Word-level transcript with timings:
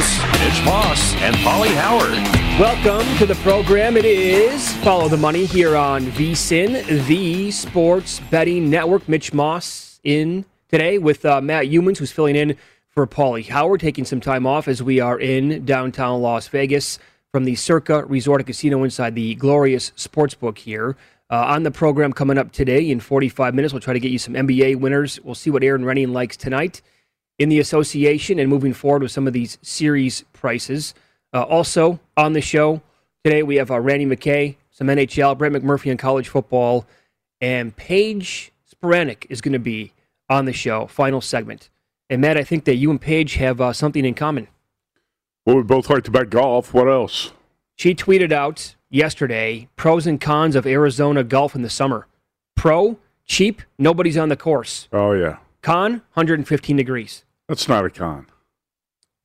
Hosts, 0.00 0.40
Mitch 0.40 0.64
Moss 0.64 1.14
and 1.16 1.36
Pauly 1.36 1.74
Howard. 1.74 2.12
Welcome 2.58 3.06
to 3.18 3.26
the 3.26 3.34
program. 3.42 3.98
It 3.98 4.06
is 4.06 4.72
Follow 4.76 5.08
the 5.08 5.16
Money 5.18 5.44
here 5.44 5.76
on 5.76 6.06
VSIN, 6.06 7.06
the 7.06 7.50
Sports 7.50 8.20
Betting 8.30 8.70
Network. 8.70 9.06
Mitch 9.10 9.34
Moss 9.34 10.00
in 10.02 10.46
today 10.68 10.96
with 10.96 11.26
uh, 11.26 11.42
Matt 11.42 11.66
Youmans, 11.66 11.98
who's 11.98 12.12
filling 12.12 12.34
in 12.34 12.56
for 12.88 13.06
Pauly 13.06 13.46
Howard, 13.48 13.80
taking 13.80 14.06
some 14.06 14.20
time 14.20 14.46
off 14.46 14.68
as 14.68 14.82
we 14.82 15.00
are 15.00 15.20
in 15.20 15.66
downtown 15.66 16.22
Las 16.22 16.48
Vegas 16.48 16.98
from 17.30 17.44
the 17.44 17.54
Circa 17.54 18.06
Resort 18.06 18.40
and 18.40 18.46
Casino 18.46 18.82
inside 18.84 19.14
the 19.14 19.34
glorious 19.34 19.90
sportsbook 19.98 20.56
here. 20.56 20.96
Uh, 21.28 21.44
on 21.46 21.62
the 21.62 21.70
program 21.70 22.14
coming 22.14 22.38
up 22.38 22.52
today 22.52 22.90
in 22.90 23.00
45 23.00 23.54
minutes, 23.54 23.74
we'll 23.74 23.80
try 23.80 23.92
to 23.92 24.00
get 24.00 24.10
you 24.10 24.18
some 24.18 24.32
NBA 24.32 24.80
winners. 24.80 25.20
We'll 25.20 25.34
see 25.34 25.50
what 25.50 25.62
Erin 25.62 25.84
Rynning 25.84 26.12
likes 26.12 26.38
tonight 26.38 26.80
in 27.40 27.48
the 27.48 27.58
association 27.58 28.38
and 28.38 28.50
moving 28.50 28.74
forward 28.74 29.02
with 29.02 29.10
some 29.10 29.26
of 29.26 29.32
these 29.32 29.56
series 29.62 30.24
prices. 30.34 30.92
Uh, 31.32 31.42
also 31.42 31.98
on 32.14 32.34
the 32.34 32.40
show 32.42 32.82
today, 33.24 33.42
we 33.42 33.56
have 33.56 33.70
uh, 33.70 33.80
Randy 33.80 34.04
McKay, 34.04 34.56
some 34.70 34.88
NHL, 34.88 35.38
Brett 35.38 35.50
McMurphy 35.50 35.90
on 35.90 35.96
college 35.96 36.28
football, 36.28 36.86
and 37.40 37.74
Paige 37.74 38.52
Spiranac 38.70 39.24
is 39.30 39.40
going 39.40 39.54
to 39.54 39.58
be 39.58 39.94
on 40.28 40.44
the 40.44 40.52
show, 40.52 40.86
final 40.86 41.22
segment. 41.22 41.70
And 42.10 42.20
Matt, 42.20 42.36
I 42.36 42.44
think 42.44 42.64
that 42.66 42.74
you 42.74 42.90
and 42.90 43.00
Paige 43.00 43.36
have 43.36 43.58
uh, 43.58 43.72
something 43.72 44.04
in 44.04 44.12
common. 44.12 44.46
Well, 45.46 45.56
we 45.56 45.62
both 45.62 45.88
like 45.88 46.04
to 46.04 46.10
bet 46.10 46.28
golf. 46.28 46.74
What 46.74 46.88
else? 46.88 47.32
She 47.74 47.94
tweeted 47.94 48.32
out 48.32 48.74
yesterday 48.90 49.66
pros 49.76 50.06
and 50.06 50.20
cons 50.20 50.54
of 50.54 50.66
Arizona 50.66 51.24
golf 51.24 51.54
in 51.54 51.62
the 51.62 51.70
summer. 51.70 52.06
Pro, 52.54 52.98
cheap, 53.24 53.62
nobody's 53.78 54.18
on 54.18 54.28
the 54.28 54.36
course. 54.36 54.88
Oh, 54.92 55.12
yeah. 55.12 55.38
Con, 55.62 56.02
115 56.12 56.76
degrees. 56.76 57.24
That's 57.50 57.68
not 57.68 57.84
a 57.84 57.90
con. 57.90 58.26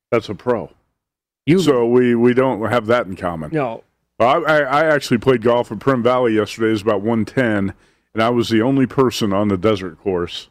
That's 0.09 0.29
a 0.29 0.33
pro. 0.33 0.71
You 1.45 1.59
So 1.59 1.85
we, 1.85 2.15
we 2.15 2.33
don't 2.33 2.59
have 2.71 2.87
that 2.87 3.05
in 3.05 3.15
common. 3.15 3.51
no. 3.53 3.83
I, 4.19 4.23
I, 4.23 4.57
I 4.61 4.85
actually 4.85 5.19
played 5.19 5.43
golf 5.43 5.71
at 5.71 5.77
Primm 5.77 6.01
Valley 6.01 6.33
yesterday. 6.33 6.69
It 6.69 6.71
was 6.71 6.81
about 6.81 7.01
110, 7.01 7.75
and 8.13 8.23
I 8.23 8.29
was 8.29 8.49
the 8.49 8.63
only 8.63 8.87
person 8.87 9.31
on 9.31 9.49
the 9.49 9.57
desert 9.57 9.99
course 9.99 10.49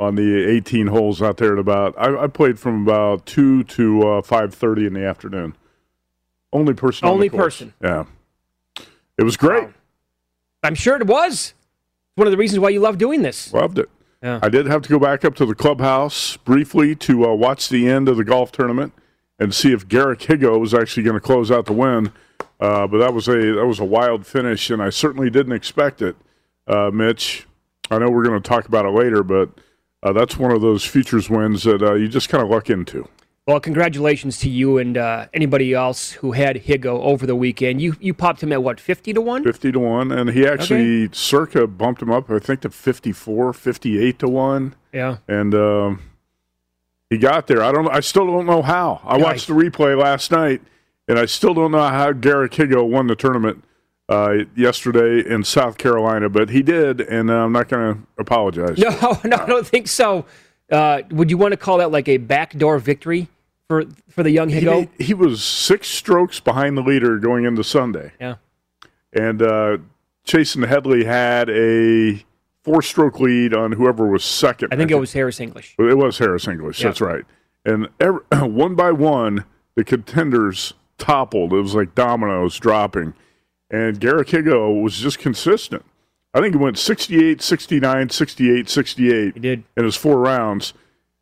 on 0.00 0.16
the 0.16 0.50
18 0.50 0.88
holes 0.88 1.22
out 1.22 1.36
there 1.36 1.52
at 1.52 1.60
about, 1.60 1.94
I, 1.96 2.24
I 2.24 2.26
played 2.26 2.58
from 2.58 2.82
about 2.82 3.24
2 3.26 3.62
to 3.64 4.02
uh, 4.02 4.20
5.30 4.22 4.88
in 4.88 4.94
the 4.94 5.04
afternoon. 5.06 5.54
Only 6.52 6.74
person 6.74 7.06
on 7.06 7.14
Only 7.14 7.28
the 7.28 7.36
person. 7.36 7.72
Yeah. 7.80 8.06
It 9.16 9.22
was 9.22 9.36
great. 9.36 9.64
Wow. 9.64 9.74
I'm 10.64 10.74
sure 10.74 10.96
it 10.96 11.06
was. 11.06 11.54
It's 11.54 12.16
one 12.16 12.26
of 12.26 12.32
the 12.32 12.36
reasons 12.36 12.58
why 12.58 12.70
you 12.70 12.80
love 12.80 12.98
doing 12.98 13.22
this. 13.22 13.52
Loved 13.52 13.78
it. 13.78 13.90
Yeah. 14.26 14.40
I 14.42 14.48
did 14.48 14.66
have 14.66 14.82
to 14.82 14.88
go 14.88 14.98
back 14.98 15.24
up 15.24 15.36
to 15.36 15.46
the 15.46 15.54
clubhouse 15.54 16.36
briefly 16.38 16.96
to 16.96 17.26
uh, 17.26 17.34
watch 17.34 17.68
the 17.68 17.88
end 17.88 18.08
of 18.08 18.16
the 18.16 18.24
golf 18.24 18.50
tournament 18.50 18.92
and 19.38 19.54
see 19.54 19.72
if 19.72 19.86
Garrick 19.86 20.18
Higgo 20.18 20.58
was 20.58 20.74
actually 20.74 21.04
going 21.04 21.14
to 21.14 21.20
close 21.20 21.48
out 21.48 21.66
the 21.66 21.72
win. 21.72 22.10
Uh, 22.58 22.88
but 22.88 22.98
that 22.98 23.14
was 23.14 23.28
a 23.28 23.54
that 23.54 23.66
was 23.66 23.78
a 23.78 23.84
wild 23.84 24.26
finish, 24.26 24.68
and 24.68 24.82
I 24.82 24.90
certainly 24.90 25.30
didn't 25.30 25.52
expect 25.52 26.02
it, 26.02 26.16
uh, 26.66 26.90
Mitch. 26.92 27.46
I 27.88 27.98
know 27.98 28.10
we're 28.10 28.24
going 28.24 28.42
to 28.42 28.48
talk 28.48 28.66
about 28.66 28.84
it 28.84 28.90
later, 28.90 29.22
but 29.22 29.50
uh, 30.02 30.12
that's 30.12 30.36
one 30.36 30.50
of 30.50 30.60
those 30.60 30.84
futures 30.84 31.30
wins 31.30 31.62
that 31.62 31.80
uh, 31.80 31.94
you 31.94 32.08
just 32.08 32.28
kind 32.28 32.42
of 32.42 32.50
luck 32.50 32.68
into. 32.68 33.08
Well, 33.46 33.60
congratulations 33.60 34.40
to 34.40 34.50
you 34.50 34.78
and 34.78 34.98
uh, 34.98 35.28
anybody 35.32 35.72
else 35.72 36.10
who 36.10 36.32
had 36.32 36.64
Higgo 36.64 36.98
over 37.00 37.26
the 37.26 37.36
weekend. 37.36 37.80
You 37.80 37.94
you 38.00 38.12
popped 38.12 38.42
him 38.42 38.52
at 38.52 38.60
what, 38.60 38.80
50 38.80 39.12
to 39.12 39.20
1? 39.20 39.44
50 39.44 39.70
to 39.70 39.78
1, 39.78 40.10
and 40.10 40.30
he 40.30 40.44
actually, 40.44 41.08
circa 41.12 41.68
bumped 41.68 42.02
him 42.02 42.10
up, 42.10 42.28
I 42.28 42.40
think, 42.40 42.62
to 42.62 42.70
54, 42.70 43.52
58 43.52 44.18
to 44.18 44.28
1. 44.28 44.74
Yeah. 44.92 45.18
and 45.28 45.54
um, 45.54 46.02
he 47.08 47.18
got 47.18 47.46
there. 47.46 47.62
I 47.62 47.70
don't. 47.70 47.88
I 47.88 48.00
still 48.00 48.26
don't 48.26 48.46
know 48.46 48.62
how. 48.62 49.00
I 49.04 49.16
watched 49.16 49.46
the 49.46 49.54
replay 49.54 49.96
last 49.96 50.32
night, 50.32 50.60
and 51.06 51.16
I 51.16 51.26
still 51.26 51.54
don't 51.54 51.70
know 51.70 51.86
how 51.86 52.10
Garrett 52.10 52.50
Higgo 52.50 52.88
won 52.88 53.06
the 53.06 53.14
tournament 53.14 53.62
uh, 54.08 54.38
yesterday 54.56 55.24
in 55.24 55.44
South 55.44 55.78
Carolina, 55.78 56.28
but 56.28 56.50
he 56.50 56.62
did, 56.62 57.00
and 57.00 57.30
uh, 57.30 57.44
I'm 57.44 57.52
not 57.52 57.68
going 57.68 57.94
to 57.94 58.00
apologize. 58.18 58.76
No, 58.78 59.20
no, 59.24 59.36
I 59.36 59.46
don't 59.46 59.66
think 59.66 59.86
so. 59.86 60.24
Uh, 60.68 61.02
would 61.12 61.30
you 61.30 61.38
want 61.38 61.52
to 61.52 61.56
call 61.56 61.78
that 61.78 61.92
like 61.92 62.08
a 62.08 62.16
backdoor 62.16 62.80
victory 62.80 63.28
for 63.68 63.84
for 64.08 64.22
the 64.22 64.30
young 64.30 64.50
Higgo? 64.50 64.88
He, 64.98 65.04
he 65.06 65.14
was 65.14 65.42
six 65.42 65.88
strokes 65.88 66.40
behind 66.40 66.76
the 66.76 66.82
leader 66.82 67.18
going 67.18 67.44
into 67.44 67.64
Sunday, 67.64 68.12
Yeah. 68.20 68.36
and 69.12 69.42
uh, 69.42 69.78
Chesson 70.24 70.62
Hadley 70.62 71.04
had 71.04 71.48
a 71.50 72.24
four-stroke 72.64 73.20
lead 73.20 73.54
on 73.54 73.72
whoever 73.72 74.06
was 74.08 74.24
second. 74.24 74.72
I 74.72 74.76
think 74.76 74.90
it 74.90 74.96
was 74.98 75.12
Harris 75.12 75.38
English. 75.40 75.76
It 75.78 75.96
was 75.96 76.18
Harris 76.18 76.48
English. 76.48 76.80
Yeah. 76.80 76.88
That's 76.88 77.00
right. 77.00 77.24
And 77.64 77.88
every, 78.00 78.20
one 78.32 78.74
by 78.74 78.90
one, 78.92 79.44
the 79.76 79.84
contenders 79.84 80.74
toppled. 80.98 81.52
It 81.52 81.60
was 81.60 81.74
like 81.76 81.94
dominoes 81.94 82.58
dropping. 82.58 83.14
And 83.70 84.00
Garrick 84.00 84.28
Higgo 84.28 84.82
was 84.82 84.98
just 84.98 85.18
consistent. 85.20 85.84
I 86.34 86.40
think 86.40 86.54
he 86.54 86.58
went 86.58 86.76
68, 86.78 87.40
69, 87.40 88.10
68, 88.10 88.68
68 88.68 89.34
He 89.34 89.40
did. 89.40 89.64
in 89.76 89.84
his 89.84 89.96
four 89.96 90.18
rounds. 90.18 90.74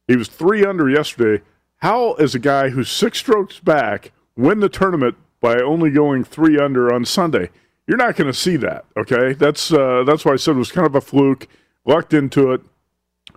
He 0.09 0.17
was 0.17 0.29
three 0.29 0.65
under 0.65 0.89
yesterday. 0.89 1.43
How, 1.85 2.15
as 2.15 2.35
a 2.35 2.39
guy 2.39 2.71
who's 2.71 2.89
six 2.89 3.19
strokes 3.19 3.61
back, 3.61 4.13
win 4.39 4.61
the 4.61 4.71
tournament 4.71 5.17
by 5.43 5.61
only 5.61 5.91
going 5.91 6.25
three 6.25 6.59
under 6.59 6.91
on 6.91 7.05
Sunday. 7.05 7.51
You're 7.87 7.99
not 7.99 8.17
going 8.17 8.27
to 8.27 8.33
see 8.33 8.57
that. 8.57 8.87
Okay, 8.97 9.35
that's 9.35 9.71
uh, 9.71 10.03
that's 10.07 10.25
why 10.25 10.33
I 10.33 10.37
said 10.37 10.53
it 10.53 10.61
was 10.61 10.73
kind 10.73 10.87
of 10.87 10.95
a 10.95 11.03
fluke. 11.03 11.47
Lucked 11.85 12.15
into 12.15 12.53
it, 12.53 12.63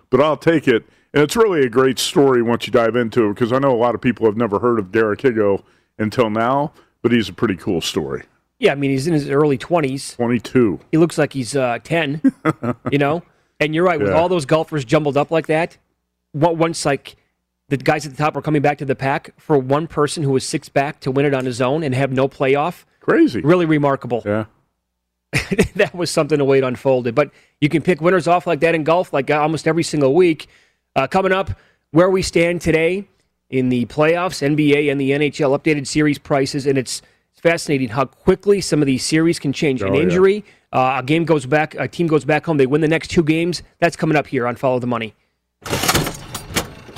but 0.08 0.22
I'll 0.22 0.38
take 0.38 0.66
it. 0.66 0.86
And 1.12 1.22
it's 1.22 1.36
really 1.36 1.60
a 1.60 1.68
great 1.68 1.98
story 1.98 2.40
once 2.40 2.66
you 2.66 2.72
dive 2.72 2.96
into 2.96 3.26
it 3.26 3.34
because 3.34 3.52
I 3.52 3.58
know 3.58 3.70
a 3.70 3.76
lot 3.76 3.94
of 3.94 4.00
people 4.00 4.24
have 4.24 4.38
never 4.38 4.60
heard 4.60 4.78
of 4.78 4.90
Derek 4.90 5.20
Higgo 5.20 5.62
until 5.98 6.30
now, 6.30 6.72
but 7.02 7.12
he's 7.12 7.28
a 7.28 7.34
pretty 7.34 7.56
cool 7.56 7.82
story. 7.82 8.22
Yeah, 8.58 8.72
I 8.72 8.76
mean 8.76 8.92
he's 8.92 9.06
in 9.06 9.12
his 9.12 9.28
early 9.28 9.58
twenties. 9.58 10.14
Twenty 10.14 10.40
two. 10.40 10.80
He 10.90 10.96
looks 10.96 11.18
like 11.18 11.34
he's 11.34 11.54
uh, 11.54 11.80
ten. 11.84 12.22
you 12.90 12.96
know, 12.96 13.22
and 13.60 13.74
you're 13.74 13.84
right 13.84 14.00
with 14.00 14.14
all 14.14 14.30
those 14.30 14.46
golfers 14.46 14.86
jumbled 14.86 15.18
up 15.18 15.30
like 15.30 15.48
that. 15.48 15.76
What 16.32 16.56
once 16.56 16.86
like 16.86 17.17
the 17.68 17.76
guys 17.76 18.06
at 18.06 18.12
the 18.12 18.18
top 18.18 18.36
are 18.36 18.42
coming 18.42 18.62
back 18.62 18.78
to 18.78 18.84
the 18.84 18.94
pack 18.96 19.30
for 19.38 19.58
one 19.58 19.86
person 19.86 20.22
who 20.22 20.30
was 20.30 20.44
six 20.46 20.68
back 20.68 21.00
to 21.00 21.10
win 21.10 21.26
it 21.26 21.34
on 21.34 21.44
his 21.44 21.60
own 21.60 21.82
and 21.82 21.94
have 21.94 22.10
no 22.12 22.28
playoff. 22.28 22.84
Crazy. 23.00 23.40
Really 23.40 23.66
remarkable. 23.66 24.22
Yeah. 24.24 24.46
that 25.76 25.94
was 25.94 26.10
something 26.10 26.38
to 26.38 26.44
wait 26.44 26.64
unfolded. 26.64 27.14
But 27.14 27.30
you 27.60 27.68
can 27.68 27.82
pick 27.82 28.00
winners 28.00 28.26
off 28.26 28.46
like 28.46 28.60
that 28.60 28.74
in 28.74 28.84
golf, 28.84 29.12
like 29.12 29.30
uh, 29.30 29.40
almost 29.40 29.68
every 29.68 29.82
single 29.82 30.14
week. 30.14 30.48
Uh, 30.96 31.06
coming 31.06 31.32
up, 31.32 31.50
where 31.90 32.08
we 32.10 32.22
stand 32.22 32.60
today 32.60 33.06
in 33.50 33.68
the 33.68 33.84
playoffs, 33.86 34.42
NBA 34.46 34.90
and 34.90 35.00
the 35.00 35.10
NHL 35.10 35.58
updated 35.58 35.86
series 35.86 36.18
prices, 36.18 36.66
and 36.66 36.76
it's, 36.78 37.02
it's 37.32 37.40
fascinating 37.40 37.88
how 37.90 38.04
quickly 38.06 38.60
some 38.60 38.80
of 38.82 38.86
these 38.86 39.04
series 39.04 39.38
can 39.38 39.52
change. 39.52 39.80
An 39.82 39.88
Oh, 39.90 39.94
yeah. 39.94 40.02
injury, 40.02 40.44
uh, 40.72 40.96
a 40.98 41.02
game 41.02 41.24
goes 41.24 41.46
back, 41.46 41.74
a 41.76 41.86
team 41.88 42.06
goes 42.06 42.24
back 42.24 42.46
home, 42.46 42.56
they 42.56 42.66
win 42.66 42.80
the 42.80 42.88
next 42.88 43.08
two 43.08 43.22
games. 43.22 43.62
That's 43.78 43.96
coming 43.96 44.16
up 44.16 44.26
here 44.26 44.46
on 44.46 44.56
Follow 44.56 44.78
the 44.80 44.86
Money. 44.86 45.14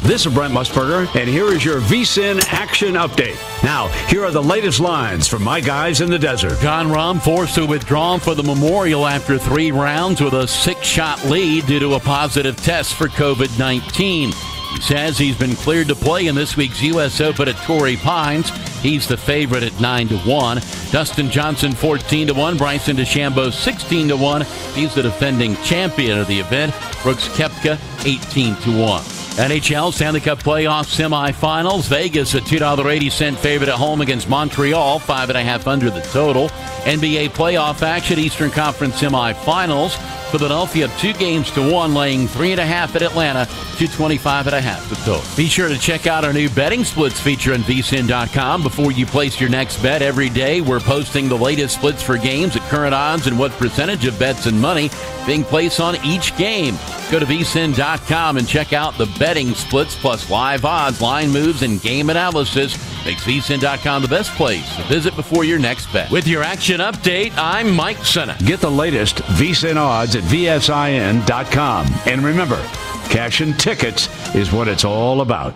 This 0.03 0.25
is 0.25 0.33
Brent 0.33 0.55
Musburger, 0.55 1.15
and 1.15 1.29
here 1.29 1.53
is 1.53 1.63
your 1.63 1.79
VSIN 1.83 2.43
action 2.49 2.95
update. 2.95 3.37
Now, 3.63 3.89
here 4.09 4.25
are 4.25 4.31
the 4.31 4.43
latest 4.43 4.81
lines 4.81 5.29
from 5.29 5.45
my 5.45 5.61
guys 5.61 6.01
in 6.01 6.09
the 6.09 6.19
desert. 6.19 6.59
Jon 6.61 6.89
Rahm 6.89 7.21
forced 7.21 7.55
to 7.57 7.67
withdraw 7.67 8.17
for 8.17 8.35
the 8.35 8.43
Memorial 8.43 9.07
after 9.07 9.39
three 9.39 9.71
rounds 9.71 10.23
with 10.23 10.33
a 10.33 10.49
six 10.49 10.87
shot 10.87 11.23
lead 11.27 11.67
due 11.67 11.79
to 11.81 11.95
a 11.95 12.01
positive 12.01 12.57
test 12.57 12.95
for 12.95 13.09
COVID 13.09 13.59
19. 13.59 14.33
He 14.33 14.81
says 14.81 15.19
he's 15.19 15.37
been 15.37 15.55
cleared 15.55 15.89
to 15.89 15.95
play 15.95 16.29
in 16.29 16.35
this 16.35 16.57
week's 16.57 16.83
U.S. 16.83 17.21
Open 17.21 17.49
at 17.49 17.57
Torrey 17.65 17.97
Pines. 17.97 18.49
He's 18.81 19.07
the 19.07 19.19
favorite 19.19 19.63
at 19.63 19.79
9 19.81 20.09
to 20.09 20.19
1. 20.19 20.57
Dustin 20.91 21.31
Johnson 21.31 21.73
14 21.73 22.29
to 22.29 22.35
1. 22.35 22.57
Bryson 22.57 22.97
DeChambeau 22.97 23.53
16 23.53 24.09
to 24.09 24.17
1. 24.17 24.41
He's 24.75 24.95
the 24.95 25.03
defending 25.03 25.57
champion 25.57 26.19
of 26.19 26.27
the 26.27 26.41
event. 26.41 26.75
Brooks 27.03 27.29
Koepka 27.29 27.79
18 28.07 28.57
to 28.63 28.79
1. 28.81 29.20
NHL 29.37 29.93
Stanley 29.93 30.21
Cup 30.21 30.43
playoff 30.43 30.87
semifinals. 30.87 31.89
Vegas, 31.89 32.35
a 32.35 32.41
$2.80 32.41 33.37
favorite 33.37 33.69
at 33.69 33.77
home 33.77 34.01
against 34.01 34.29
Montreal, 34.29 34.99
five 34.99 35.31
and 35.31 35.39
a 35.39 35.43
half 35.43 35.67
under 35.67 35.89
the 35.91 36.01
total. 36.01 36.49
NBA 36.85 37.31
playoff 37.31 37.83
action, 37.83 38.19
Eastern 38.19 38.51
Conference 38.51 39.01
semifinals. 39.01 39.97
Philadelphia 40.31 40.89
two 40.99 41.13
games 41.15 41.51
to 41.53 41.73
one, 41.73 41.95
laying 41.95 42.27
three 42.29 42.53
and 42.53 42.61
a 42.61 42.67
half 42.67 42.95
at 42.97 43.03
Atlanta, 43.03 43.47
225 43.47 44.47
and 44.47 44.57
a 44.57 44.61
half 44.61 44.89
the 44.89 44.97
total. 44.97 45.23
Be 45.37 45.47
sure 45.47 45.69
to 45.69 45.79
check 45.79 46.07
out 46.07 46.25
our 46.25 46.33
new 46.33 46.49
betting 46.51 46.85
splits 46.85 47.21
feature 47.21 47.53
on 47.53 47.61
vsin.com 47.61 48.63
before 48.63 48.93
you 48.93 49.07
place 49.07 49.41
your 49.41 49.51
next 49.51 49.83
bet 49.83 50.03
every 50.03 50.29
day. 50.29 50.61
We're 50.61 50.81
posting 50.81 51.29
the 51.29 51.37
latest 51.37 51.77
splits 51.77 52.03
for 52.03 52.17
games 52.17 52.57
at 52.57 52.63
current 52.63 52.95
odds 52.95 53.27
and 53.27 53.39
what 53.39 53.53
percentage 53.53 54.07
of 54.07 54.19
bets 54.19 54.47
and 54.47 54.61
money 54.61 54.91
being 55.27 55.45
placed 55.45 55.81
on 55.81 55.97
each 56.05 56.37
game. 56.37 56.77
Go 57.11 57.19
to 57.19 57.27
vsin.com 57.27 58.37
and 58.37 58.47
check 58.47 58.73
out 58.73 58.97
the 58.97 59.07
betting 59.19 59.55
splits 59.55 59.97
plus 59.97 60.31
live 60.31 60.65
odds, 60.65 61.01
line 61.01 61.31
moves, 61.31 61.63
and 61.63 61.83
game 61.83 62.09
analysis. 62.09 62.79
Makes 63.05 63.25
vsin.com 63.25 64.03
the 64.03 64.09
best 64.09 64.31
place 64.33 64.77
to 64.77 64.83
visit 64.85 65.17
before 65.17 65.45
your 65.45 65.59
next 65.59 65.93
bet. 65.93 66.11
With 66.11 66.27
your 66.27 66.43
action 66.43 66.81
update, 66.81 67.33
I'm 67.37 67.75
Mike 67.75 68.05
Senna. 68.05 68.37
Get 68.45 68.61
the 68.61 68.71
latest 68.71 69.17
VSIN 69.17 69.77
odds 69.77 70.15
at 70.21 70.27
VSIN.com. 70.29 71.87
And 72.07 72.23
remember, 72.23 72.63
cash 73.09 73.41
and 73.41 73.59
tickets 73.59 74.09
is 74.35 74.53
what 74.53 74.69
it's 74.69 74.85
all 74.85 75.21
about. 75.23 75.55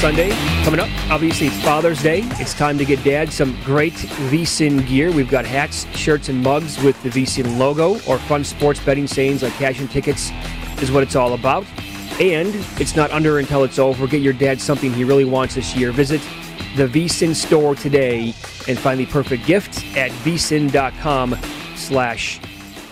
Sunday, 0.00 0.30
coming 0.64 0.80
up, 0.80 0.88
obviously 1.10 1.46
it's 1.46 1.62
Father's 1.62 2.02
Day. 2.02 2.20
It's 2.32 2.52
time 2.52 2.76
to 2.78 2.84
get 2.84 3.02
Dad 3.02 3.32
some 3.32 3.58
great 3.64 3.94
VSIN 3.94 4.86
gear. 4.86 5.10
We've 5.10 5.30
got 5.30 5.46
hats, 5.46 5.86
shirts, 5.96 6.28
and 6.28 6.42
mugs 6.42 6.82
with 6.82 7.02
the 7.02 7.08
VSIN 7.08 7.58
logo, 7.58 7.94
or 8.06 8.18
fun 8.18 8.44
sports 8.44 8.84
betting 8.84 9.06
sayings 9.06 9.42
like 9.42 9.52
cash 9.54 9.80
and 9.80 9.90
tickets 9.90 10.30
is 10.82 10.92
what 10.92 11.02
it's 11.02 11.16
all 11.16 11.32
about. 11.32 11.64
And 12.20 12.54
it's 12.80 12.94
not 12.94 13.10
under 13.12 13.38
until 13.38 13.64
it's 13.64 13.78
over. 13.78 14.06
Get 14.06 14.20
your 14.20 14.32
dad 14.34 14.60
something 14.60 14.92
he 14.92 15.04
really 15.04 15.24
wants 15.24 15.54
this 15.54 15.74
year. 15.74 15.90
Visit 15.90 16.20
the 16.76 16.86
VSIN 16.86 17.34
store 17.34 17.74
today 17.74 18.34
and 18.68 18.78
find 18.78 19.00
the 19.00 19.06
perfect 19.06 19.46
gift 19.46 19.84
at 19.96 20.10
vsin.com 20.10 21.36
slash 21.76 22.40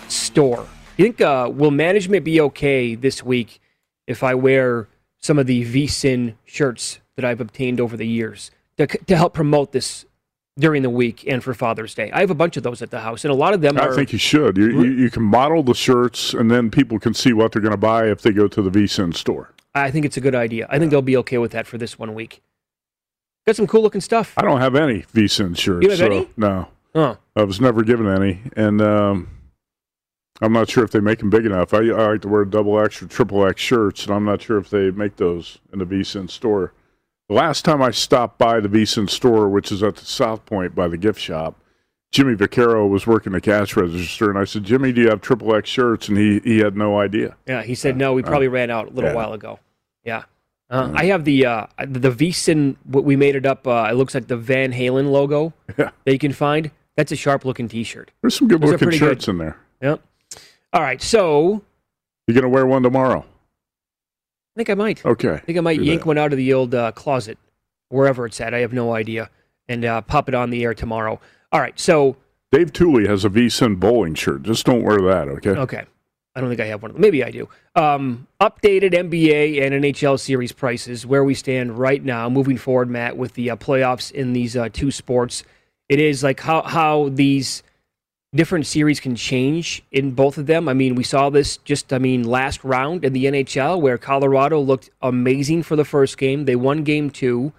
store. 0.07 0.65
You 0.97 1.05
think, 1.05 1.21
uh, 1.21 1.49
will 1.53 1.71
management 1.71 2.23
be 2.23 2.41
okay 2.41 2.95
this 2.95 3.23
week 3.23 3.59
if 4.07 4.23
I 4.23 4.35
wear 4.35 4.87
some 5.23 5.39
of 5.39 5.47
the 5.47 5.63
VSIN 5.65 6.35
shirts 6.45 6.99
that 7.15 7.25
I've 7.25 7.41
obtained 7.41 7.79
over 7.79 7.95
the 7.95 8.05
years 8.05 8.51
to, 8.77 8.85
to 8.85 9.15
help 9.15 9.33
promote 9.33 9.71
this 9.71 10.05
during 10.59 10.83
the 10.83 10.89
week 10.89 11.23
and 11.25 11.43
for 11.43 11.53
Father's 11.53 11.95
Day? 11.95 12.11
I 12.11 12.19
have 12.19 12.29
a 12.29 12.35
bunch 12.35 12.57
of 12.57 12.63
those 12.63 12.81
at 12.81 12.91
the 12.91 12.99
house, 12.99 13.23
and 13.23 13.31
a 13.31 13.35
lot 13.35 13.53
of 13.53 13.61
them 13.61 13.77
I 13.77 13.87
are. 13.87 13.95
think 13.95 14.11
you 14.11 14.19
should. 14.19 14.57
You, 14.57 14.83
you, 14.83 14.91
you 14.91 15.09
can 15.09 15.23
model 15.23 15.63
the 15.63 15.73
shirts, 15.73 16.33
and 16.33 16.51
then 16.51 16.69
people 16.69 16.99
can 16.99 17.13
see 17.13 17.33
what 17.33 17.53
they're 17.53 17.61
going 17.61 17.71
to 17.71 17.77
buy 17.77 18.07
if 18.07 18.21
they 18.21 18.31
go 18.31 18.47
to 18.47 18.61
the 18.61 18.69
VSIN 18.69 19.15
store. 19.15 19.51
I 19.73 19.89
think 19.89 20.05
it's 20.05 20.17
a 20.17 20.21
good 20.21 20.35
idea. 20.35 20.67
I 20.69 20.77
think 20.77 20.91
they'll 20.91 21.01
be 21.01 21.17
okay 21.17 21.37
with 21.37 21.51
that 21.53 21.65
for 21.65 21.77
this 21.77 21.97
one 21.97 22.13
week. 22.13 22.43
Got 23.47 23.55
some 23.55 23.67
cool 23.67 23.81
looking 23.81 24.01
stuff. 24.01 24.33
I 24.37 24.43
don't 24.43 24.61
have 24.61 24.75
any 24.75 25.01
VSIN 25.01 25.57
shirts. 25.57 25.83
You 25.83 25.89
have 25.89 25.99
so, 25.99 26.05
any? 26.05 26.29
No. 26.37 26.67
Huh. 26.93 27.15
I 27.35 27.43
was 27.43 27.59
never 27.59 27.83
given 27.83 28.07
any, 28.07 28.41
and 28.55 28.81
um, 28.81 29.32
I'm 30.43 30.53
not 30.53 30.69
sure 30.69 30.83
if 30.83 30.91
they 30.91 30.99
make 30.99 31.19
them 31.19 31.29
big 31.29 31.45
enough. 31.45 31.73
I, 31.73 31.77
I 31.79 32.11
like 32.11 32.21
to 32.21 32.27
wear 32.27 32.45
double 32.45 32.79
X 32.79 33.01
or 33.01 33.07
triple 33.07 33.45
X 33.47 33.61
shirts, 33.61 34.05
and 34.05 34.13
I'm 34.13 34.25
not 34.25 34.41
sure 34.41 34.57
if 34.57 34.69
they 34.69 34.91
make 34.91 35.15
those 35.15 35.59
in 35.71 35.79
the 35.79 35.85
VSIN 35.85 36.29
store. 36.29 36.73
The 37.29 37.35
last 37.35 37.63
time 37.63 37.81
I 37.81 37.91
stopped 37.91 38.37
by 38.37 38.59
the 38.59 38.67
VSIN 38.69 39.09
store, 39.09 39.47
which 39.49 39.71
is 39.71 39.81
at 39.81 39.95
the 39.95 40.05
South 40.05 40.45
Point 40.45 40.75
by 40.75 40.87
the 40.87 40.97
gift 40.97 41.19
shop, 41.19 41.55
Jimmy 42.11 42.35
Vaccaro 42.35 42.87
was 42.87 43.07
working 43.07 43.33
the 43.33 43.41
cash 43.41 43.75
register, 43.75 44.29
and 44.29 44.37
I 44.37 44.43
said, 44.43 44.63
"Jimmy, 44.63 44.91
do 44.91 45.01
you 45.01 45.09
have 45.09 45.21
triple 45.21 45.55
X 45.55 45.69
shirts?" 45.69 46.09
And 46.09 46.17
he 46.17 46.39
he 46.43 46.59
had 46.59 46.75
no 46.77 46.99
idea. 46.99 47.35
Yeah, 47.47 47.63
he 47.63 47.73
said 47.73 47.97
no. 47.97 48.13
We 48.13 48.21
probably 48.21 48.49
ran 48.49 48.69
out 48.69 48.87
a 48.87 48.91
little 48.91 49.09
yeah. 49.09 49.15
while 49.15 49.33
ago. 49.33 49.59
Yeah. 50.03 50.23
Uh, 50.69 50.91
I 50.93 51.05
have 51.05 51.25
the 51.25 51.45
uh, 51.45 51.67
the 51.87 52.11
VSIN. 52.11 52.75
What 52.83 53.03
we 53.03 53.15
made 53.15 53.35
it 53.35 53.45
up. 53.45 53.65
Uh, 53.65 53.87
it 53.89 53.93
looks 53.93 54.13
like 54.13 54.27
the 54.27 54.37
Van 54.37 54.71
Halen 54.73 55.09
logo 55.09 55.53
Yeah. 55.77 55.89
that 56.03 56.11
you 56.11 56.19
can 56.19 56.33
find. 56.33 56.69
That's 56.95 57.11
a 57.11 57.15
sharp 57.15 57.45
looking 57.45 57.67
T-shirt. 57.67 58.11
There's 58.21 58.35
some 58.37 58.47
good 58.47 58.61
Those 58.61 58.73
looking 58.73 58.91
shirts 58.91 59.25
good. 59.25 59.31
in 59.31 59.37
there. 59.39 59.57
Yep. 59.81 60.01
All 60.73 60.81
right, 60.81 60.99
so 60.99 61.61
you're 62.25 62.33
gonna 62.33 62.49
wear 62.49 62.65
one 62.65 62.81
tomorrow? 62.81 63.19
I 63.19 64.53
think 64.55 64.71
I 64.71 64.73
might. 64.73 65.05
Okay. 65.05 65.33
I 65.33 65.37
think 65.37 65.57
I 65.59 65.61
might 65.61 65.81
yank 65.81 66.01
that. 66.01 66.07
one 66.07 66.17
out 66.17 66.31
of 66.33 66.37
the 66.37 66.51
old 66.51 66.73
uh, 66.73 66.91
closet, 66.93 67.37
wherever 67.89 68.25
it's 68.25 68.41
at. 68.41 68.55
I 68.55 68.59
have 68.59 68.73
no 68.73 68.95
idea, 68.95 69.29
and 69.67 69.85
uh, 69.85 70.01
pop 70.01 70.29
it 70.29 70.33
on 70.33 70.49
the 70.49 70.63
air 70.63 70.73
tomorrow. 70.73 71.19
All 71.51 71.59
right, 71.61 71.79
so 71.79 72.17
Dave 72.51 72.73
Tuley 72.73 73.07
has 73.07 73.23
a 73.23 73.29
VSIN 73.29 73.79
bowling 73.79 74.15
shirt. 74.15 74.41
Just 74.41 74.65
don't 74.65 74.81
wear 74.81 74.97
that, 74.97 75.27
okay? 75.27 75.51
okay, 75.51 75.83
I 76.35 76.41
don't 76.41 76.49
think 76.49 76.61
I 76.61 76.65
have 76.65 76.81
one. 76.81 76.89
of 76.89 76.95
them. 76.95 77.01
Maybe 77.01 77.23
I 77.23 77.29
do. 77.29 77.47
Um, 77.75 78.27
updated 78.41 78.93
NBA 78.93 79.61
and 79.61 79.83
NHL 79.83 80.19
series 80.19 80.51
prices, 80.51 81.05
where 81.05 81.23
we 81.23 81.35
stand 81.35 81.77
right 81.77 82.03
now, 82.03 82.29
moving 82.29 82.57
forward, 82.57 82.89
Matt, 82.89 83.15
with 83.15 83.33
the 83.35 83.51
uh, 83.51 83.57
playoffs 83.57 84.11
in 84.11 84.33
these 84.33 84.57
uh, 84.57 84.69
two 84.73 84.89
sports. 84.89 85.43
It 85.87 85.99
is 85.99 86.23
like 86.23 86.39
how 86.39 86.63
how 86.63 87.09
these 87.09 87.61
different 88.35 88.65
series 88.65 88.99
can 88.99 89.15
change 89.15 89.83
in 89.91 90.11
both 90.11 90.37
of 90.37 90.47
them. 90.47 90.67
I 90.67 90.73
mean, 90.73 90.95
we 90.95 91.03
saw 91.03 91.29
this 91.29 91.57
just, 91.57 91.93
I 91.93 91.99
mean, 91.99 92.23
last 92.23 92.63
round 92.63 93.05
in 93.05 93.13
the 93.13 93.25
NHL 93.25 93.79
where 93.79 93.97
Colorado 93.97 94.59
looked 94.59 94.89
amazing 95.01 95.63
for 95.63 95.75
the 95.75 95.85
first 95.85 96.17
game. 96.17 96.45
They 96.45 96.55
won 96.55 96.83
game 96.83 97.09
two, 97.09 97.53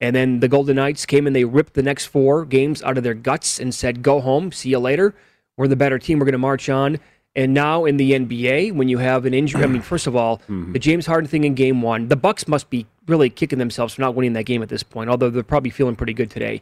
and 0.00 0.14
then 0.14 0.40
the 0.40 0.48
Golden 0.48 0.76
Knights 0.76 1.06
came 1.06 1.26
and 1.26 1.34
they 1.34 1.44
ripped 1.44 1.74
the 1.74 1.82
next 1.82 2.06
four 2.06 2.44
games 2.44 2.82
out 2.82 2.98
of 2.98 3.04
their 3.04 3.14
guts 3.14 3.58
and 3.58 3.74
said, 3.74 4.02
go 4.02 4.20
home, 4.20 4.52
see 4.52 4.70
you 4.70 4.78
later. 4.78 5.14
We're 5.56 5.68
the 5.68 5.76
better 5.76 5.98
team. 5.98 6.18
We're 6.18 6.26
going 6.26 6.32
to 6.32 6.38
march 6.38 6.68
on. 6.68 6.98
And 7.34 7.54
now 7.54 7.86
in 7.86 7.96
the 7.96 8.12
NBA, 8.12 8.72
when 8.74 8.88
you 8.88 8.98
have 8.98 9.24
an 9.24 9.32
injury, 9.32 9.64
I 9.64 9.66
mean, 9.66 9.80
first 9.80 10.06
of 10.06 10.14
all, 10.14 10.38
mm-hmm. 10.38 10.72
the 10.72 10.78
James 10.78 11.06
Harden 11.06 11.28
thing 11.28 11.44
in 11.44 11.54
game 11.54 11.80
one, 11.80 12.08
the 12.08 12.16
Bucks 12.16 12.46
must 12.46 12.68
be 12.68 12.86
really 13.06 13.30
kicking 13.30 13.58
themselves 13.58 13.94
for 13.94 14.02
not 14.02 14.14
winning 14.14 14.34
that 14.34 14.44
game 14.44 14.62
at 14.62 14.68
this 14.68 14.82
point, 14.82 15.08
although 15.08 15.30
they're 15.30 15.42
probably 15.42 15.70
feeling 15.70 15.96
pretty 15.96 16.12
good 16.12 16.30
today. 16.30 16.60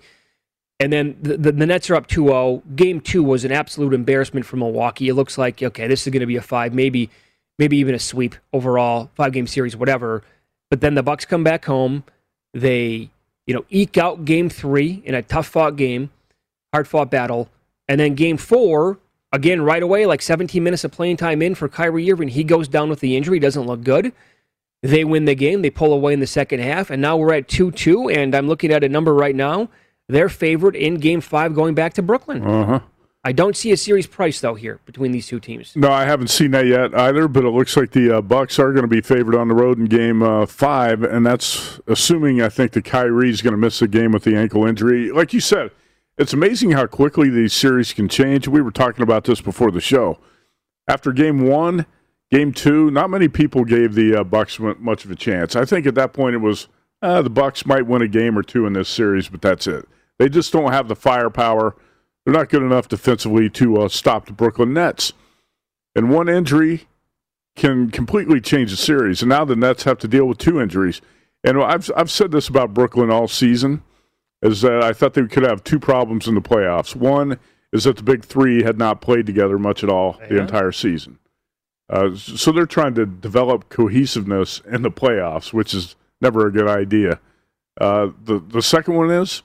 And 0.81 0.91
then 0.91 1.17
the, 1.21 1.37
the, 1.37 1.53
the 1.53 1.67
Nets 1.67 1.91
are 1.91 1.95
up 1.95 2.07
2 2.07 2.25
0. 2.25 2.63
Game 2.75 3.01
two 3.01 3.23
was 3.23 3.45
an 3.45 3.53
absolute 3.53 3.93
embarrassment 3.93 4.47
for 4.47 4.57
Milwaukee. 4.57 5.09
It 5.09 5.15
looks 5.15 5.37
like, 5.37 5.63
okay, 5.63 5.87
this 5.87 6.07
is 6.07 6.11
going 6.11 6.21
to 6.21 6.27
be 6.27 6.37
a 6.37 6.43
five, 6.43 6.73
maybe 6.73 7.11
maybe 7.59 7.77
even 7.77 7.95
a 7.95 7.99
sweep 7.99 8.35
overall, 8.55 9.11
five 9.15 9.33
game 9.33 9.47
series, 9.47 9.77
whatever. 9.77 10.25
But 10.71 10.81
then 10.81 10.95
the 10.95 11.03
Bucks 11.03 11.27
come 11.27 11.45
back 11.45 11.67
home. 11.67 12.05
They, 12.55 13.11
you 13.47 13.55
know, 13.55 13.67
eke 13.69 13.99
out 13.99 14.25
game 14.25 14.49
three 14.49 15.03
in 15.05 15.15
a 15.15 15.23
tough 15.23 15.47
fought 15.47 15.77
game. 15.77 16.11
hard 16.73 16.89
fought 16.89 17.11
battle. 17.11 17.51
And 17.87 18.01
then 18.01 18.15
game 18.15 18.39
four, 18.39 18.99
again, 19.33 19.61
right 19.61 19.83
away, 19.83 20.07
like 20.07 20.23
17 20.23 20.65
minutes 20.65 20.85
of 20.85 20.93
playing 20.93 21.19
time 21.19 21.43
in 21.43 21.55
for 21.55 21.69
Kyrie 21.69 22.11
Irving, 22.11 22.29
he 22.29 22.45
goes 22.45 22.67
down 22.67 22.89
with 22.89 23.01
the 23.01 23.17
injury, 23.17 23.39
doesn't 23.39 23.67
look 23.67 23.83
good. 23.83 24.13
They 24.83 25.05
win 25.05 25.27
the 25.27 25.35
game, 25.35 25.61
they 25.61 25.69
pull 25.69 25.93
away 25.93 26.15
in 26.15 26.21
the 26.21 26.27
second 26.27 26.61
half, 26.61 26.89
and 26.89 27.03
now 27.03 27.19
we're 27.19 27.35
at 27.35 27.49
2 27.49 27.73
2. 27.73 28.09
And 28.09 28.35
I'm 28.35 28.49
looking 28.49 28.73
at 28.73 28.83
a 28.83 28.89
number 28.89 29.13
right 29.13 29.37
now. 29.37 29.69
They're 30.11 30.29
favored 30.29 30.77
in 30.77 30.97
game 30.97 31.21
five 31.21 31.55
going 31.55 31.75
back 31.75 31.95
to 31.95 32.03
Brooklyn. 32.03 32.45
Uh 32.45 32.67
huh. 32.67 32.81
I 33.23 33.33
don't 33.33 33.55
see 33.55 33.71
a 33.71 33.77
series 33.77 34.07
price, 34.07 34.41
though, 34.41 34.55
here 34.55 34.81
between 34.87 35.13
these 35.13 35.27
two 35.27 35.41
teams. 35.41 35.77
No, 35.77 35.91
I 35.91 36.07
haven't 36.07 36.29
seen 36.29 36.53
that 36.53 36.67
yet 36.67 36.95
either. 36.95 37.29
But 37.29 37.45
it 37.45 37.51
looks 37.51 37.77
like 37.77 37.91
the 37.91 38.17
uh, 38.17 38.21
Bucks 38.23 38.59
are 38.59 38.73
going 38.73 38.83
to 38.83 38.89
be 38.89 39.03
favored 39.03 39.35
on 39.35 39.49
the 39.49 39.55
road 39.55 39.79
in 39.79 39.85
Game 39.85 40.23
uh, 40.23 40.47
Five, 40.47 41.03
and 41.03 41.27
that's 41.27 41.81
assuming 41.87 42.41
I 42.41 42.49
think 42.49 42.73
that 42.73 42.85
Kyrie's 42.87 43.43
going 43.43 43.53
to 43.53 43.59
miss 43.59 43.79
the 43.79 43.89
game 43.89 44.13
with 44.13 44.25
the 44.25 44.37
ankle 44.37 44.67
injury. 44.67 45.13
Like 45.13 45.35
you 45.35 45.41
said, 45.41 45.71
it's 46.17 46.33
amazing 46.33 46.71
how 46.73 46.87
quickly 46.87 47.29
these 47.29 47.53
series 47.53 47.93
can 47.93 48.09
change. 48.09 48.49
We 48.49 48.63
were 48.63 48.71
talking 48.71 49.03
about 49.03 49.25
this 49.25 49.41
before 49.41 49.71
the 49.71 49.81
show. 49.83 50.19
After 50.89 51.13
Game 51.13 51.47
One, 51.47 51.85
Game 52.31 52.53
Two, 52.53 52.91
not 52.91 53.11
many 53.11 53.29
people 53.29 53.65
gave 53.65 53.95
the 53.95 54.21
uh, 54.21 54.25
Bucks 54.25 54.59
much 54.59 55.05
of 55.05 55.11
a 55.11 55.17
chance. 55.17 55.55
I 55.55 55.67
think 55.67 55.87
at 55.87 55.95
that 55.95 56.15
point 56.15 56.35
it 56.35 56.39
was 56.39 56.69
uh, 57.03 57.21
the 57.21 57.31
Bucks 57.31 57.67
might 57.67 57.87
win 57.87 58.01
a 58.01 58.09
game 58.09 58.39
or 58.39 58.43
two 58.43 58.67
in 58.67 58.73
this 58.73 58.89
series, 58.89 59.29
but 59.29 59.43
that's 59.43 59.67
it. 59.67 59.87
They 60.21 60.29
just 60.29 60.53
don't 60.53 60.73
have 60.73 60.87
the 60.87 60.95
firepower 60.95 61.75
they're 62.25 62.35
not 62.35 62.49
good 62.49 62.63
enough 62.63 62.89
defensively 62.89 63.49
to 63.51 63.83
uh, 63.83 63.89
stop 63.89 64.27
the 64.27 64.33
Brooklyn 64.33 64.73
Nets. 64.73 65.13
And 65.97 66.11
one 66.11 66.29
injury 66.29 66.87
can 67.57 67.91
completely 67.91 68.41
change 68.41 68.71
the 68.71 68.77
series. 68.77 69.23
And 69.23 69.29
now 69.29 69.45
the 69.45 69.57
Nets 69.57 69.85
have 69.85 69.99
to 69.99 70.09
deal 70.09 70.27
with 70.27 70.39
two 70.39 70.61
injuries. 70.61 71.01
And 71.43 71.61
I've, 71.63 71.91
I've 71.97 72.11
said 72.11 72.31
this 72.31 72.49
about 72.49 72.75
Brooklyn 72.75 73.11
all 73.11 73.27
season 73.27 73.83
is 74.43 74.61
that 74.61 74.83
I 74.83 74.93
thought 74.93 75.15
they 75.15 75.27
could 75.27 75.43
have 75.43 75.65
two 75.65 75.79
problems 75.79 76.29
in 76.29 76.35
the 76.35 76.41
playoffs. 76.41 76.95
One 76.95 77.39
is 77.73 77.85
that 77.85 77.97
the 77.97 78.03
big 78.03 78.25
three 78.25 78.63
had 78.63 78.79
not 78.79 79.01
played 79.01 79.27
together 79.27 79.59
much 79.59 79.83
at 79.83 79.91
all 79.91 80.19
the 80.29 80.41
entire 80.41 80.73
season. 80.73 81.19
Uh, 81.89 82.15
so 82.15 82.53
they're 82.53 82.67
trying 82.67 82.95
to 82.95 83.07
develop 83.07 83.69
cohesiveness 83.69 84.61
in 84.71 84.83
the 84.83 84.91
playoffs, 84.91 85.53
which 85.53 85.75
is 85.75 85.97
never 86.21 86.47
a 86.47 86.53
good 86.53 86.69
idea. 86.69 87.19
Uh, 87.81 88.11
the 88.23 88.39
the 88.39 88.63
second 88.63 88.95
one 88.95 89.11
is 89.11 89.43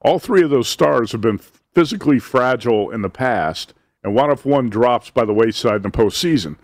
all 0.00 0.18
three 0.18 0.42
of 0.42 0.50
those 0.50 0.68
stars 0.68 1.12
have 1.12 1.20
been 1.20 1.38
physically 1.38 2.18
fragile 2.18 2.90
in 2.90 3.02
the 3.02 3.10
past, 3.10 3.74
and 4.02 4.14
what 4.14 4.30
if 4.30 4.44
one 4.44 4.70
drops 4.70 5.10
by 5.10 5.24
the 5.24 5.34
wayside 5.34 5.76
in 5.76 5.82
the 5.82 5.90
postseason? 5.90 6.56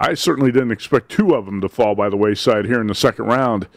I 0.00 0.14
certainly 0.14 0.50
didn't 0.50 0.72
expect 0.72 1.10
two 1.10 1.34
of 1.34 1.46
them 1.46 1.60
to 1.60 1.68
fall 1.68 1.94
by 1.94 2.08
the 2.08 2.16
wayside 2.16 2.64
here 2.64 2.80
in 2.80 2.88
the 2.88 2.94
second 2.94 3.26
round. 3.26 3.68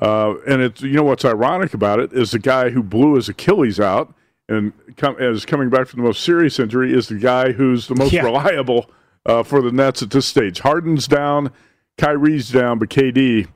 Uh, 0.00 0.34
and 0.46 0.60
it's 0.60 0.82
you 0.82 0.92
know 0.92 1.04
what's 1.04 1.24
ironic 1.24 1.72
about 1.74 2.00
it 2.00 2.12
is 2.12 2.32
the 2.32 2.38
guy 2.38 2.70
who 2.70 2.82
blew 2.82 3.14
his 3.14 3.28
Achilles 3.28 3.78
out 3.78 4.14
and 4.48 4.72
com- 4.96 5.16
is 5.18 5.46
coming 5.46 5.70
back 5.70 5.86
from 5.86 6.00
the 6.00 6.06
most 6.06 6.22
serious 6.22 6.58
injury 6.58 6.92
is 6.92 7.08
the 7.08 7.18
guy 7.18 7.52
who's 7.52 7.88
the 7.88 7.94
most 7.94 8.12
yeah. 8.12 8.22
reliable 8.22 8.90
uh, 9.26 9.42
for 9.42 9.62
the 9.62 9.72
Nets 9.72 10.02
at 10.02 10.10
this 10.10 10.26
stage. 10.26 10.60
Harden's 10.60 11.08
down, 11.08 11.50
Kyrie's 11.96 12.50
down, 12.50 12.78
but 12.78 12.90
KD 12.90 13.48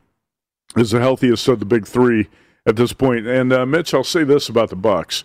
is 0.76 0.90
the 0.90 1.00
healthiest 1.00 1.46
of 1.48 1.58
the 1.58 1.66
big 1.66 1.86
three 1.86 2.28
at 2.68 2.76
this 2.76 2.92
point. 2.92 3.26
And 3.26 3.52
uh, 3.52 3.66
Mitch, 3.66 3.94
I'll 3.94 4.04
say 4.04 4.22
this 4.22 4.48
about 4.48 4.68
the 4.68 4.76
Bucks. 4.76 5.24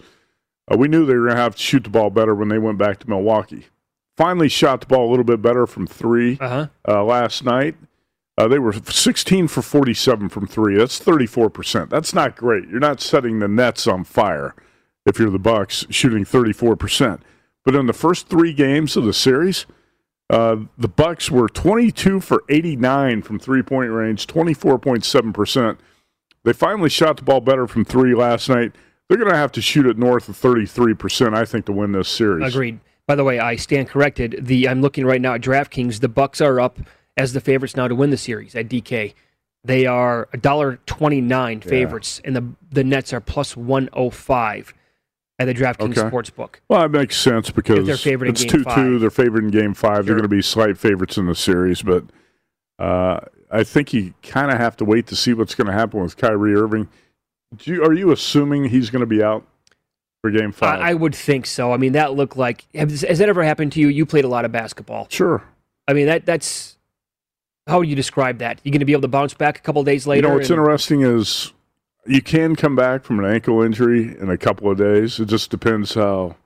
Uh, 0.72 0.78
we 0.78 0.88
knew 0.88 1.06
they 1.06 1.14
were 1.16 1.26
going 1.26 1.36
to 1.36 1.42
have 1.42 1.56
to 1.56 1.62
shoot 1.62 1.84
the 1.84 1.90
ball 1.90 2.10
better 2.10 2.34
when 2.34 2.48
they 2.48 2.58
went 2.58 2.78
back 2.78 3.00
to 3.00 3.10
Milwaukee. 3.10 3.68
Finally, 4.16 4.48
shot 4.48 4.80
the 4.80 4.88
ball 4.88 5.10
a 5.10 5.12
little 5.12 5.26
bit 5.26 5.42
better 5.42 5.68
from 5.68 5.86
3 5.86 6.38
uh-huh. 6.40 6.68
uh, 6.88 7.04
last 7.04 7.44
night. 7.44 7.76
Uh, 8.38 8.48
they 8.48 8.60
were 8.60 8.74
16 8.74 9.48
for 9.48 9.62
47 9.62 10.30
from 10.30 10.48
three. 10.48 10.76
That's 10.76 11.00
34%. 11.00 11.90
That's 11.90 12.16
not 12.16 12.36
great. 12.36 12.68
You're 12.68 12.80
not 12.80 13.00
setting 13.00 13.38
the 13.38 13.48
Nets 13.48 13.86
on 13.86 14.04
fire 14.04 14.56
if 15.06 15.20
you're 15.20 15.30
the 15.30 15.38
Bucks 15.38 15.86
shooting 15.92 16.26
34%. 16.26 17.20
But 17.64 17.76
in 17.76 17.86
the 17.86 17.94
first 17.94 18.30
three 18.30 18.52
games 18.52 18.98
of 18.98 19.04
the 19.04 19.14
series, 19.14 19.68
uh, 20.32 20.58
the 20.78 20.88
Bucks 20.88 21.30
were 21.30 21.48
22 21.48 22.22
for 22.22 22.44
89 22.50 23.22
from 23.22 23.38
three-point 23.38 23.92
range, 23.92 24.26
24.7%. 24.26 25.78
They 26.44 26.54
finally 26.54 26.90
shot 26.90 27.18
the 27.18 27.24
ball 27.24 27.42
better 27.42 27.68
from 27.68 27.86
three 27.86 28.14
last 28.14 28.50
night. 28.50 28.74
They're 29.08 29.18
going 29.18 29.32
to 29.32 29.38
have 29.38 29.52
to 29.54 29.62
shoot 29.62 29.86
it 29.86 29.98
north 29.98 30.30
of 30.30 30.38
33%, 30.38 31.36
I 31.36 31.46
think, 31.46 31.66
to 31.66 31.72
win 31.72 31.92
this 31.92 32.10
series. 32.10 32.54
Agreed. 32.54 32.80
By 33.06 33.16
the 33.16 33.24
way, 33.24 33.40
I 33.40 33.58
stand 33.58 33.90
corrected. 33.90 34.40
The 34.42 34.68
I'm 34.68 34.82
looking 34.82 35.06
right 35.06 35.22
now 35.22 35.34
at 35.34 35.42
DraftKings. 35.42 36.00
The 36.00 36.08
Bucks 36.08 36.40
are 36.40 36.60
up 36.60 36.80
as 37.18 37.34
the 37.34 37.42
favorites 37.42 37.76
now 37.76 37.88
to 37.88 37.96
win 37.96 38.10
the 38.10 38.18
series 38.18 38.56
at 38.56 38.70
DK. 38.70 39.14
They 39.66 39.86
are 39.86 40.30
a 40.34 40.38
dollar 40.38 40.80
twenty 40.86 41.20
nine 41.20 41.60
favorites, 41.62 42.22
yeah. 42.24 42.28
and 42.28 42.36
the 42.36 42.56
the 42.72 42.84
Nets 42.84 43.12
are 43.12 43.20
plus 43.20 43.58
one 43.58 43.90
oh 43.92 44.10
five 44.10 44.74
at 45.38 45.46
the 45.46 45.54
DraftKings 45.54 45.98
okay. 45.98 46.10
sportsbook. 46.10 46.56
Well, 46.70 46.82
that 46.82 46.92
makes 46.92 47.18
sense 47.18 47.50
because 47.50 47.86
they're 47.86 47.98
favored 47.98 48.30
it's 48.30 48.46
two 48.46 48.64
two. 48.64 49.00
They're 49.00 49.10
favored 49.10 49.44
in 49.44 49.52
Game 49.52 49.74
Five. 49.74 49.96
Sure. 49.98 50.04
They're 50.04 50.16
going 50.16 50.24
to 50.24 50.30
be 50.30 50.42
slight 50.42 50.78
favorites 50.78 51.18
in 51.18 51.26
the 51.26 51.36
series, 51.36 51.82
but 51.82 52.06
uh, 52.80 53.20
I 53.54 53.64
think 53.64 53.94
you 53.94 54.16
kind 54.24 54.52
of 54.52 54.58
have 54.58 54.76
to 54.78 54.86
wait 54.86 55.06
to 55.08 55.16
see 55.16 55.34
what's 55.34 55.54
going 55.54 55.68
to 55.68 55.74
happen 55.74 56.02
with 56.02 56.18
Kyrie 56.18 56.56
Irving. 56.56 56.90
You, 57.62 57.84
are 57.84 57.94
you 57.94 58.12
assuming 58.12 58.66
he's 58.66 58.90
going 58.90 59.02
to 59.02 59.06
be 59.06 59.22
out 59.22 59.46
for 60.22 60.32
Game 60.32 60.52
Five? 60.52 60.80
I, 60.80 60.90
I, 60.90 60.94
would 60.96 61.14
think 61.14 61.46
so. 61.46 61.72
I 61.72 61.78
mean, 61.78 61.94
that 61.94 62.16
looked 62.16 62.36
like 62.36 62.66
has, 62.74 63.02
has, 63.02 63.20
that 63.20 63.30
ever 63.30 63.44
happened 63.44 63.72
to 63.74 63.80
you? 63.80 63.90
You 63.90 64.08
played 64.08 64.26
a 64.26 64.28
lot 64.28 64.44
of 64.44 64.52
basketball. 64.52 65.08
Sure. 65.10 65.44
I 65.88 65.94
mean 65.94 66.08
that 66.08 66.26
that's 66.26 66.78
how 67.68 67.80
would 67.80 67.90
you 67.90 67.96
describe 67.96 68.40
that? 68.40 68.60
You're 68.64 68.72
going 68.72 68.80
to 68.80 68.86
be 68.86 68.94
able 68.94 69.04
to 69.04 69.08
bounce 69.08 69.34
back 69.34 69.60
a 69.60 69.62
couple 69.62 69.84
days 69.84 70.08
later? 70.08 70.28
You 70.28 70.30
know 70.30 70.36
what's 70.36 70.50
and, 70.50 70.60
interesting 70.60 71.02
is 71.02 71.54
you 72.08 72.22
can 72.22 72.56
come 72.56 72.76
back 72.76 73.04
from 73.04 73.20
an 73.20 73.26
ankle 73.26 73.62
injury 73.62 74.18
in 74.18 74.30
a 74.30 74.38
couple 74.38 74.72
of 74.72 74.78
days. 74.78 75.20
It 75.20 75.28
just 75.28 75.52
depends 75.52 75.94
how 75.94 76.38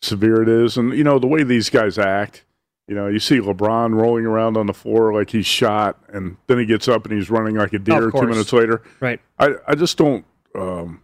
severe 0.00 0.42
it 0.42 0.48
is, 0.48 0.78
and 0.78 0.94
you 0.94 1.04
know 1.04 1.18
the 1.18 1.26
way 1.26 1.42
these 1.42 1.68
guys 1.68 1.98
act. 1.98 2.44
You 2.90 2.96
know, 2.96 3.06
you 3.06 3.20
see 3.20 3.38
LeBron 3.38 3.94
rolling 3.94 4.26
around 4.26 4.56
on 4.56 4.66
the 4.66 4.74
floor 4.74 5.14
like 5.14 5.30
he's 5.30 5.46
shot, 5.46 5.96
and 6.08 6.36
then 6.48 6.58
he 6.58 6.66
gets 6.66 6.88
up 6.88 7.06
and 7.06 7.16
he's 7.16 7.30
running 7.30 7.54
like 7.54 7.72
a 7.72 7.78
deer 7.78 8.10
two 8.10 8.26
minutes 8.26 8.52
later. 8.52 8.82
Right. 8.98 9.20
I, 9.38 9.54
I 9.68 9.76
just 9.76 9.96
don't 9.96 10.24
um, 10.56 11.00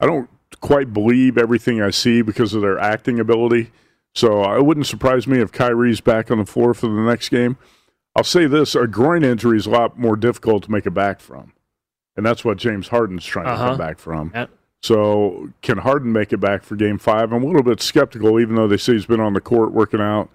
I 0.00 0.06
don't 0.06 0.30
quite 0.62 0.94
believe 0.94 1.36
everything 1.36 1.82
I 1.82 1.90
see 1.90 2.22
because 2.22 2.54
of 2.54 2.62
their 2.62 2.78
acting 2.78 3.20
ability. 3.20 3.70
So 4.14 4.50
it 4.56 4.64
wouldn't 4.64 4.86
surprise 4.86 5.26
me 5.26 5.38
if 5.40 5.52
Kyrie's 5.52 6.00
back 6.00 6.30
on 6.30 6.38
the 6.38 6.46
floor 6.46 6.72
for 6.72 6.86
the 6.86 7.02
next 7.02 7.28
game. 7.28 7.58
I'll 8.14 8.24
say 8.24 8.46
this: 8.46 8.74
a 8.74 8.86
groin 8.86 9.22
injury 9.22 9.58
is 9.58 9.66
a 9.66 9.70
lot 9.70 9.98
more 9.98 10.16
difficult 10.16 10.62
to 10.62 10.70
make 10.70 10.86
it 10.86 10.94
back 10.94 11.20
from, 11.20 11.52
and 12.16 12.24
that's 12.24 12.46
what 12.46 12.56
James 12.56 12.88
Harden's 12.88 13.26
trying 13.26 13.46
uh-huh. 13.46 13.62
to 13.62 13.70
come 13.72 13.78
back 13.78 13.98
from. 13.98 14.32
Yep. 14.34 14.48
So 14.80 15.50
can 15.60 15.76
Harden 15.76 16.14
make 16.14 16.32
it 16.32 16.38
back 16.38 16.62
for 16.62 16.76
Game 16.76 16.96
Five? 16.96 17.30
I'm 17.30 17.42
a 17.42 17.46
little 17.46 17.62
bit 17.62 17.82
skeptical, 17.82 18.40
even 18.40 18.54
though 18.54 18.68
they 18.68 18.78
say 18.78 18.94
he's 18.94 19.04
been 19.04 19.20
on 19.20 19.34
the 19.34 19.42
court 19.42 19.72
working 19.72 20.00
out. 20.00 20.30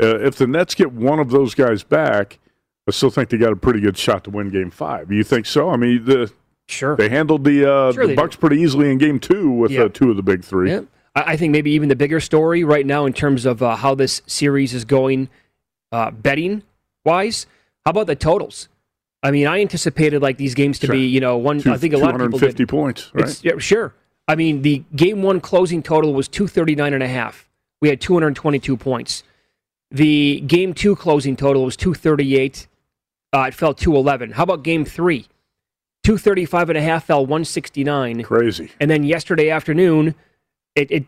Uh, 0.00 0.18
if 0.20 0.36
the 0.36 0.46
Nets 0.46 0.74
get 0.74 0.92
one 0.92 1.18
of 1.18 1.30
those 1.30 1.54
guys 1.54 1.82
back, 1.82 2.38
I 2.88 2.92
still 2.92 3.10
think 3.10 3.28
they 3.28 3.36
got 3.36 3.52
a 3.52 3.56
pretty 3.56 3.80
good 3.80 3.98
shot 3.98 4.24
to 4.24 4.30
win 4.30 4.48
Game 4.48 4.70
Five. 4.70 5.12
You 5.12 5.24
think 5.24 5.46
so? 5.46 5.70
I 5.70 5.76
mean, 5.76 6.04
the 6.04 6.32
Sure. 6.70 6.96
They 6.96 7.08
handled 7.08 7.44
the 7.44 7.70
uh, 7.70 7.92
sure 7.92 8.06
the 8.06 8.14
Bucks 8.14 8.36
pretty 8.36 8.60
easily 8.60 8.90
in 8.90 8.98
Game 8.98 9.18
Two 9.18 9.50
with 9.50 9.76
uh, 9.76 9.88
two 9.88 10.10
of 10.10 10.16
the 10.16 10.22
big 10.22 10.44
three. 10.44 10.70
Yeah. 10.70 10.82
I 11.16 11.36
think 11.36 11.50
maybe 11.50 11.72
even 11.72 11.88
the 11.88 11.96
bigger 11.96 12.20
story 12.20 12.62
right 12.62 12.86
now 12.86 13.04
in 13.04 13.12
terms 13.12 13.44
of 13.44 13.62
uh, 13.62 13.74
how 13.74 13.96
this 13.96 14.22
series 14.28 14.72
is 14.72 14.84
going, 14.84 15.28
uh, 15.90 16.12
betting 16.12 16.62
wise. 17.04 17.46
How 17.84 17.90
about 17.90 18.06
the 18.06 18.14
totals? 18.14 18.68
I 19.20 19.32
mean, 19.32 19.48
I 19.48 19.60
anticipated 19.60 20.22
like 20.22 20.38
these 20.38 20.54
games 20.54 20.78
to 20.78 20.86
sure. 20.86 20.94
be, 20.94 21.06
you 21.06 21.20
know, 21.20 21.36
one. 21.36 21.60
Two, 21.60 21.72
I 21.72 21.78
think 21.78 21.94
a 21.94 21.98
lot 21.98 22.14
of 22.14 22.20
people 22.20 22.38
did. 22.38 22.68
points, 22.68 23.10
right? 23.12 23.44
Yeah, 23.44 23.58
sure. 23.58 23.92
I 24.28 24.36
mean, 24.36 24.62
the 24.62 24.84
game 24.94 25.22
one 25.22 25.40
closing 25.40 25.82
total 25.82 26.14
was 26.14 26.28
239 26.28 26.94
and 26.94 27.02
a 27.02 27.08
half. 27.08 27.48
We 27.80 27.88
had 27.88 28.00
222 28.00 28.76
points. 28.76 29.24
The 29.90 30.40
game 30.46 30.72
two 30.74 30.94
closing 30.94 31.36
total 31.36 31.64
was 31.64 31.76
238. 31.76 32.68
Uh, 33.32 33.44
it 33.48 33.54
fell 33.54 33.74
211. 33.74 34.32
How 34.32 34.44
about 34.44 34.62
game 34.62 34.84
three? 34.84 35.26
235 36.04 36.70
and 36.70 36.78
a 36.78 36.82
half 36.82 37.04
fell 37.04 37.20
169. 37.20 38.22
Crazy. 38.22 38.70
And 38.80 38.90
then 38.90 39.04
yesterday 39.04 39.50
afternoon, 39.50 40.14
it, 40.74 40.90
it 40.90 41.04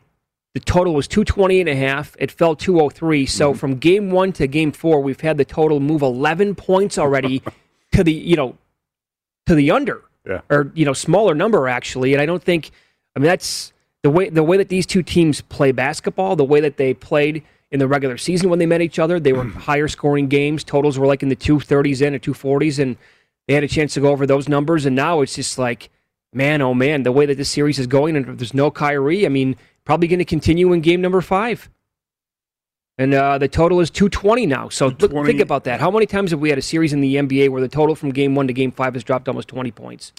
the 0.55 0.61
total 0.61 0.95
was 0.95 1.09
220 1.09 1.61
and 1.61 1.69
a 1.69 1.77
half. 1.77 2.15
It 2.19 2.31
fell 2.31 2.55
203. 2.55 3.25
So 3.27 3.51
mm-hmm. 3.51 3.59
from 3.59 3.77
game 3.77 4.11
one 4.11 4.33
to 4.35 4.47
game 4.47 4.73
four, 4.73 5.01
we've 5.01 5.21
had 5.21 5.39
the 5.39 5.45
total 5.45 5.81
move 5.81 6.03
11 6.03 6.55
points 6.57 6.99
already 6.99 7.43
to 7.93 8.05
the, 8.05 8.13
you 8.13 8.37
know, 8.37 8.57
to 9.47 9.55
the 9.55 9.71
under. 9.71 10.03
Yeah. 10.27 10.43
Or, 10.51 10.71
you 10.75 10.85
know, 10.85 10.93
smaller 10.93 11.35
number 11.35 11.69
actually. 11.69 12.13
And 12.13 12.21
I 12.21 12.27
don't 12.27 12.43
think, 12.43 12.71
I 13.17 13.19
mean, 13.19 13.27
that's 13.27 13.73
the 14.03 14.11
way, 14.11 14.29
the 14.29 14.43
way 14.43 14.57
that 14.59 14.69
these 14.69 14.87
two 14.87 15.03
teams 15.03 15.41
play 15.41 15.73
basketball, 15.73 16.37
the 16.37 16.45
way 16.45 16.61
that 16.61 16.77
they 16.77 16.93
played 16.93 17.43
in 17.73 17.81
the 17.81 17.89
regular 17.89 18.17
season 18.17 18.51
when 18.51 18.61
they 18.61 18.67
met 18.67 18.83
each 18.83 19.01
other, 19.01 19.19
they 19.19 19.33
were 19.33 19.45
higher 19.45 19.89
scoring 19.89 20.29
games. 20.29 20.63
Totals 20.63 20.99
were 20.99 21.07
like 21.07 21.25
in 21.25 21.29
the 21.29 21.37
230s 21.37 22.07
and 22.07 22.23
240s. 22.23 22.79
And, 22.79 22.97
they 23.47 23.55
had 23.55 23.65
a 23.65 23.69
chance 23.69 23.95
to 23.95 24.01
go 24.01 24.11
over 24.11 24.27
those 24.27 24.49
numbers, 24.49 24.87
and 24.87 24.95
now 24.95 25.21
it's 25.21 25.35
just 25.35 25.59
like, 25.59 25.91
man, 26.33 26.63
oh 26.63 26.75
man, 26.75 27.03
the 27.03 27.13
way 27.13 27.27
that 27.27 27.37
this 27.37 27.51
series 27.51 27.79
is 27.79 27.87
going, 27.87 28.17
and 28.17 28.29
if 28.29 28.39
there's 28.39 28.55
no 28.55 28.71
Kyrie, 28.71 29.27
I 29.27 29.29
mean, 29.29 29.57
probably 29.85 30.09
going 30.09 30.21
to 30.21 30.25
continue 30.25 30.73
in 30.73 30.81
game 30.81 31.01
number 31.01 31.21
five. 31.21 31.69
And 32.99 33.15
uh, 33.15 33.39
the 33.39 33.49
total 33.49 33.81
is 33.81 33.91
220 33.91 34.47
now. 34.47 34.69
So 34.69 34.89
look, 34.89 35.27
think 35.27 35.41
about 35.41 35.65
that. 35.65 35.81
How 35.81 35.91
many 35.91 36.07
times 36.07 36.31
have 36.31 36.41
we 36.41 36.51
had 36.51 36.59
a 36.59 36.63
series 36.63 36.93
in 36.93 37.01
the 37.01 37.17
NBA 37.17 37.49
where 37.49 37.61
the 37.61 37.69
total 37.69 37.95
from 37.95 38.11
game 38.13 38.35
one 38.35 38.47
to 38.47 38.53
game 38.53 38.71
five 38.71 38.95
has 38.95 39.03
dropped 39.03 39.29
almost 39.29 39.49
20 39.49 39.71
points? 39.73 40.13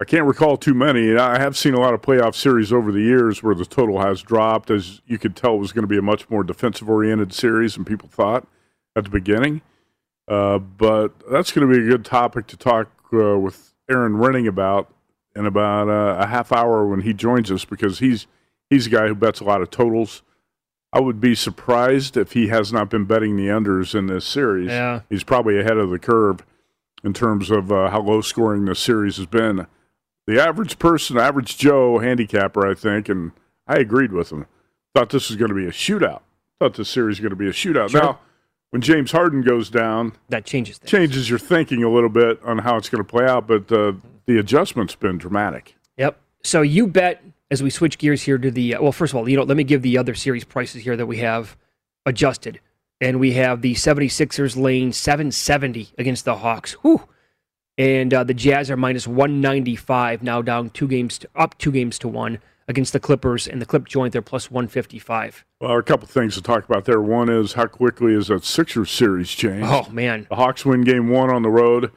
I 0.00 0.04
can't 0.04 0.26
recall 0.26 0.56
too 0.56 0.74
many. 0.74 1.16
I 1.16 1.40
have 1.40 1.56
seen 1.56 1.74
a 1.74 1.80
lot 1.80 1.92
of 1.92 2.00
playoff 2.00 2.36
series 2.36 2.72
over 2.72 2.92
the 2.92 3.00
years 3.00 3.42
where 3.42 3.54
the 3.54 3.64
total 3.64 4.00
has 4.00 4.22
dropped, 4.22 4.70
as 4.70 5.00
you 5.06 5.18
could 5.18 5.34
tell 5.34 5.54
it 5.54 5.58
was 5.58 5.72
going 5.72 5.82
to 5.82 5.88
be 5.88 5.98
a 5.98 6.02
much 6.02 6.30
more 6.30 6.44
defensive 6.44 6.88
oriented 6.88 7.32
series 7.32 7.74
than 7.74 7.84
people 7.84 8.08
thought 8.08 8.46
at 8.94 9.04
the 9.04 9.10
beginning. 9.10 9.60
Uh, 10.28 10.58
but 10.58 11.14
that's 11.30 11.50
going 11.50 11.66
to 11.68 11.74
be 11.74 11.84
a 11.84 11.88
good 11.88 12.04
topic 12.04 12.46
to 12.46 12.56
talk 12.56 12.90
uh, 13.12 13.38
with 13.38 13.74
Erin 13.90 14.12
Rynning 14.12 14.46
about 14.46 14.92
in 15.34 15.46
about 15.46 15.88
uh, 15.88 16.22
a 16.22 16.26
half 16.26 16.52
hour 16.52 16.86
when 16.86 17.00
he 17.00 17.12
joins 17.12 17.50
us 17.50 17.64
because 17.64 17.98
he's 17.98 18.26
he's 18.70 18.86
a 18.86 18.90
guy 18.90 19.08
who 19.08 19.14
bets 19.14 19.40
a 19.40 19.44
lot 19.44 19.62
of 19.62 19.70
totals. 19.70 20.22
I 20.92 21.00
would 21.00 21.20
be 21.20 21.34
surprised 21.34 22.16
if 22.16 22.32
he 22.32 22.48
has 22.48 22.72
not 22.72 22.88
been 22.88 23.04
betting 23.04 23.36
the 23.36 23.48
unders 23.48 23.94
in 23.94 24.06
this 24.06 24.24
series. 24.24 24.68
Yeah. 24.68 25.00
He's 25.10 25.24
probably 25.24 25.58
ahead 25.58 25.76
of 25.76 25.90
the 25.90 25.98
curve 25.98 26.44
in 27.04 27.12
terms 27.12 27.50
of 27.50 27.70
uh, 27.72 27.90
how 27.90 28.00
low 28.00 28.20
scoring 28.20 28.64
this 28.64 28.78
series 28.78 29.16
has 29.16 29.26
been. 29.26 29.66
The 30.28 30.38
average 30.38 30.78
person, 30.78 31.16
average 31.16 31.56
Joe 31.56 32.00
handicapper, 32.00 32.66
I 32.66 32.74
think, 32.74 33.08
and 33.08 33.32
I 33.66 33.76
agreed 33.76 34.12
with 34.12 34.30
him, 34.30 34.44
thought 34.94 35.08
this 35.08 35.30
was 35.30 35.38
going 35.38 35.48
to 35.48 35.54
be 35.54 35.64
a 35.64 35.70
shootout. 35.70 36.20
Thought 36.58 36.74
this 36.74 36.90
series 36.90 37.16
was 37.16 37.20
going 37.20 37.30
to 37.30 37.36
be 37.36 37.48
a 37.48 37.52
shootout. 37.52 37.88
Sure. 37.88 38.02
Now, 38.02 38.18
when 38.68 38.82
James 38.82 39.10
Harden 39.10 39.40
goes 39.40 39.70
down, 39.70 40.12
That 40.28 40.44
changes 40.44 40.76
things. 40.76 40.90
changes 40.90 41.30
your 41.30 41.38
thinking 41.38 41.82
a 41.82 41.88
little 41.88 42.10
bit 42.10 42.42
on 42.44 42.58
how 42.58 42.76
it's 42.76 42.90
going 42.90 43.02
to 43.02 43.08
play 43.08 43.24
out, 43.24 43.46
but 43.46 43.72
uh, 43.72 43.94
the 44.26 44.36
adjustment's 44.38 44.94
been 44.94 45.16
dramatic. 45.16 45.76
Yep. 45.96 46.20
So 46.42 46.60
you 46.60 46.88
bet 46.88 47.24
as 47.50 47.62
we 47.62 47.70
switch 47.70 47.96
gears 47.96 48.20
here 48.20 48.36
to 48.36 48.50
the 48.50 48.74
uh, 48.74 48.82
well, 48.82 48.92
first 48.92 49.14
of 49.14 49.16
all, 49.16 49.30
you 49.30 49.36
know, 49.38 49.44
let 49.44 49.56
me 49.56 49.64
give 49.64 49.80
the 49.80 49.96
other 49.96 50.14
series 50.14 50.44
prices 50.44 50.82
here 50.82 50.94
that 50.94 51.06
we 51.06 51.16
have 51.20 51.56
adjusted. 52.04 52.60
And 53.00 53.18
we 53.18 53.32
have 53.32 53.62
the 53.62 53.72
76ers 53.72 54.58
lane 54.60 54.92
770 54.92 55.88
against 55.96 56.26
the 56.26 56.36
Hawks. 56.36 56.74
Whew. 56.82 57.08
And 57.78 58.12
uh, 58.12 58.24
the 58.24 58.34
Jazz 58.34 58.70
are 58.70 58.76
minus 58.76 59.06
195 59.06 60.22
now 60.22 60.42
down 60.42 60.70
two 60.70 60.88
games 60.88 61.16
to, 61.18 61.28
up 61.36 61.56
two 61.58 61.70
games 61.70 61.98
to 62.00 62.08
one 62.08 62.40
against 62.66 62.92
the 62.92 63.00
Clippers 63.00 63.46
and 63.46 63.62
the 63.62 63.66
Clip 63.66 63.86
joint 63.86 64.12
they're 64.12 64.20
plus 64.20 64.50
155. 64.50 65.44
Well, 65.60 65.78
a 65.78 65.82
couple 65.82 66.08
things 66.08 66.34
to 66.34 66.42
talk 66.42 66.64
about 66.64 66.84
there. 66.84 67.00
One 67.00 67.30
is 67.30 67.54
how 67.54 67.66
quickly 67.66 68.14
is 68.14 68.26
that 68.26 68.44
Sixers 68.44 68.90
series 68.90 69.30
changed? 69.30 69.68
Oh 69.70 69.88
man. 69.90 70.26
The 70.28 70.36
Hawks 70.36 70.66
win 70.66 70.82
game 70.82 71.08
one 71.08 71.30
on 71.30 71.42
the 71.42 71.50
road. 71.50 71.92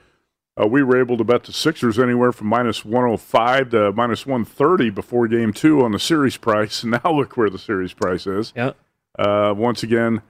Uh, 0.61 0.67
we 0.67 0.83
were 0.83 0.99
able 0.99 1.17
to 1.17 1.23
bet 1.23 1.43
the 1.43 1.53
Sixers 1.53 1.97
anywhere 1.97 2.31
from 2.31 2.47
minus 2.47 2.85
105 2.85 3.69
to 3.71 3.91
minus 3.93 4.25
130 4.25 4.91
before 4.91 5.27
game 5.27 5.51
two 5.51 5.81
on 5.81 5.91
the 5.91 5.99
series 5.99 6.37
price. 6.37 6.83
And 6.83 6.91
now 7.03 7.11
look 7.11 7.35
where 7.35 7.49
the 7.49 7.57
series 7.57 7.93
price 7.93 8.27
is. 8.27 8.53
Yeah. 8.55 8.73
Uh, 9.17 9.53
once 9.57 9.81
again, 9.81 10.21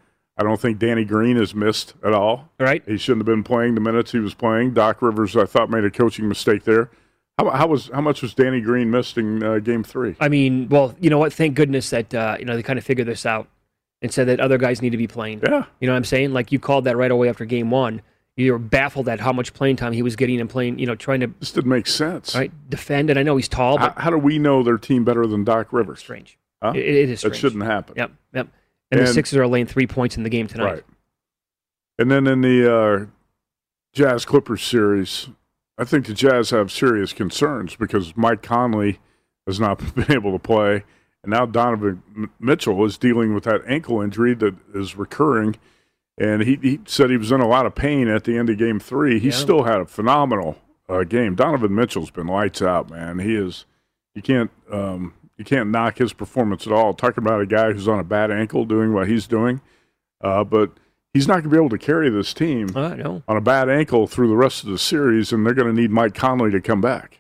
I 0.42 0.44
don't 0.44 0.60
think 0.60 0.80
Danny 0.80 1.06
Green 1.06 1.36
has 1.38 1.54
missed 1.54 1.94
at 2.04 2.14
all. 2.14 2.50
Right. 2.60 2.82
He 2.88 2.98
shouldn't 2.98 3.20
have 3.20 3.28
been 3.28 3.44
playing 3.44 3.76
the 3.76 3.82
minutes 3.82 4.12
he 4.12 4.18
was 4.18 4.34
playing. 4.34 4.74
Doc 4.74 5.00
Rivers, 5.04 5.38
I 5.38 5.46
thought, 5.46 5.70
made 5.70 5.84
a 5.84 5.92
coaching 5.92 6.28
mistake 6.28 6.64
there. 6.64 6.90
How, 7.38 7.52
how 7.52 7.68
was 7.68 7.92
how 7.94 8.02
much 8.02 8.24
was 8.24 8.34
Danny 8.34 8.60
Green 8.60 8.90
missed 8.90 9.20
in 9.20 9.44
uh, 9.44 9.60
game 9.60 9.84
three? 9.84 10.16
I 10.20 10.30
mean, 10.30 10.68
well, 10.68 10.96
you 11.00 11.12
know 11.12 11.20
what? 11.20 11.32
Thank 11.32 11.54
goodness 11.56 11.92
that 11.92 12.12
uh, 12.16 12.38
you 12.40 12.46
know 12.46 12.56
they 12.56 12.64
kind 12.64 12.80
of 12.80 12.84
figured 12.86 13.08
this 13.08 13.24
out 13.24 13.50
and 14.02 14.12
said 14.12 14.28
that 14.30 14.40
other 14.40 14.58
guys 14.58 14.82
need 14.82 14.90
to 14.90 14.98
be 14.98 15.06
playing. 15.08 15.42
Yeah. 15.44 15.66
You 15.80 15.86
know 15.86 15.94
what 15.94 15.98
I'm 15.98 16.06
saying? 16.06 16.34
Like 16.34 16.52
you 16.52 16.58
called 16.58 16.86
that 16.86 16.98
right 16.98 17.12
away 17.12 17.30
after 17.30 17.46
game 17.46 17.70
one. 17.70 18.02
You 18.36 18.54
were 18.54 18.58
baffled 18.60 19.08
at 19.10 19.20
how 19.20 19.32
much 19.32 19.54
playing 19.54 19.76
time 19.76 19.94
he 19.94 20.02
was 20.02 20.16
getting 20.16 20.42
and 20.42 20.50
playing. 20.50 20.80
You 20.80 20.88
know, 20.88 20.96
trying 20.96 21.20
to 21.20 21.28
This 21.40 21.52
didn't 21.52 21.70
make 21.70 21.86
sense. 21.86 22.34
right 22.34 22.52
defend. 22.68 23.12
And 23.12 23.20
I 23.20 23.24
know 23.24 23.38
he's 23.38 23.48
tall, 23.48 23.78
How, 23.78 23.90
but 23.90 24.02
how 24.02 24.10
do 24.10 24.18
we 24.18 24.40
know 24.40 24.64
their 24.64 24.80
team 24.80 25.04
better 25.06 25.28
than 25.28 25.44
Doc 25.44 25.72
Rivers? 25.72 26.00
strange. 26.00 26.40
Huh? 26.64 26.74
It, 26.76 26.84
it 26.84 27.10
is 27.10 27.20
strange. 27.20 27.38
shouldn't 27.38 27.64
happen. 27.64 27.94
Yep. 27.96 28.12
Yep. 28.34 28.48
And, 28.92 29.02
the 29.02 29.08
Sixers 29.08 29.38
are 29.38 29.48
laying 29.48 29.66
three 29.68 29.88
points 29.88 30.18
in 30.18 30.24
the 30.24 30.30
game 30.30 30.48
tonight. 30.48 30.66
Right. 30.74 30.84
And 32.00 32.12
then 32.12 32.28
in 32.28 32.42
the 32.42 32.74
uh, 32.74 33.06
Jazz 33.94 34.26
Clippers 34.26 34.62
series, 34.64 35.30
I 35.78 35.84
think 35.86 36.06
the 36.08 36.14
Jazz 36.14 36.50
have 36.50 36.72
serious 36.72 37.14
concerns 37.14 37.76
because 37.76 38.16
Mike 38.18 38.42
Conley 38.42 39.00
has 39.48 39.60
not 39.60 39.78
been 39.96 40.12
able 40.12 40.32
to 40.34 40.40
play, 40.40 40.84
and 41.24 41.32
now 41.32 41.46
Donovan 41.46 42.02
Mitchell 42.40 42.84
is 42.86 42.98
dealing 42.98 43.34
with 43.34 43.44
that 43.46 43.62
ankle 43.68 44.02
injury 44.02 44.34
that 44.36 44.56
is 44.74 44.96
recurring. 44.96 45.56
And 46.18 46.42
he, 46.44 46.58
he 46.62 46.80
said 46.86 47.10
he 47.10 47.18
was 47.18 47.32
in 47.32 47.42
a 47.42 47.48
lot 47.48 47.66
of 47.66 47.74
pain 47.74 48.08
at 48.08 48.26
the 48.26 48.38
end 48.38 48.50
of 48.50 48.58
game 48.58 48.80
three. 48.80 49.20
He 49.20 49.28
Yeah. 49.30 49.34
still 49.36 49.64
had 49.64 49.80
a 49.80 49.86
phenomenal 49.86 50.58
uh, 50.90 51.04
game. 51.04 51.36
Donovan 51.36 51.74
Mitchell's 51.74 52.12
been 52.12 52.28
lights 52.28 52.62
out, 52.62 52.90
man. 52.90 53.20
He 53.20 53.36
is. 53.36 53.66
You 54.14 54.22
can't 54.22 54.52
um, 54.72 55.14
you 55.42 55.46
can't 55.46 55.70
knock 55.72 55.98
his 55.98 56.14
performance 56.14 56.68
at 56.68 56.72
all. 56.74 56.94
Talking 56.94 57.24
about 57.24 57.42
a 57.42 57.48
guy 57.48 57.74
who's 57.74 57.88
on 57.88 57.98
a 57.98 58.04
bad 58.04 58.30
ankle 58.30 58.64
doing 58.64 58.94
what 58.94 59.08
he's 59.08 59.26
doing, 59.26 59.60
uh, 60.24 60.44
but 60.44 60.70
he's 61.16 61.28
not 61.28 61.36
going 61.42 61.46
to 61.46 61.50
be 61.50 61.58
able 61.58 61.70
to 61.70 61.80
carry 61.80 62.12
this 62.12 62.32
team 62.32 62.70
Uh, 62.76 63.20
on 63.28 63.38
a 63.38 63.42
bad 63.42 63.68
ankle 63.68 64.06
through 64.06 64.28
the 64.28 64.36
rest 64.36 64.64
of 64.64 64.70
the 64.70 64.78
series, 64.78 65.34
and 65.34 65.44
they're 65.44 65.56
going 65.56 65.74
to 65.76 65.82
need 65.82 65.90
Mike 65.90 66.14
Conley 66.14 66.52
to 66.52 66.62
come 66.62 66.80
back. 66.80 67.18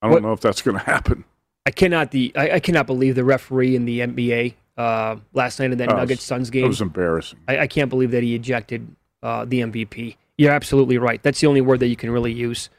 I 0.00 0.06
don't 0.06 0.14
What- 0.14 0.22
know 0.22 0.32
if 0.32 0.40
that's 0.40 0.62
going 0.62 0.78
to 0.78 0.84
happen. 0.84 1.24
I 1.66 1.70
cannot 1.70 2.10
the 2.12 2.32
I, 2.34 2.52
I 2.52 2.60
cannot 2.60 2.86
believe 2.86 3.14
the 3.14 3.24
referee 3.24 3.74
in 3.76 3.84
the 3.84 4.00
NBA 4.00 4.54
uh, 4.78 5.16
last 5.34 5.60
night 5.60 5.70
in 5.72 5.78
that 5.78 5.92
Oh, 5.92 5.96
Nuggets 5.96 6.22
Suns 6.22 6.48
game. 6.50 6.64
It 6.64 6.68
was 6.68 6.80
embarrassing. 6.80 7.40
I, 7.46 7.58
I 7.60 7.66
can't 7.66 7.90
believe 7.90 8.10
that 8.12 8.22
he 8.22 8.34
ejected 8.34 8.86
uh, 9.22 9.44
the 9.44 9.60
MVP. 9.60 10.16
You're 10.38 10.52
absolutely 10.52 10.96
right. 10.98 11.22
That's 11.22 11.40
the 11.40 11.46
only 11.46 11.60
word 11.60 11.80
that 11.80 11.88
you 11.88 11.96
can 11.96 12.10
really 12.10 12.32
use. 12.32 12.70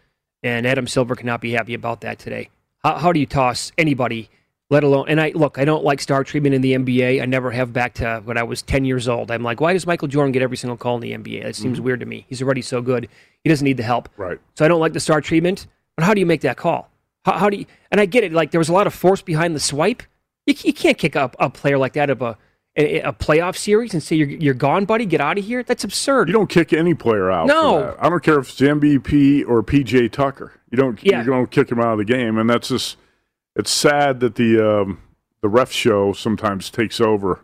And 0.43 0.65
Adam 0.67 0.88
Silver 0.88 1.15
cannot 1.15 1.39
be 1.41 1.52
happy 1.52 1.74
about 1.76 2.02
that 2.02 2.19
today. 2.19 2.50
How, 2.86 3.00
how 3.00 3.12
do 3.12 3.19
you 3.19 3.26
toss 3.26 3.71
anybody, 3.80 4.30
let 4.69 4.84
alone? 4.84 5.06
And 5.10 5.19
I 5.19 5.32
look, 5.34 5.58
I 5.58 5.65
don't 5.65 5.84
like 5.84 6.00
star 6.00 6.24
treatment 6.24 6.54
in 6.54 6.62
the 6.62 6.74
NBA. 6.74 7.19
I 7.19 7.26
never 7.26 7.50
have 7.50 7.74
back 7.74 7.95
to 7.95 8.21
when 8.26 8.38
I 8.38 8.43
was 8.43 8.62
10 8.62 8.86
years 8.86 9.08
old. 9.08 9.32
I'm 9.32 9.41
like, 9.41 9.60
why 9.60 9.74
does 9.74 9.88
Michael 9.88 10.08
Jordan 10.08 10.32
get 10.32 10.43
every 10.43 10.56
single 10.56 10.78
call 10.78 10.93
in 10.93 11.02
the 11.02 11.12
NBA? 11.12 11.41
That 11.41 11.56
seems 11.56 11.78
mm-hmm. 11.78 11.86
weird 11.86 12.00
to 12.02 12.06
me. 12.06 12.28
He's 12.30 12.43
already 12.43 12.62
so 12.62 12.84
good. 12.84 13.10
He 13.43 13.50
doesn't 13.50 13.65
need 13.65 13.78
the 13.78 13.84
help. 13.84 14.08
Right. 14.17 14.38
So 14.54 14.63
I 14.63 14.67
don't 14.67 14.80
like 14.80 14.93
the 14.93 15.00
star 15.00 15.19
treatment. 15.19 15.65
But 15.98 16.06
how 16.06 16.13
do 16.13 16.19
you 16.19 16.28
make 16.28 16.41
that 16.41 16.58
call? 16.58 16.91
How, 17.24 17.39
how 17.39 17.50
do 17.50 17.58
you? 17.58 17.65
And 17.89 18.00
I 18.00 18.06
get 18.06 18.24
it. 18.24 18.34
Like 18.34 18.52
there 18.52 18.60
was 18.60 18.69
a 18.69 18.74
lot 18.74 18.86
of 18.86 18.93
force 18.93 19.24
behind 19.24 19.56
the 19.56 19.60
swipe. 19.60 20.04
You, 20.45 20.54
you 20.63 20.74
can't 20.74 20.98
kick 20.98 21.15
up 21.15 21.36
a 21.39 21.50
player 21.50 21.80
like 21.80 21.93
that 21.93 22.12
of 22.12 22.21
a, 22.21 22.38
a 22.75 23.01
a 23.01 23.13
playoff 23.13 23.55
series 23.57 23.93
and 23.93 24.03
say 24.03 24.15
you're 24.15 24.29
you're 24.29 24.53
gone, 24.53 24.85
buddy. 24.85 25.05
Get 25.05 25.21
out 25.21 25.38
of 25.38 25.45
here. 25.45 25.63
That's 25.63 25.83
absurd. 25.83 26.27
You 26.27 26.33
don't 26.33 26.49
kick 26.49 26.73
any 26.73 26.93
player 26.93 27.31
out. 27.31 27.47
No. 27.47 27.95
I 27.99 28.09
don't 28.09 28.23
care 28.23 28.39
if 28.39 28.49
it's 28.49 28.59
MVP 28.59 29.47
or 29.47 29.63
PJ 29.63 30.11
Tucker. 30.11 30.53
You 30.71 30.77
don't. 30.77 31.01
Yeah. 31.03 31.19
You 31.19 31.31
don't 31.31 31.51
kick 31.51 31.71
him 31.71 31.79
out 31.79 31.93
of 31.93 31.97
the 31.99 32.05
game, 32.05 32.38
and 32.38 32.49
that's 32.49 32.69
just. 32.69 32.97
It's 33.57 33.71
sad 33.71 34.19
that 34.19 34.35
the 34.35 34.59
um, 34.59 35.01
the 35.41 35.47
ref 35.47 35.71
show 35.71 36.11
sometimes 36.11 36.69
takes 36.69 36.99
over 36.99 37.39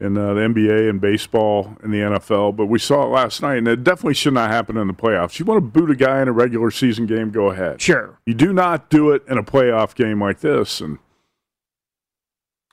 in 0.00 0.16
uh, 0.16 0.34
the 0.34 0.40
NBA 0.40 0.88
and 0.88 1.00
baseball 1.00 1.76
and 1.82 1.92
the 1.92 1.98
NFL. 1.98 2.56
But 2.56 2.66
we 2.66 2.78
saw 2.78 3.02
it 3.02 3.08
last 3.08 3.42
night, 3.42 3.58
and 3.58 3.66
it 3.66 3.82
definitely 3.82 4.14
should 4.14 4.34
not 4.34 4.50
happen 4.50 4.76
in 4.76 4.86
the 4.86 4.94
playoffs. 4.94 5.38
You 5.38 5.44
want 5.44 5.58
to 5.58 5.80
boot 5.80 5.90
a 5.90 5.96
guy 5.96 6.22
in 6.22 6.28
a 6.28 6.32
regular 6.32 6.70
season 6.70 7.06
game? 7.06 7.30
Go 7.30 7.50
ahead. 7.50 7.80
Sure. 7.80 8.18
You 8.24 8.34
do 8.34 8.52
not 8.52 8.88
do 8.88 9.10
it 9.10 9.22
in 9.28 9.36
a 9.36 9.42
playoff 9.42 9.94
game 9.94 10.20
like 10.20 10.40
this, 10.40 10.80
and 10.80 10.98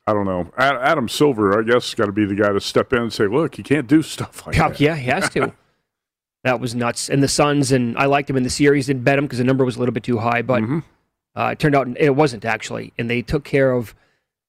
I 0.08 0.14
don't 0.14 0.26
know. 0.26 0.50
Adam 0.58 1.10
Silver, 1.10 1.60
I 1.60 1.64
guess, 1.64 1.94
got 1.94 2.06
to 2.06 2.12
be 2.14 2.26
the 2.26 2.36
guy 2.36 2.52
to 2.54 2.62
step 2.62 2.94
in 2.94 3.02
and 3.04 3.14
say, 3.14 3.28
"Look, 3.28 3.58
you 3.58 3.64
can't 3.64 3.88
do 3.88 4.02
stuff 4.02 4.48
like 4.48 4.56
Yeah, 4.56 4.70
that." 4.70 4.80
yeah, 4.80 4.96
he 4.96 5.08
has 5.08 5.30
to. 5.32 5.54
that 6.44 6.60
was 6.62 6.74
nuts. 6.74 7.10
And 7.10 7.22
the 7.22 7.28
Suns, 7.28 7.72
and 7.74 7.98
I 7.98 8.06
liked 8.06 8.30
him 8.30 8.38
in 8.38 8.44
the 8.44 8.50
series. 8.50 8.88
Didn't 8.88 9.04
bet 9.04 9.18
him 9.20 9.26
because 9.26 9.40
the 9.40 9.44
number 9.44 9.66
was 9.66 9.76
a 9.76 9.80
little 9.80 9.94
bit 9.94 10.04
too 10.04 10.20
high, 10.20 10.42
but 10.42 10.64
Mhm. 10.64 10.84
uh, 11.36 11.50
it 11.52 11.60
turned 11.60 11.76
out 11.76 11.88
it 12.00 12.16
wasn't 12.16 12.46
actually. 12.46 12.94
And 12.98 13.10
they 13.10 13.22
took 13.22 13.44
care 13.44 13.72
of 13.74 13.94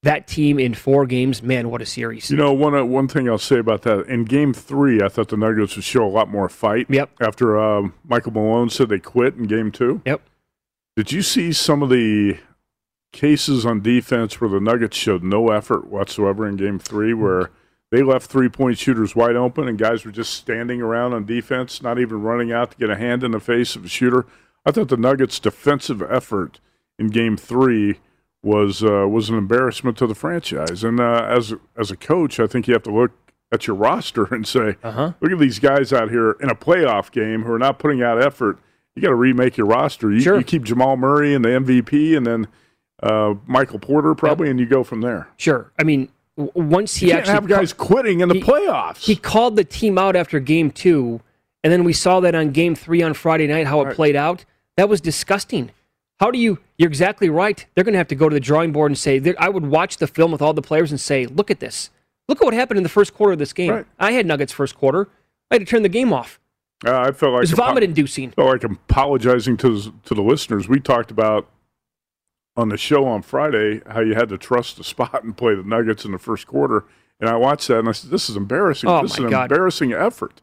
that 0.04 0.28
team 0.28 0.60
in 0.60 0.74
four 0.74 1.06
games. 1.06 1.42
Man, 1.42 1.70
what 1.70 1.82
a 1.82 1.86
series! 1.86 2.30
You 2.30 2.36
know, 2.36 2.52
one 2.52 2.76
uh, 2.76 2.84
one 2.84 3.08
thing 3.08 3.28
I'll 3.28 3.36
say 3.36 3.58
about 3.58 3.82
that 3.82 4.06
in 4.06 4.26
Game 4.26 4.54
Three, 4.54 5.02
I 5.02 5.08
thought 5.08 5.28
the 5.28 5.36
Nuggets 5.36 5.74
would 5.74 5.84
show 5.84 6.04
a 6.04 6.08
lot 6.08 6.28
more 6.28 6.48
fight. 6.48 6.86
Yep. 6.88 7.10
After 7.20 7.58
um, 7.58 7.94
Michael 8.04 8.30
Malone 8.32 8.70
said 8.70 8.90
they 8.90 9.00
quit 9.00 9.34
in 9.34 9.48
Game 9.48 9.72
Two. 9.72 10.02
Yep. 10.06 10.20
Did 10.94 11.10
you 11.10 11.22
see 11.22 11.52
some 11.52 11.82
of 11.82 11.90
the 11.90 12.36
cases 13.12 13.64
on 13.66 13.80
defense 13.80 14.40
where 14.40 14.50
the 14.50 14.60
Nuggets 14.60 14.96
showed 14.96 15.22
no 15.22 15.50
effort 15.50 15.88
whatsoever 15.88 16.46
in 16.46 16.56
Game 16.56 16.78
Three, 16.78 17.14
where 17.14 17.50
they 17.90 18.02
left 18.02 18.30
three 18.30 18.48
point 18.48 18.78
shooters 18.78 19.16
wide 19.16 19.36
open 19.36 19.66
and 19.68 19.78
guys 19.78 20.04
were 20.04 20.12
just 20.12 20.34
standing 20.34 20.80
around 20.82 21.12
on 21.14 21.24
defense, 21.24 21.82
not 21.82 21.98
even 21.98 22.22
running 22.22 22.52
out 22.52 22.72
to 22.72 22.76
get 22.76 22.90
a 22.90 22.96
hand 22.96 23.22
in 23.24 23.30
the 23.30 23.40
face 23.40 23.76
of 23.76 23.84
a 23.84 23.88
shooter? 23.88 24.26
I 24.66 24.70
thought 24.72 24.88
the 24.88 24.96
Nuggets' 24.96 25.40
defensive 25.40 26.02
effort 26.02 26.60
in 26.98 27.08
Game 27.08 27.36
Three 27.36 27.98
was 28.42 28.82
uh, 28.84 29.08
was 29.08 29.30
an 29.30 29.36
embarrassment 29.38 29.96
to 29.98 30.06
the 30.06 30.14
franchise. 30.14 30.84
And 30.84 31.00
uh, 31.00 31.24
as 31.28 31.54
as 31.76 31.90
a 31.90 31.96
coach, 31.96 32.38
I 32.38 32.46
think 32.46 32.68
you 32.68 32.74
have 32.74 32.82
to 32.84 32.92
look 32.92 33.12
at 33.50 33.66
your 33.66 33.76
roster 33.76 34.24
and 34.34 34.46
say, 34.46 34.76
Uh-huh. 34.82 35.12
look 35.20 35.32
at 35.32 35.38
these 35.38 35.58
guys 35.58 35.92
out 35.92 36.10
here 36.10 36.32
in 36.40 36.50
a 36.50 36.54
playoff 36.54 37.10
game 37.10 37.44
who 37.44 37.52
are 37.52 37.58
not 37.58 37.78
putting 37.78 38.02
out 38.02 38.20
effort. 38.22 38.58
You 38.94 39.02
got 39.02 39.08
to 39.08 39.14
remake 39.14 39.56
your 39.56 39.66
roster. 39.66 40.10
You, 40.10 40.20
Sure. 40.20 40.36
you 40.38 40.44
keep 40.44 40.64
Jamal 40.64 40.96
Murray 40.96 41.32
and 41.34 41.44
the 41.44 41.50
MVP, 41.50 42.16
and 42.16 42.26
then 42.26 42.48
uh, 43.02 43.34
Michael 43.46 43.78
Porter 43.78 44.14
probably, 44.14 44.50
and 44.50 44.58
you 44.58 44.66
go 44.66 44.82
from 44.84 45.00
there. 45.00 45.28
Sure. 45.36 45.70
I 45.78 45.84
mean, 45.84 46.08
w- 46.36 46.52
once 46.54 46.96
he 46.96 47.06
You 47.06 47.12
can't 47.12 47.20
actually 47.20 47.34
have 47.34 47.46
guys 47.48 47.72
quitting 47.72 48.20
in 48.20 48.28
the 48.28 48.36
he- 48.36 48.42
playoffs. 48.42 48.98
he 48.98 49.14
called 49.16 49.56
the 49.56 49.64
team 49.64 49.98
out 49.98 50.16
after 50.16 50.40
game 50.40 50.70
two, 50.70 51.20
and 51.62 51.72
then 51.72 51.84
we 51.84 51.92
saw 51.92 52.20
that 52.20 52.34
on 52.34 52.50
game 52.50 52.74
three 52.74 53.02
on 53.02 53.14
Friday 53.14 53.46
night 53.46 53.66
how 53.66 53.80
it 53.82 53.84
Right. 53.86 53.94
played 53.96 54.16
out. 54.16 54.44
That 54.76 54.88
was 54.88 55.00
disgusting. 55.00 55.70
How 56.20 56.30
do 56.32 56.38
you? 56.38 56.58
You're 56.76 56.88
exactly 56.88 57.28
right. 57.30 57.64
They're 57.74 57.84
going 57.84 57.92
to 57.94 57.98
have 57.98 58.08
to 58.08 58.14
go 58.16 58.28
to 58.28 58.34
the 58.34 58.40
drawing 58.40 58.72
board 58.72 58.90
and 58.90 58.98
say. 58.98 59.22
I 59.38 59.48
would 59.48 59.66
watch 59.66 59.98
the 59.98 60.06
film 60.08 60.32
with 60.32 60.42
all 60.42 60.52
the 60.52 60.62
players 60.62 60.90
and 60.90 61.00
say, 61.00 61.26
"Look 61.26 61.50
at 61.50 61.60
this. 61.60 61.90
Look 62.28 62.40
at 62.40 62.44
what 62.44 62.54
happened 62.54 62.76
in 62.78 62.82
the 62.82 62.88
first 62.88 63.14
quarter 63.14 63.32
of 63.32 63.38
this 63.38 63.52
game. 63.52 63.70
Right. 63.70 63.86
I 63.98 64.12
had 64.12 64.26
Nuggets 64.26 64.52
first 64.52 64.76
quarter. 64.76 65.08
I 65.50 65.54
had 65.54 65.60
to 65.60 65.64
turn 65.66 65.82
the 65.82 65.88
game 65.88 66.12
off. 66.12 66.38
Uh, 66.86 66.96
I 67.00 67.12
felt 67.12 67.32
like 67.34 67.42
It's 67.44 67.52
vomit 67.52 67.82
inducing. 67.84 68.32
Felt 68.32 68.48
like 68.48 68.64
apologizing 68.64 69.56
to 69.58 69.80
to 70.04 70.14
the 70.14 70.22
listeners. 70.22 70.68
We 70.68 70.80
talked 70.80 71.10
about 71.10 71.48
on 72.58 72.68
the 72.70 72.76
show 72.76 73.06
on 73.06 73.22
Friday 73.22 73.80
how 73.86 74.00
you 74.00 74.14
had 74.14 74.28
to 74.28 74.36
trust 74.36 74.76
the 74.76 74.84
spot 74.84 75.22
and 75.22 75.36
play 75.36 75.54
the 75.54 75.62
Nuggets 75.62 76.04
in 76.04 76.10
the 76.10 76.18
first 76.18 76.46
quarter, 76.48 76.84
and 77.20 77.30
I 77.30 77.36
watched 77.36 77.68
that 77.68 77.78
and 77.78 77.88
I 77.88 77.92
said, 77.92 78.10
"This 78.10 78.28
is 78.28 78.36
embarrassing. 78.36 78.90
Oh, 78.90 79.00
this 79.00 79.12
is 79.12 79.18
an 79.18 79.30
God. 79.30 79.50
embarrassing 79.50 79.92
effort." 79.92 80.42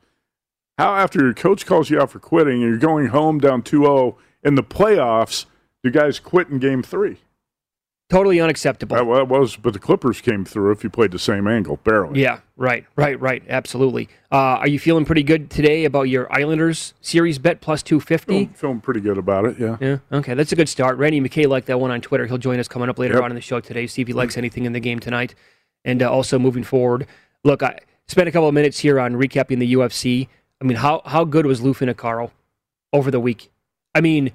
How 0.78 0.96
after 0.96 1.22
your 1.22 1.34
coach 1.34 1.66
calls 1.66 1.90
you 1.90 2.00
out 2.00 2.12
for 2.12 2.20
quitting 2.20 2.64
and 2.64 2.72
you're 2.72 2.78
going 2.78 3.08
home 3.08 3.40
down 3.40 3.62
2-0 3.62 4.18
in 4.44 4.56
the 4.56 4.64
playoffs, 4.64 5.46
do 5.84 5.92
guys 5.92 6.20
quit 6.20 6.50
in 6.50 6.60
Game 6.60 6.82
Three? 6.82 7.18
Totally 8.08 8.40
unacceptable. 8.40 8.96
That, 8.96 9.06
that 9.16 9.28
was, 9.28 9.56
but 9.56 9.74
the 9.74 9.80
Clippers 9.80 10.22
came 10.22 10.46
through. 10.46 10.72
If 10.72 10.84
you 10.84 10.92
played 10.92 11.10
the 11.12 11.18
same 11.18 11.48
angle, 11.48 11.78
barely. 11.84 12.22
Yeah, 12.22 12.42
right, 12.56 12.86
right, 12.96 13.20
right. 13.20 13.42
Absolutely. 13.50 14.10
Uh, 14.32 14.36
are 14.62 14.68
you 14.68 14.78
feeling 14.78 15.06
pretty 15.06 15.24
good 15.24 15.50
today 15.50 15.86
about 15.86 16.04
your 16.04 16.32
Islanders 16.32 16.94
series 17.02 17.40
bet 17.40 17.62
plus 17.62 17.82
250? 17.82 18.28
Feeling, 18.32 18.50
feeling 18.50 18.82
pretty 18.82 19.00
good 19.00 19.18
about 19.18 19.46
it. 19.46 19.58
Yeah. 19.60 19.78
Yeah, 19.82 19.98
okay, 20.12 20.36
that's 20.36 20.52
a 20.52 20.56
good 20.56 20.70
start. 20.70 21.00
Randy 21.00 21.20
McKay 21.20 21.48
liked 21.48 21.66
that 21.66 21.80
one 21.80 21.90
on 21.90 22.00
Twitter. 22.00 22.28
He'll 22.28 22.38
join 22.38 22.60
us 22.60 22.68
coming 22.68 22.90
up 22.90 23.00
later 23.00 23.16
Yep. 23.16 23.24
on 23.24 23.32
in 23.32 23.36
the 23.36 23.42
show 23.42 23.60
today, 23.60 23.88
see 23.88 24.04
if 24.04 24.08
he 24.08 24.14
likes 24.14 24.38
anything 24.38 24.66
in 24.66 24.74
the 24.74 24.80
game 24.80 25.00
tonight. 25.00 25.34
And 25.84 26.04
uh, 26.04 26.12
also 26.12 26.38
moving 26.38 26.64
forward, 26.64 27.08
look, 27.44 27.64
I 27.64 27.80
spent 28.08 28.28
a 28.30 28.32
couple 28.32 28.48
of 28.48 28.54
minutes 28.54 28.78
here 28.78 29.00
on 29.00 29.14
recapping 29.16 29.58
the 29.58 29.74
UFC. 29.74 30.28
I 30.62 30.66
mean, 30.66 30.78
how, 30.78 31.02
how 31.08 31.24
good 31.24 31.48
was 31.48 31.62
Lou 31.62 31.74
Finocchiaro 31.74 32.30
over 32.94 33.10
the 33.10 33.20
week? 33.20 33.52
I 33.96 34.02
mean, 34.02 34.32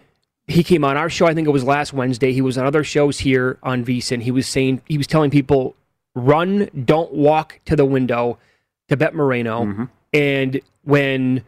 he 0.51 0.63
came 0.63 0.85
on 0.85 0.97
our 0.97 1.09
show, 1.09 1.27
I 1.27 1.35
think 1.35 1.47
it 1.47 1.53
was 1.53 1.65
last 1.65 1.93
Wednesday. 1.93 2.33
He 2.33 2.41
was 2.41 2.59
on 2.59 2.67
other 2.67 2.85
shows 2.85 3.21
here 3.21 3.59
on 3.63 3.85
VSIN. 3.85 4.23
He 4.23 4.31
was 4.31 4.47
saying, 4.47 4.83
he 4.87 4.99
was 4.99 5.07
telling 5.07 5.31
people, 5.31 5.77
run, 6.15 6.69
don't 6.85 7.13
walk 7.13 7.61
to 7.67 7.77
the 7.77 7.85
window 7.85 8.39
to 8.89 8.97
Bet 8.97 9.15
Moreno. 9.15 9.65
Mm-hmm. 9.65 9.85
And 10.13 10.61
when 10.83 11.45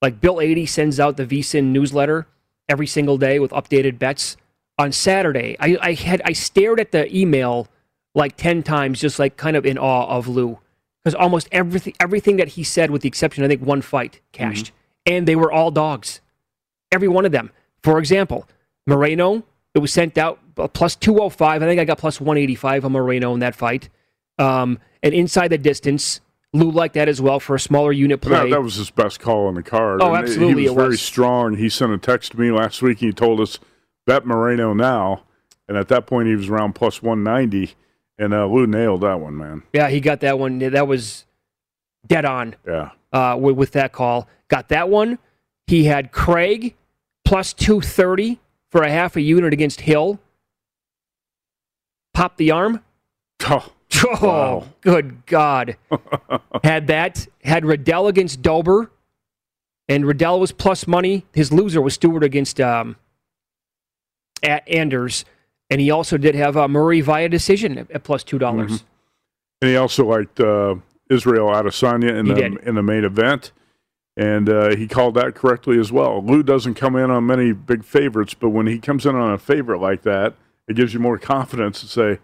like 0.00 0.20
Bill 0.20 0.40
Adee 0.40 0.66
sends 0.66 0.98
out 0.98 1.16
the 1.16 1.26
VSIN 1.26 1.64
newsletter 1.64 2.26
every 2.68 2.86
single 2.86 3.18
day 3.18 3.38
with 3.38 3.50
updated 3.50 3.98
bets, 3.98 4.36
on 4.78 4.92
Saturday, 4.92 5.56
I, 5.58 5.78
I 5.80 5.92
had 5.94 6.22
I 6.24 6.32
stared 6.32 6.80
at 6.80 6.92
the 6.92 7.14
email 7.16 7.68
like 8.14 8.36
10 8.36 8.62
times, 8.62 9.00
just 9.00 9.18
like 9.18 9.36
kind 9.36 9.56
of 9.56 9.64
in 9.64 9.78
awe 9.78 10.06
of 10.06 10.28
Lou. 10.28 10.58
Because 11.02 11.14
almost 11.14 11.48
everything 11.52 11.94
everything 12.00 12.36
that 12.36 12.48
he 12.48 12.64
said, 12.64 12.90
with 12.90 13.02
the 13.02 13.08
exception, 13.08 13.44
I 13.44 13.48
think, 13.48 13.62
one 13.62 13.82
fight 13.82 14.20
cashed. 14.32 14.66
Mm-hmm. 14.66 15.14
And 15.14 15.28
they 15.28 15.36
were 15.36 15.52
all 15.52 15.70
dogs. 15.70 16.20
Every 16.90 17.08
one 17.08 17.24
of 17.24 17.32
them. 17.32 17.50
For 17.86 18.00
example, 18.00 18.48
Moreno, 18.88 19.44
it 19.72 19.78
was 19.78 19.92
sent 19.92 20.18
out 20.18 20.40
uh, 20.58 20.66
plus 20.66 20.96
205. 20.96 21.62
I 21.62 21.64
think 21.64 21.80
I 21.80 21.84
got 21.84 21.98
plus 21.98 22.20
185 22.20 22.84
on 22.84 22.90
Moreno 22.90 23.32
in 23.32 23.38
that 23.38 23.54
fight. 23.54 23.90
Um, 24.40 24.80
and 25.04 25.14
inside 25.14 25.48
the 25.52 25.58
distance, 25.58 26.20
Lou 26.52 26.72
liked 26.72 26.94
that 26.94 27.08
as 27.08 27.22
well 27.22 27.38
for 27.38 27.54
a 27.54 27.60
smaller 27.60 27.92
unit 27.92 28.20
play. 28.20 28.50
That, 28.50 28.56
that 28.56 28.60
was 28.60 28.74
his 28.74 28.90
best 28.90 29.20
call 29.20 29.46
on 29.46 29.54
the 29.54 29.62
card. 29.62 30.02
Oh, 30.02 30.14
And 30.14 30.24
absolutely 30.24 30.62
He 30.64 30.68
was 30.68 30.72
it 30.72 30.80
very 30.82 30.96
strong. 30.96 31.54
He 31.54 31.68
sent 31.68 31.92
a 31.92 31.98
text 31.98 32.32
to 32.32 32.40
me 32.40 32.50
last 32.50 32.82
week. 32.82 33.00
and 33.02 33.10
He 33.10 33.12
told 33.12 33.38
us 33.40 33.60
bet 34.04 34.26
Moreno 34.26 34.72
now, 34.74 35.22
and 35.68 35.76
at 35.76 35.86
that 35.86 36.08
point 36.08 36.26
he 36.26 36.34
was 36.34 36.48
around 36.48 36.72
plus 36.72 37.04
one 37.04 37.22
ninety, 37.22 37.74
and 38.18 38.34
uh, 38.34 38.46
Lou 38.46 38.66
nailed 38.66 39.02
that 39.02 39.20
one, 39.20 39.36
man. 39.36 39.62
yeah, 39.72 39.90
he 39.90 40.00
got 40.00 40.18
that 40.22 40.40
one. 40.40 40.58
That 40.58 40.88
was 40.88 41.24
dead 42.04 42.24
on. 42.24 42.56
Yeah, 42.66 42.90
uh, 43.12 43.36
with, 43.38 43.54
with 43.54 43.70
that 43.72 43.92
call. 43.92 44.28
Got 44.48 44.70
that 44.70 44.88
one. 44.88 45.20
He 45.68 45.84
had 45.84 46.10
Craig 46.10 46.74
plus 47.26 47.52
230 47.52 48.40
for 48.70 48.82
a 48.82 48.90
half 48.90 49.16
a 49.16 49.20
unit 49.20 49.52
against 49.52 49.82
Hill. 49.82 50.18
Pop 52.14 52.36
the 52.36 52.50
arm. 52.50 52.82
oh, 53.46 53.72
Oh, 54.04 54.26
Wow. 54.26 54.66
good 54.82 55.24
God. 55.26 55.76
had 56.64 56.86
that. 56.88 57.26
Had 57.44 57.64
Riddell 57.64 58.08
against 58.08 58.42
Dober. 58.42 58.90
And 59.88 60.04
Riddell 60.04 60.40
was 60.40 60.52
plus 60.52 60.86
money. 60.86 61.24
His 61.32 61.52
loser 61.52 61.80
was 61.80 61.94
Stewart 61.94 62.24
against 62.24 62.60
um, 62.60 62.96
at 64.42 64.68
Anders. 64.68 65.24
And 65.70 65.80
he 65.80 65.90
also 65.90 66.16
did 66.18 66.34
have 66.34 66.56
uh, 66.56 66.68
Murray 66.68 67.00
via 67.00 67.28
decision 67.28 67.78
at, 67.78 67.90
at 67.90 68.04
plus 68.04 68.22
$2. 68.24 68.38
dollars 68.38 68.84
and 69.62 69.70
he 69.70 69.76
also 69.76 70.04
liked 70.04 70.38
uh, 70.38 70.74
Israel 71.08 71.46
Adesanya 71.48 72.14
in 72.14 72.26
He 72.26 72.32
the 72.34 72.40
did. 72.40 72.56
in 72.58 72.74
the 72.74 72.82
main 72.82 73.04
event, 73.04 73.52
and 74.16 74.48
uh, 74.48 74.74
he 74.76 74.86
called 74.88 75.14
that 75.14 75.34
correctly 75.34 75.78
as 75.78 75.92
well. 75.92 76.22
Lou 76.24 76.42
doesn't 76.42 76.74
come 76.74 76.96
in 76.96 77.10
on 77.10 77.26
many 77.26 77.52
big 77.52 77.84
favorites, 77.84 78.34
but 78.34 78.48
when 78.50 78.66
he 78.66 78.78
comes 78.78 79.04
in 79.04 79.14
on 79.14 79.32
a 79.32 79.38
favorite 79.38 79.78
like 79.80 80.02
that, 80.02 80.34
it 80.68 80.74
gives 80.76 80.94
you 80.94 81.00
more 81.00 81.18
confidence 81.34 81.80
to 81.80 81.86
say, 81.86 82.18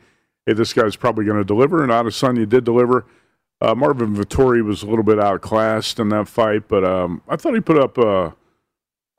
"Hey, 0.46 0.54
this 0.54 0.72
guy's 0.72 0.96
probably 0.96 1.24
going 1.24 1.38
to 1.38 1.44
deliver." 1.44 1.82
And 1.82 1.92
Adesanya 1.92 2.48
did 2.48 2.64
deliver. 2.64 3.04
Uh, 3.60 3.74
Marvin 3.76 4.16
Vettori 4.16 4.64
was 4.64 4.82
a 4.82 4.86
little 4.86 5.04
bit 5.04 5.20
outclassed 5.20 6.00
in 6.00 6.08
that 6.08 6.26
fight, 6.26 6.66
but 6.66 6.82
um, 6.84 7.22
I 7.28 7.36
thought 7.36 7.54
he 7.54 7.60
put 7.60 7.78
up 7.78 7.96
a, 7.96 8.34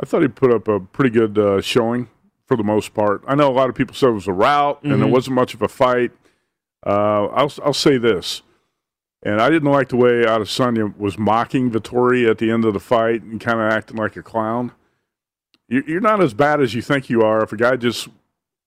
I 0.01 0.05
thought 0.05 0.21
he 0.21 0.27
put 0.27 0.51
up 0.51 0.67
a 0.67 0.81
pretty 0.81 1.11
good 1.11 1.37
uh, 1.37 1.61
showing 1.61 2.09
for 2.45 2.57
the 2.57 2.63
most 2.63 2.93
part. 2.93 3.23
I 3.25 3.35
know 3.35 3.49
a 3.49 3.53
lot 3.53 3.69
of 3.69 3.75
people 3.75 3.95
said 3.95 4.09
it 4.09 4.13
was 4.13 4.27
a 4.27 4.33
rout 4.33 4.83
and 4.83 4.91
there 5.01 5.07
Mhm. 5.07 5.11
wasn't 5.11 5.35
much 5.35 5.53
of 5.53 5.61
a 5.61 5.69
fight. 5.69 6.11
Uh, 6.85 7.27
I'll 7.27 7.53
I'll 7.63 7.73
say 7.73 7.97
this, 7.97 8.41
and 9.23 9.41
I 9.41 9.49
didn't 9.49 9.71
like 9.71 9.89
the 9.89 9.97
way 9.97 10.23
Adesanya 10.25 10.95
was 10.97 11.17
mocking 11.17 11.71
Vettori 11.71 12.29
at 12.29 12.37
the 12.37 12.51
end 12.51 12.65
of 12.65 12.73
the 12.73 12.79
fight 12.79 13.23
and 13.23 13.39
kind 13.39 13.59
of 13.59 13.71
acting 13.71 13.97
like 13.97 14.15
a 14.15 14.23
clown. 14.23 14.71
You- 15.67 15.83
You're 15.87 16.01
not 16.01 16.21
as 16.21 16.33
bad 16.33 16.61
as 16.61 16.73
you 16.73 16.81
think 16.81 17.09
you 17.09 17.21
are. 17.21 17.41
If 17.43 17.51
a 17.53 17.57
guy 17.57 17.75
just 17.77 18.07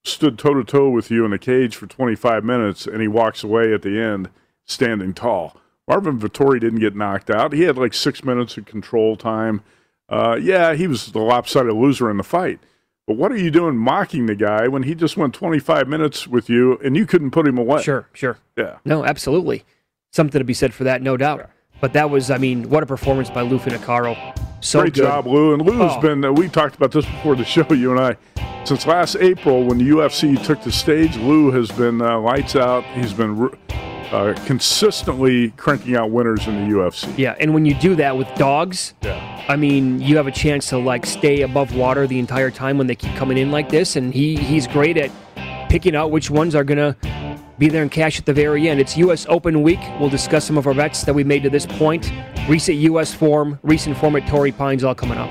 stood 0.04 0.38
toe 0.38 0.54
to 0.54 0.64
toe 0.64 0.88
with 0.88 1.10
you 1.10 1.24
in 1.24 1.32
a 1.32 1.38
cage 1.38 1.74
for 1.76 1.86
25 1.86 2.44
minutes 2.44 2.86
and 2.86 3.00
he 3.02 3.08
walks 3.08 3.42
away 3.42 3.72
at 3.74 3.82
the 3.82 4.00
end 4.00 4.30
standing 4.64 5.12
tall. 5.12 5.56
Marvin 5.88 6.18
Vettori 6.18 6.58
didn't 6.60 6.78
get 6.80 6.96
knocked 6.96 7.28
out. 7.30 7.52
He 7.52 7.62
had 7.62 7.76
like 7.76 7.92
six 7.94 8.24
minutes 8.24 8.56
of 8.56 8.64
control 8.66 9.16
time. 9.16 9.62
Uh, 10.08 10.38
yeah, 10.40 10.74
he 10.74 10.86
was 10.86 11.10
the 11.12 11.18
lopsided 11.20 11.72
loser 11.74 12.08
in 12.10 12.16
the 12.16 12.22
fight. 12.24 12.60
But 13.06 13.16
what 13.16 13.30
are 13.30 13.36
you 13.36 13.50
doing 13.52 13.76
mocking 13.76 14.26
the 14.26 14.34
guy 14.34 14.66
when 14.68 14.82
he 14.84 14.94
just 14.94 15.16
went 15.16 15.34
25 15.34 15.86
minutes 15.86 16.26
with 16.26 16.48
you 16.48 16.76
and 16.78 16.96
you 16.96 17.06
couldn't 17.06 17.30
put 17.32 17.46
him 17.46 17.58
away? 17.58 17.82
Sure, 17.82 18.08
sure. 18.12 18.38
Yeah. 18.56 18.78
No, 18.84 19.04
absolutely. 19.04 19.64
Something 20.16 20.38
to 20.38 20.44
be 20.46 20.54
said 20.54 20.72
for 20.72 20.84
that, 20.84 21.02
no 21.02 21.18
doubt. 21.18 21.50
But 21.78 21.92
that 21.92 22.08
was, 22.08 22.30
I 22.30 22.38
mean, 22.38 22.70
what 22.70 22.82
a 22.82 22.86
performance 22.86 23.28
by 23.28 23.42
Lou 23.42 23.58
Finocchiaro. 23.58 24.16
So 24.62 24.80
Great 24.80 24.94
good. 24.94 25.02
job, 25.02 25.26
Lou. 25.26 25.52
And 25.52 25.60
Lou's 25.60 25.92
Oh. 25.94 26.00
been, 26.00 26.24
uh, 26.24 26.32
we 26.32 26.48
talked 26.48 26.74
about 26.74 26.90
this 26.90 27.04
before 27.04 27.36
the 27.36 27.44
show, 27.44 27.66
you 27.74 27.90
and 27.90 28.00
I. 28.00 28.16
Since 28.64 28.86
last 28.86 29.16
April, 29.20 29.64
when 29.64 29.76
the 29.76 29.84
UFC 29.90 30.42
took 30.42 30.62
the 30.62 30.72
stage, 30.72 31.18
Lou 31.18 31.50
has 31.50 31.70
been 31.70 32.00
uh, 32.00 32.18
lights 32.18 32.56
out. 32.56 32.82
He's 32.94 33.12
been 33.12 33.50
uh, 34.10 34.32
consistently 34.46 35.50
cranking 35.58 35.96
out 35.96 36.10
winners 36.10 36.46
in 36.46 36.54
the 36.66 36.74
UFC. 36.74 37.12
Yeah, 37.18 37.34
and 37.38 37.52
when 37.52 37.66
you 37.66 37.74
do 37.74 37.94
that 37.96 38.16
with 38.16 38.26
dogs, 38.36 38.94
Yeah. 39.02 39.44
I 39.50 39.56
mean, 39.56 40.00
you 40.00 40.16
have 40.16 40.26
a 40.26 40.32
chance 40.32 40.70
to 40.70 40.78
like 40.78 41.04
stay 41.04 41.42
above 41.42 41.76
water 41.76 42.06
the 42.06 42.18
entire 42.18 42.50
time 42.50 42.78
when 42.78 42.86
they 42.86 42.94
keep 42.96 43.14
coming 43.16 43.36
in 43.36 43.50
like 43.50 43.68
this, 43.68 43.96
and 43.96 44.14
he 44.14 44.34
he's 44.36 44.66
great 44.66 44.96
at 44.96 45.10
picking 45.68 45.94
out 45.94 46.10
which 46.10 46.30
ones 46.30 46.54
are 46.54 46.64
gonna 46.64 46.96
be 47.58 47.68
there 47.68 47.82
in 47.82 47.88
cash 47.88 48.18
at 48.18 48.26
the 48.26 48.32
very 48.32 48.68
end. 48.68 48.80
It's 48.80 48.96
U.S. 48.98 49.26
Open 49.28 49.62
week. 49.62 49.80
We'll 49.98 50.10
discuss 50.10 50.44
some 50.44 50.58
of 50.58 50.66
our 50.66 50.74
bets 50.74 51.04
that 51.04 51.14
we 51.14 51.24
made 51.24 51.42
to 51.44 51.50
this 51.50 51.66
point. 51.66 52.12
Recent 52.48 52.76
U.S. 52.78 53.14
form, 53.14 53.58
recent 53.62 53.96
form 53.96 54.16
at 54.16 54.28
Torrey 54.28 54.52
Pines, 54.52 54.84
all 54.84 54.94
coming 54.94 55.18
up. 55.18 55.30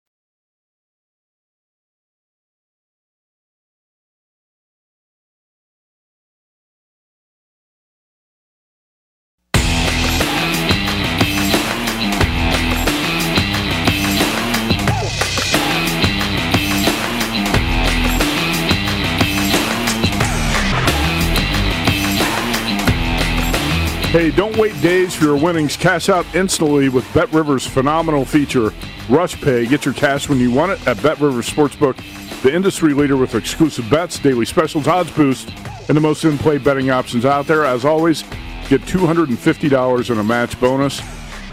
Hey, 24.11 24.29
don't 24.29 24.57
wait 24.57 24.73
days 24.81 25.15
for 25.15 25.23
your 25.23 25.37
winnings. 25.37 25.77
Cash 25.77 26.09
out 26.09 26.25
instantly 26.35 26.89
with 26.89 27.07
Bet 27.13 27.31
Rivers' 27.31 27.65
phenomenal 27.65 28.25
feature, 28.25 28.73
Rush 29.07 29.39
Pay. 29.41 29.65
Get 29.65 29.85
your 29.85 29.93
cash 29.93 30.27
when 30.27 30.37
you 30.37 30.51
want 30.51 30.73
it 30.73 30.85
at 30.85 31.01
Bet 31.01 31.21
Rivers 31.21 31.49
Sportsbook, 31.49 31.95
the 32.41 32.53
industry 32.53 32.93
leader 32.93 33.15
with 33.15 33.35
exclusive 33.35 33.89
bets, 33.89 34.19
daily 34.19 34.43
specials, 34.43 34.85
odds 34.85 35.11
boost, 35.11 35.53
and 35.87 35.95
the 35.95 36.01
most 36.01 36.25
in-play 36.25 36.57
betting 36.57 36.89
options 36.89 37.23
out 37.23 37.47
there. 37.47 37.63
As 37.63 37.85
always, 37.85 38.23
get 38.67 38.81
$250 38.81 40.09
in 40.09 40.17
a 40.17 40.23
match 40.25 40.59
bonus, 40.59 40.99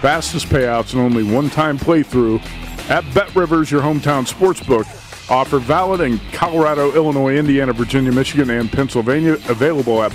fastest 0.01 0.47
payouts, 0.47 0.95
and 0.95 1.01
only 1.01 1.23
one-time 1.23 1.79
playthrough 1.79 2.41
at 2.91 3.05
Bet 3.15 3.33
Rivers, 3.37 3.71
your 3.71 3.83
hometown 3.83 4.29
sportsbook. 4.29 4.85
Offer 5.31 5.61
valid 5.61 6.01
in 6.01 6.19
Colorado, 6.33 6.93
Illinois, 6.93 7.37
Indiana, 7.37 7.73
Virginia, 7.73 8.11
Michigan, 8.11 8.51
and 8.51 8.69
Pennsylvania. 8.73 9.35
Available 9.49 10.03
at 10.03 10.11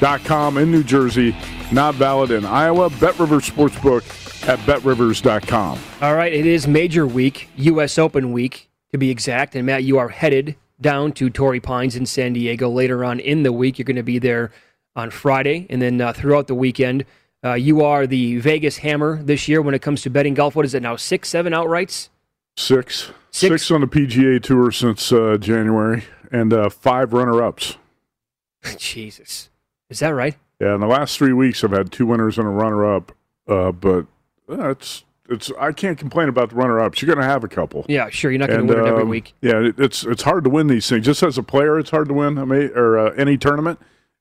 PlaySugarHouse.com 0.00 0.58
in 0.58 0.70
New 0.70 0.82
Jersey. 0.82 1.36
Not 1.72 1.94
valid 1.94 2.30
in 2.30 2.44
Iowa. 2.44 2.90
Bet 2.90 3.18
Rivers 3.18 3.48
Sportsbook 3.48 4.48
at 4.48 4.58
BetRivers.com. 4.60 5.78
All 6.00 6.14
right, 6.14 6.32
it 6.32 6.46
is 6.46 6.66
Major 6.66 7.06
Week, 7.06 7.48
U.S. 7.56 7.98
Open 7.98 8.32
Week 8.32 8.68
to 8.92 8.98
be 8.98 9.10
exact. 9.10 9.54
And 9.54 9.66
Matt, 9.66 9.84
you 9.84 9.98
are 9.98 10.08
headed 10.08 10.56
down 10.80 11.12
to 11.12 11.28
Torrey 11.28 11.60
Pines 11.60 11.96
in 11.96 12.06
San 12.06 12.32
Diego 12.32 12.68
later 12.70 13.04
on 13.04 13.20
in 13.20 13.42
the 13.42 13.52
week. 13.52 13.78
You're 13.78 13.84
going 13.84 13.96
to 13.96 14.02
be 14.02 14.18
there 14.18 14.50
on 14.96 15.10
Friday, 15.10 15.66
and 15.70 15.80
then 15.80 16.00
uh, 16.00 16.12
throughout 16.12 16.46
the 16.46 16.54
weekend. 16.54 17.04
Uh, 17.42 17.54
you 17.54 17.82
are 17.82 18.06
the 18.06 18.36
Vegas 18.38 18.78
hammer 18.78 19.22
this 19.22 19.48
year 19.48 19.62
when 19.62 19.74
it 19.74 19.80
comes 19.80 20.02
to 20.02 20.10
betting 20.10 20.34
golf. 20.34 20.54
What 20.54 20.66
is 20.66 20.74
it 20.74 20.82
now? 20.82 20.96
Six, 20.96 21.28
seven 21.28 21.52
outrights? 21.54 22.08
Six. 22.56 23.12
Six. 23.30 23.62
Six 23.62 23.70
on 23.70 23.80
the 23.80 23.86
PGA 23.86 24.42
Tour 24.42 24.72
since 24.72 25.10
uh, 25.12 25.38
January, 25.38 26.04
and 26.32 26.52
uh, 26.52 26.68
five 26.68 27.12
runner-ups. 27.12 27.76
Jesus, 28.78 29.49
is 29.90 29.98
that 29.98 30.10
right? 30.10 30.36
Yeah, 30.60 30.74
in 30.74 30.80
the 30.80 30.86
last 30.86 31.18
three 31.18 31.32
weeks, 31.32 31.62
I've 31.64 31.72
had 31.72 31.90
two 31.92 32.06
winners 32.06 32.38
and 32.38 32.46
a 32.46 32.50
runner-up. 32.50 33.12
Uh, 33.48 33.72
but 33.72 34.06
uh, 34.48 34.70
it's 34.70 35.04
it's 35.28 35.50
I 35.58 35.72
can't 35.72 35.98
complain 35.98 36.28
about 36.28 36.50
the 36.50 36.56
runner-ups. 36.56 37.02
You're 37.02 37.14
going 37.14 37.24
to 37.24 37.30
have 37.30 37.44
a 37.44 37.48
couple. 37.48 37.84
Yeah, 37.88 38.08
sure. 38.10 38.30
You're 38.30 38.38
not 38.38 38.48
going 38.48 38.66
to 38.66 38.74
win 38.74 38.84
it 38.84 38.88
every 38.88 39.02
um, 39.02 39.08
week. 39.08 39.34
Yeah, 39.40 39.60
it, 39.60 39.78
it's 39.78 40.04
it's 40.04 40.22
hard 40.22 40.44
to 40.44 40.50
win 40.50 40.68
these 40.68 40.88
things. 40.88 41.04
Just 41.04 41.22
as 41.22 41.36
a 41.36 41.42
player, 41.42 41.78
it's 41.78 41.90
hard 41.90 42.08
to 42.08 42.14
win. 42.14 42.38
I 42.38 42.44
mean, 42.44 42.70
or 42.74 42.98
uh, 42.98 43.10
any 43.12 43.36
tournament. 43.36 43.78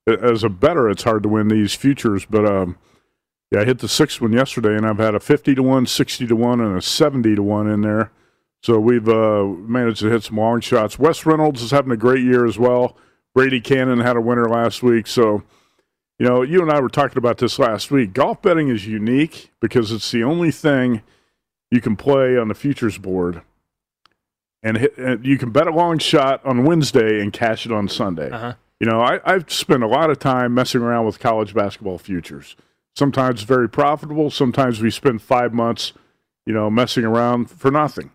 As 0.08 0.44
a 0.44 0.50
better, 0.50 0.90
it's 0.90 1.04
hard 1.04 1.22
to 1.22 1.30
win 1.30 1.50
these 1.50 1.76
futures. 1.76 2.26
But 2.26 2.46
um, 2.46 2.78
yeah, 3.52 3.62
I 3.62 3.66
hit 3.66 3.80
the 3.80 3.88
sixth 3.88 4.20
one 4.22 4.34
yesterday, 4.34 4.76
and 4.76 4.86
I've 4.86 4.98
had 4.98 5.14
a 5.14 5.20
fifty 5.20 5.54
to 5.54 5.62
one, 5.62 5.86
60 5.86 6.26
to 6.26 6.36
one, 6.36 6.60
and 6.62 6.76
a 6.76 6.82
seventy 6.82 7.36
to 7.36 7.44
one 7.44 7.68
in 7.68 7.82
there. 7.82 8.12
So 8.62 8.80
we've 8.80 9.08
uh, 9.08 9.44
managed 9.46 10.00
to 10.02 10.10
hit 10.10 10.24
some 10.24 10.38
long 10.38 10.62
shots. 10.62 11.00
Wes 11.00 11.26
Reynolds 11.26 11.62
is 11.62 11.72
having 11.72 11.92
a 11.92 11.98
great 11.98 12.24
year 12.24 12.46
as 12.46 12.58
well. 12.58 12.98
Brady 13.34 13.62
Kannon 13.62 14.00
had 14.00 14.18
a 14.18 14.22
winner 14.22 14.50
last 14.50 14.84
week. 14.84 15.08
So, 15.08 15.44
you 16.20 16.28
know, 16.28 16.42
you 16.42 16.62
and 16.62 16.70
I 16.70 16.80
were 16.80 16.90
talking 16.90 17.18
about 17.18 17.38
this 17.38 17.58
last 17.58 17.90
week. 17.90 18.14
Golf 18.14 18.42
betting 18.42 18.68
is 18.68 18.86
unique 18.86 19.52
because 19.60 19.92
it's 19.92 20.12
the 20.12 20.24
only 20.24 20.52
thing 20.52 21.02
you 21.72 21.82
can 21.82 21.96
play 21.96 22.38
on 22.38 22.50
the 22.50 22.54
futures 22.54 22.98
board 22.98 23.42
and, 24.62 24.78
hit, 24.78 24.98
and 24.98 25.26
you 25.26 25.38
can 25.38 25.52
bet 25.52 25.68
a 25.68 25.72
long 25.72 25.98
shot 25.98 26.46
on 26.46 26.66
Wednesday 26.66 27.22
and 27.22 27.32
cash 27.32 27.66
it 27.66 27.72
on 27.72 27.88
Sunday. 27.88 28.30
Uh-huh. 28.30 28.54
You 28.80 28.88
know, 28.88 29.02
I, 29.02 29.20
I've 29.26 29.52
spent 29.52 29.84
a 29.84 29.88
lot 29.88 30.10
of 30.10 30.20
time 30.20 30.54
messing 30.54 30.82
around 30.82 31.06
with 31.06 31.20
college 31.20 31.54
basketball 31.54 31.98
futures. 31.98 32.56
Sometimes 32.96 33.44
very 33.44 33.70
profitable. 33.70 34.30
Sometimes 34.30 34.82
we 34.82 34.90
spend 34.90 35.22
five 35.22 35.54
months, 35.54 35.94
you 36.46 36.54
know, 36.54 36.70
messing 36.70 37.06
around 37.06 37.50
for 37.50 37.72
nothing. 37.72 38.12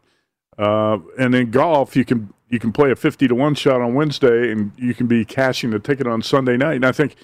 Uh, 0.58 0.98
and 1.18 1.34
in 1.34 1.50
golf, 1.50 1.96
you 1.96 2.04
can 2.04 2.32
you 2.48 2.58
can 2.58 2.72
play 2.72 2.90
a 2.90 2.96
fifty 2.96 3.26
to 3.26 3.34
one 3.34 3.54
shot 3.54 3.80
on 3.80 3.94
Wednesday, 3.94 4.52
and 4.52 4.72
you 4.76 4.94
can 4.94 5.06
be 5.06 5.24
cashing 5.24 5.70
the 5.70 5.78
ticket 5.78 6.06
on 6.06 6.22
Sunday 6.22 6.56
night. 6.56 6.76
And 6.76 6.86
I 6.86 6.92
think, 6.92 7.16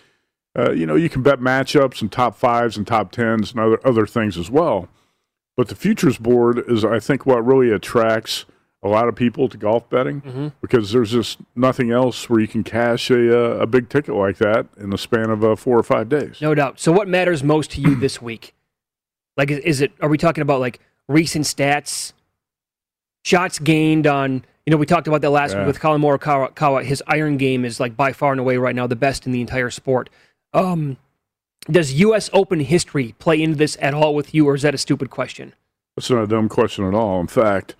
uh, 0.58 0.72
you 0.72 0.84
know, 0.86 0.94
you 0.96 1.08
can 1.08 1.22
bet 1.22 1.38
matchups 1.40 2.00
and 2.02 2.10
top 2.10 2.34
fives 2.36 2.76
and 2.76 2.86
top 2.86 3.12
tens 3.12 3.52
and 3.52 3.60
other 3.60 3.78
other 3.86 4.06
things 4.06 4.36
as 4.36 4.50
well. 4.50 4.88
But 5.56 5.68
the 5.68 5.74
futures 5.74 6.16
board 6.18 6.62
is, 6.68 6.84
I 6.84 6.98
think, 7.00 7.26
what 7.26 7.44
really 7.44 7.70
attracts 7.70 8.46
a 8.82 8.88
lot 8.88 9.08
of 9.08 9.14
people 9.14 9.46
to 9.48 9.58
golf 9.58 9.88
betting 9.90 10.22
Mm-hmm. 10.22 10.48
because 10.62 10.90
there's 10.90 11.10
just 11.10 11.38
nothing 11.54 11.90
else 11.90 12.30
where 12.30 12.40
you 12.40 12.48
can 12.48 12.64
cash 12.64 13.10
a, 13.10 13.38
uh, 13.58 13.58
a 13.58 13.66
big 13.66 13.90
ticket 13.90 14.14
like 14.14 14.38
that 14.38 14.66
in 14.78 14.88
the 14.88 14.96
span 14.96 15.28
of 15.28 15.44
uh, 15.44 15.54
four 15.54 15.78
or 15.78 15.82
five 15.82 16.08
days. 16.08 16.40
No 16.40 16.54
doubt. 16.54 16.80
So, 16.80 16.90
what 16.90 17.06
matters 17.06 17.44
most 17.44 17.70
to 17.72 17.80
you 17.82 17.94
this 17.94 18.22
week? 18.22 18.54
Like, 19.36 19.50
is, 19.50 19.58
is 19.58 19.80
it? 19.82 19.92
Are 20.00 20.08
we 20.08 20.16
talking 20.18 20.42
about 20.42 20.60
like 20.60 20.80
recent 21.08 21.44
stats, 21.44 22.12
shots 23.24 23.58
gained 23.58 24.06
on? 24.06 24.44
You 24.66 24.70
know, 24.72 24.76
we 24.76 24.86
talked 24.86 25.08
about 25.08 25.20
that 25.22 25.30
last 25.30 25.52
Yeah. 25.52 25.58
week 25.60 25.66
with 25.68 25.80
Collin 25.80 26.00
Morikawa. 26.00 26.82
His 26.84 27.02
iron 27.06 27.36
game 27.36 27.64
is 27.64 27.80
like 27.80 27.96
by 27.96 28.12
far 28.12 28.32
and 28.32 28.40
away 28.40 28.56
right 28.56 28.74
now 28.74 28.86
the 28.86 28.96
best 28.96 29.26
in 29.26 29.32
the 29.32 29.40
entire 29.40 29.70
sport. 29.70 30.10
Um, 30.52 30.96
does 31.70 31.92
U.S. 31.94 32.30
Open 32.32 32.60
history 32.60 33.14
play 33.18 33.40
into 33.40 33.56
this 33.56 33.76
at 33.80 33.94
all 33.94 34.14
with 34.14 34.34
you, 34.34 34.48
or 34.48 34.54
is 34.54 34.62
that 34.62 34.74
a 34.74 34.78
stupid 34.78 35.10
question? 35.10 35.54
That's 35.96 36.10
not 36.10 36.22
a 36.22 36.26
dumb 36.26 36.48
question 36.48 36.84
at 36.86 36.94
all. 36.94 37.20
In 37.20 37.26
fact, 37.26 37.76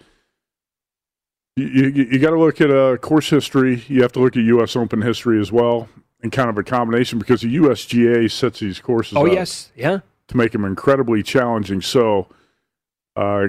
you, 1.56 1.66
you, 1.66 2.04
you 2.12 2.18
got 2.18 2.30
to 2.30 2.38
look 2.38 2.61
at 2.61 2.70
uh, 2.70 2.96
course 2.98 3.30
history. 3.30 3.85
You 3.88 4.02
have 4.02 4.12
to 4.12 4.20
look 4.20 4.37
at 4.37 4.42
U.S. 4.42 4.76
Open 4.76 5.02
history 5.02 5.40
as 5.40 5.50
well, 5.50 5.88
and 6.22 6.30
kind 6.30 6.50
of 6.50 6.59
a 6.59 6.62
combination 6.62 7.18
because 7.18 7.40
the 7.40 7.56
USGA 7.56 8.30
sets 8.30 8.61
these 8.61 8.80
courses 8.80 9.16
Oh 9.16 9.26
up 9.26 9.33
yes, 9.33 9.72
yeah. 9.74 10.00
to 10.28 10.37
make 10.37 10.52
them 10.52 10.64
incredibly 10.64 11.22
challenging. 11.22 11.80
So, 11.80 12.28
uh, 13.16 13.48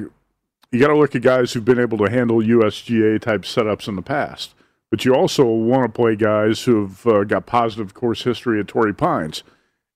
you 0.71 0.79
got 0.79 0.87
to 0.87 0.97
look 0.97 1.15
at 1.15 1.21
guys 1.21 1.51
who've 1.53 1.65
been 1.65 1.79
able 1.79 1.97
to 1.99 2.09
handle 2.09 2.37
USGA 2.37 3.21
type 3.21 3.41
setups 3.41 3.87
in 3.87 3.95
the 3.95 4.01
past. 4.01 4.53
But 4.91 5.05
you 5.05 5.15
also 5.15 5.45
want 5.45 5.83
to 5.83 5.89
play 5.89 6.17
guys 6.17 6.63
who 6.63 6.81
have 6.81 7.07
uh, 7.07 7.23
got 7.23 7.45
positive 7.45 7.93
course 7.93 8.23
history 8.23 8.59
at 8.59 8.67
Torrey 8.67 8.93
Pines. 8.93 9.41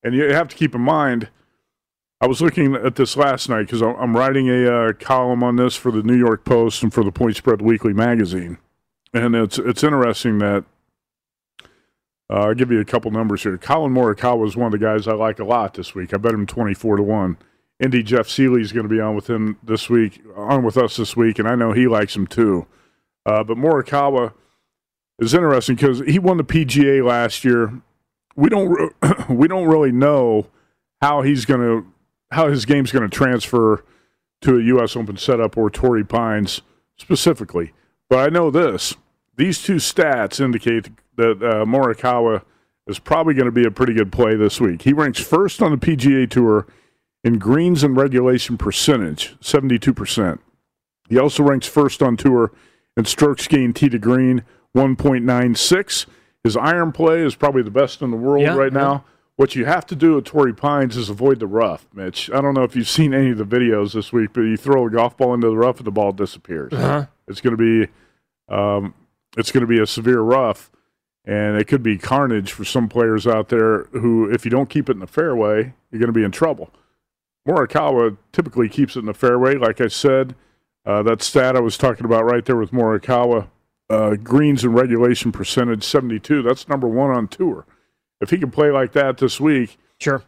And 0.01 0.15
you 0.15 0.23
have 0.33 0.47
to 0.47 0.55
keep 0.55 0.73
in 0.73 0.81
mind, 0.81 1.29
I 2.21 2.27
was 2.27 2.41
looking 2.41 2.75
at 2.75 2.95
this 2.95 3.17
last 3.17 3.49
night 3.49 3.63
because 3.63 3.81
I'm 3.81 4.15
writing 4.15 4.49
a 4.49 4.71
uh, 4.71 4.93
column 4.93 5.43
on 5.43 5.57
this 5.57 5.75
for 5.75 5.91
the 5.91 6.01
New 6.01 6.17
York 6.17 6.45
Post 6.45 6.81
and 6.81 6.93
for 6.93 7.03
the 7.03 7.11
Point 7.11 7.35
Spread 7.35 7.61
Weekly 7.61 7.91
magazine. 7.91 8.57
And 9.13 9.35
it's, 9.35 9.59
it's 9.59 9.83
interesting 9.83 10.39
that 10.39 10.63
uh, 12.29 12.33
I'll 12.33 12.53
give 12.53 12.71
you 12.71 12.79
a 12.79 12.85
couple 12.85 13.11
numbers 13.11 13.43
here. 13.43 13.57
Collin 13.57 13.93
Morikawa 13.93 14.47
is 14.47 14.55
one 14.55 14.67
of 14.67 14.71
the 14.71 14.85
guys 14.85 15.07
I 15.07 15.13
like 15.13 15.39
a 15.39 15.45
lot 15.45 15.73
this 15.73 15.93
week. 15.93 16.13
I 16.13 16.17
bet 16.17 16.33
him 16.33 16.45
24 16.45 16.97
to 16.97 17.03
1. 17.03 17.37
Indy 17.81 18.01
Jeff 18.01 18.29
Seeley 18.29 18.61
is 18.61 18.71
going 18.71 18.87
to 18.87 18.89
be 18.89 19.01
on 19.01 19.15
with 19.15 19.29
him 19.29 19.57
this 19.61 19.89
week, 19.89 20.21
on 20.35 20.63
with 20.63 20.77
us 20.77 20.95
this 20.95 21.17
week, 21.17 21.39
and 21.39 21.47
I 21.47 21.55
know 21.55 21.73
he 21.73 21.87
likes 21.87 22.15
him 22.15 22.25
too. 22.25 22.65
Uh, 23.25 23.43
but 23.43 23.57
Morikawa 23.57 24.33
is 25.19 25.33
interesting 25.33 25.75
because 25.75 25.99
he 26.01 26.19
won 26.19 26.37
the 26.37 26.43
PGA 26.43 27.05
last 27.05 27.43
year. 27.43 27.81
We 28.35 28.49
don't 28.49 28.93
we 29.29 29.47
don't 29.47 29.67
really 29.67 29.91
know 29.91 30.47
how 31.01 31.21
he's 31.21 31.45
going 31.45 31.61
to 31.61 31.85
how 32.31 32.49
his 32.49 32.65
game's 32.65 32.91
going 32.91 33.09
to 33.09 33.15
transfer 33.15 33.85
to 34.41 34.57
a 34.57 34.63
U.S. 34.63 34.95
Open 34.95 35.17
setup 35.17 35.57
or 35.57 35.69
Torrey 35.69 36.03
Pines 36.03 36.61
specifically. 36.97 37.73
But 38.09 38.19
I 38.19 38.29
know 38.29 38.51
this: 38.51 38.95
these 39.37 39.61
two 39.61 39.75
stats 39.75 40.43
indicate 40.43 40.89
that 41.15 41.41
uh, 41.41 41.65
Morikawa 41.65 42.43
is 42.87 42.99
probably 42.99 43.33
going 43.33 43.45
to 43.45 43.51
be 43.51 43.65
a 43.65 43.71
pretty 43.71 43.93
good 43.93 44.11
play 44.11 44.35
this 44.35 44.59
week. 44.59 44.83
He 44.83 44.93
ranks 44.93 45.19
first 45.19 45.61
on 45.61 45.71
the 45.71 45.77
PGA 45.77 46.29
Tour 46.29 46.67
in 47.23 47.39
greens 47.39 47.83
and 47.83 47.97
regulation 47.97 48.57
percentage, 48.57 49.35
72%. 49.39 50.39
He 51.09 51.17
also 51.17 51.43
ranks 51.43 51.67
first 51.67 52.03
on 52.03 52.17
tour 52.17 52.51
in 52.95 53.05
strokes 53.05 53.47
gained 53.47 53.75
tee 53.75 53.89
to 53.89 53.97
green, 53.97 54.43
1.96. 54.75 56.05
His 56.43 56.57
iron 56.57 56.91
play 56.91 57.21
is 57.21 57.35
probably 57.35 57.63
the 57.63 57.71
best 57.71 58.01
in 58.01 58.11
the 58.11 58.17
world 58.17 58.43
yeah, 58.43 58.55
right 58.55 58.71
yeah. 58.71 58.79
now. 58.79 59.05
What 59.37 59.55
you 59.55 59.65
have 59.65 59.85
to 59.87 59.95
do 59.95 60.17
at 60.17 60.25
Torrey 60.25 60.53
Pines 60.53 60.95
is 60.95 61.09
avoid 61.09 61.39
the 61.39 61.47
rough, 61.47 61.87
Mitch. 61.93 62.29
I 62.31 62.39
don't 62.39 62.53
know 62.53 62.63
if 62.63 62.75
you've 62.75 62.87
seen 62.87 63.13
any 63.13 63.31
of 63.31 63.37
the 63.37 63.45
videos 63.45 63.93
this 63.93 64.13
week, 64.13 64.31
but 64.33 64.41
you 64.41 64.55
throw 64.55 64.87
a 64.87 64.89
golf 64.89 65.17
ball 65.17 65.33
into 65.33 65.47
the 65.47 65.57
rough 65.57 65.77
and 65.77 65.87
the 65.87 65.91
ball 65.91 66.13
disappears. 66.13 66.71
Uh-huh. 66.71 67.07
It's 67.27 67.41
going 67.41 67.57
to 67.57 67.85
be, 67.85 67.91
um, 68.47 68.93
it's 69.37 69.51
going 69.51 69.61
to 69.61 69.67
be 69.67 69.79
a 69.79 69.87
severe 69.87 70.21
rough, 70.21 70.71
and 71.25 71.57
it 71.57 71.67
could 71.67 71.83
be 71.83 71.97
carnage 71.97 72.53
for 72.53 72.63
some 72.63 72.87
players 72.87 73.27
out 73.27 73.49
there 73.49 73.85
who, 73.85 74.31
if 74.31 74.45
you 74.45 74.51
don't 74.51 74.69
keep 74.69 74.89
it 74.89 74.93
in 74.93 74.99
the 74.99 75.07
fairway, 75.07 75.73
you're 75.91 75.99
going 75.99 76.07
to 76.07 76.13
be 76.13 76.23
in 76.23 76.31
trouble. 76.31 76.71
Morikawa 77.47 78.17
typically 78.31 78.69
keeps 78.69 78.95
it 78.95 78.99
in 78.99 79.05
the 79.05 79.13
fairway. 79.13 79.55
Like 79.55 79.81
I 79.81 79.87
said, 79.87 80.35
uh, 80.85 81.03
that 81.03 81.21
stat 81.21 81.55
I 81.55 81.59
was 81.59 81.77
talking 81.77 82.05
about 82.05 82.23
right 82.23 82.45
there 82.45 82.55
with 82.55 82.71
Morikawa, 82.71 83.47
uh, 83.89 84.15
greens 84.15 84.63
and 84.63 84.75
regulation 84.75 85.31
percentage 85.31 85.83
72. 85.83 86.41
That's 86.41 86.67
number 86.67 86.87
one 86.87 87.11
on 87.11 87.27
tour. 87.27 87.65
If 88.21 88.29
he 88.29 88.37
can 88.37 88.51
play 88.51 88.71
like 88.71 88.93
that 88.93 89.17
this 89.17 89.39
week, 89.39 89.77
sure, 89.99 90.23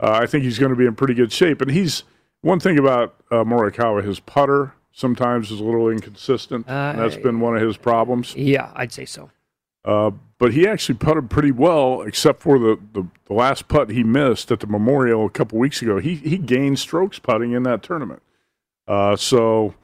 uh, 0.00 0.18
I 0.22 0.26
think 0.26 0.44
he's 0.44 0.58
going 0.58 0.70
to 0.70 0.76
be 0.76 0.86
in 0.86 0.94
pretty 0.94 1.14
good 1.14 1.32
shape. 1.32 1.60
And 1.60 1.70
he's 1.70 2.04
one 2.40 2.60
thing 2.60 2.78
about 2.78 3.14
uh, 3.30 3.44
Morikawa, 3.44 4.04
his 4.04 4.20
putter 4.20 4.72
sometimes 4.92 5.50
is 5.50 5.60
a 5.60 5.64
little 5.64 5.90
inconsistent. 5.90 6.66
that's 6.66 7.16
been 7.16 7.40
one 7.40 7.54
of 7.56 7.62
his 7.62 7.76
problems. 7.76 8.34
Yeah, 8.34 8.72
I'd 8.74 8.92
say 8.92 9.04
so. 9.04 9.30
Uh, 9.84 10.10
but 10.38 10.52
he 10.52 10.66
actually 10.66 10.96
putted 10.96 11.30
pretty 11.30 11.52
well, 11.52 12.02
except 12.02 12.40
for 12.40 12.58
the, 12.58 12.78
the, 12.92 13.06
the, 13.26 13.32
last 13.32 13.68
putt 13.68 13.90
he 13.90 14.02
missed 14.02 14.50
at 14.50 14.60
the 14.60 14.66
Memorial 14.66 15.24
a 15.24 15.30
couple 15.30 15.58
weeks 15.58 15.80
ago. 15.80 15.98
He 15.98 16.16
he 16.16 16.38
gained 16.38 16.80
strokes 16.80 17.20
putting 17.20 17.52
in 17.52 17.62
that 17.62 17.84
tournament. 17.84 18.22
Uh, 18.88 19.14
so 19.14 19.74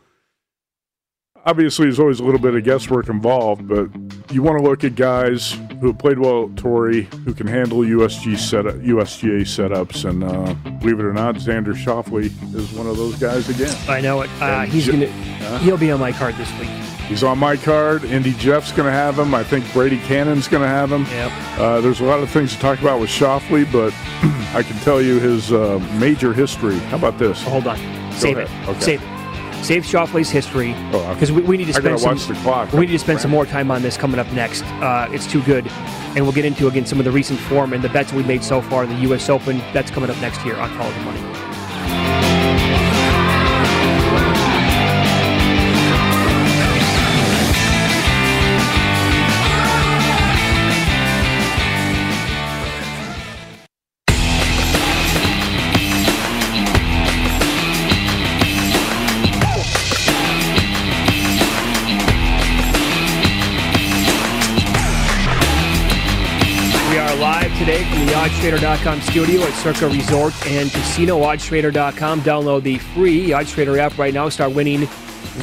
obviously, 1.44 1.86
there's 1.86 2.00
always 2.00 2.20
a 2.20 2.24
little 2.24 2.40
bit 2.40 2.54
of 2.54 2.64
guesswork 2.64 3.08
involved, 3.08 3.66
but 3.68 3.88
you 4.32 4.42
want 4.42 4.58
to 4.58 4.64
look 4.64 4.84
at 4.84 4.94
guys 4.94 5.52
who 5.80 5.88
have 5.88 5.98
played 5.98 6.18
well 6.18 6.44
at 6.44 6.56
Torrey, 6.56 7.02
who 7.24 7.34
can 7.34 7.46
handle 7.46 7.78
USG 7.78 8.38
setup, 8.38 8.76
USGA 8.76 9.42
setups, 9.42 10.08
and 10.08 10.24
uh, 10.24 10.54
believe 10.78 10.98
it 11.00 11.04
or 11.04 11.12
not, 11.12 11.36
Xander 11.36 11.74
Schauffele 11.74 12.26
is 12.54 12.72
one 12.72 12.86
of 12.86 12.96
those 12.96 13.16
guys 13.16 13.48
again. 13.48 13.74
I 13.88 14.00
know 14.00 14.22
it. 14.22 14.30
Uh, 14.40 14.62
he's 14.64 14.88
gonna 14.88 15.06
he'll 15.58 15.78
be 15.78 15.90
on 15.90 16.00
my 16.00 16.12
card 16.12 16.36
this 16.36 16.50
week. 16.58 16.68
He's 17.08 17.22
on 17.22 17.38
my 17.38 17.56
card. 17.56 18.04
Indy 18.04 18.32
Jeff's 18.34 18.72
going 18.72 18.86
to 18.86 18.92
have 18.92 19.18
him. 19.18 19.34
I 19.34 19.44
think 19.44 19.70
Brady 19.74 19.98
Kannon's 19.98 20.48
going 20.48 20.62
to 20.62 20.68
have 20.68 20.90
him. 20.90 21.04
Yep. 21.06 21.32
Uh, 21.58 21.80
there's 21.82 22.00
a 22.00 22.04
lot 22.04 22.20
of 22.20 22.30
things 22.30 22.54
to 22.54 22.58
talk 22.60 22.80
about 22.80 23.00
with 23.00 23.10
Shoffley, 23.10 23.70
but 23.70 23.92
I 24.56 24.62
can 24.62 24.76
tell 24.78 25.02
you 25.02 25.18
his 25.20 25.52
uh, 25.52 25.78
major 25.98 26.32
history. 26.32 26.78
How 26.78 26.96
about 26.96 27.18
this? 27.18 27.42
hold 27.42 27.66
on. 27.66 27.76
Go 27.76 28.16
Save 28.16 28.38
ahead. 28.38 28.68
it. 28.68 28.70
Okay. 28.70 28.80
Save 28.80 29.02
it. 29.02 29.11
Save 29.62 29.86
Schauffele's 29.86 30.28
history 30.28 30.72
because 30.90 31.30
oh, 31.30 31.34
we, 31.34 31.42
we, 31.42 31.56
need 31.56 31.66
to 31.66 31.72
spend 31.72 32.00
some. 32.00 32.18
Clock, 32.36 32.72
we 32.72 32.80
need 32.80 32.92
to 32.92 32.98
spend 32.98 33.20
some 33.20 33.30
more 33.30 33.46
time 33.46 33.70
on 33.70 33.80
this 33.80 33.96
coming 33.96 34.18
up 34.18 34.30
next. 34.32 34.64
Uh, 34.64 35.08
it's 35.12 35.26
too 35.26 35.40
good, 35.42 35.66
and 36.16 36.24
we'll 36.24 36.32
get 36.32 36.44
into 36.44 36.66
again 36.66 36.84
some 36.84 36.98
of 36.98 37.04
the 37.04 37.12
recent 37.12 37.38
form 37.38 37.72
and 37.72 37.82
the 37.82 37.88
bets 37.88 38.12
we 38.12 38.24
made 38.24 38.42
so 38.42 38.60
far 38.60 38.82
in 38.82 38.90
the 38.90 38.96
U.S. 39.02 39.28
Open. 39.28 39.58
That's 39.72 39.90
coming 39.90 40.10
up 40.10 40.20
next 40.20 40.44
year 40.44 40.56
on 40.56 40.68
Follow 40.76 40.92
the 40.92 41.00
Money. 41.00 41.51
OddsTrader.com 68.42 69.00
studio 69.02 69.40
at 69.42 69.52
Circa 69.52 69.86
Resort 69.86 70.46
and 70.48 70.68
Casino. 70.72 71.20
OddsTrader.com. 71.20 72.22
Download 72.22 72.60
the 72.60 72.76
free 72.78 73.28
OddsTrader 73.28 73.78
app 73.78 73.96
right 73.96 74.12
now. 74.12 74.28
Start 74.28 74.52
winning 74.52 74.80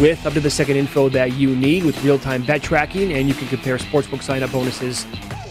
with 0.02 0.26
up 0.26 0.34
to 0.34 0.42
the 0.42 0.50
second 0.50 0.76
info 0.76 1.08
that 1.08 1.32
you 1.36 1.56
need 1.56 1.86
with 1.86 2.04
real-time 2.04 2.44
bet 2.44 2.62
tracking, 2.62 3.14
and 3.14 3.30
you 3.30 3.34
can 3.34 3.48
compare 3.48 3.78
sportsbook 3.78 4.22
sign-up 4.22 4.52
bonuses 4.52 5.06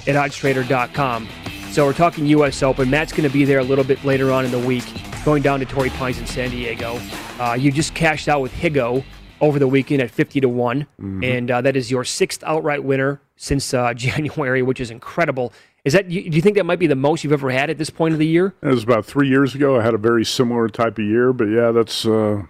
at 0.07 0.15
OddsTrader.com. 0.15 1.27
So 1.71 1.87
we're 1.87 1.95
talking 1.95 2.27
U.S. 2.27 2.63
Open. 2.63 2.91
Matt's 2.91 3.13
going 3.13 3.27
to 3.27 3.33
be 3.33 3.47
there 3.47 3.61
a 3.61 3.65
little 3.65 3.85
bit 3.85 4.05
later 4.05 4.31
on 4.31 4.45
in 4.45 4.51
the 4.51 4.59
week, 4.59 4.85
going 5.25 5.43
down 5.43 5.59
to 5.61 5.65
Torrey 5.65 5.89
Pines 5.89 6.19
in 6.19 6.27
San 6.27 6.51
Diego. 6.51 7.01
Uh, 7.41 7.57
you 7.59 7.73
just 7.73 7.95
cashed 7.95 8.29
out 8.29 8.43
with 8.43 8.53
Higgo 8.53 9.03
over 9.41 9.59
the 9.59 9.69
weekend 9.69 10.03
at 10.03 10.11
50 10.11 10.41
to 10.43 10.49
one 10.49 10.83
mm-hmm. 11.01 11.23
and 11.23 11.51
uh, 11.51 11.61
that 11.61 11.77
is 11.77 11.91
your 11.91 12.05
sixth 12.05 12.43
outright 12.45 12.83
winner 12.83 13.21
since 13.37 13.73
uh, 13.73 13.95
January, 13.95 14.63
which 14.63 14.81
is 14.81 14.91
incredible. 14.91 15.53
Is 15.85 15.93
that 15.93 16.09
do 16.09 16.15
you 16.15 16.43
think 16.43 16.57
that 16.57 16.67
might 16.67 16.79
be 16.79 16.87
the 16.87 16.97
most 16.97 17.25
you've 17.25 17.33
ever 17.33 17.51
had 17.51 17.71
at 17.71 17.79
this 17.79 17.91
point 17.91 18.13
of 18.13 18.19
the 18.19 18.27
year? 18.27 18.55
It 18.63 18.69
was 18.69 18.83
about 18.83 19.07
three 19.07 19.29
years 19.29 19.55
ago. 19.55 19.79
I 19.79 19.85
had 19.85 19.95
a 19.95 19.99
very 19.99 20.25
similar 20.25 20.69
type 20.69 20.99
of 20.99 21.05
year, 21.05 21.33
but 21.33 21.45
yeah, 21.45 21.71
that's 21.71 22.05
uh, 22.05 22.43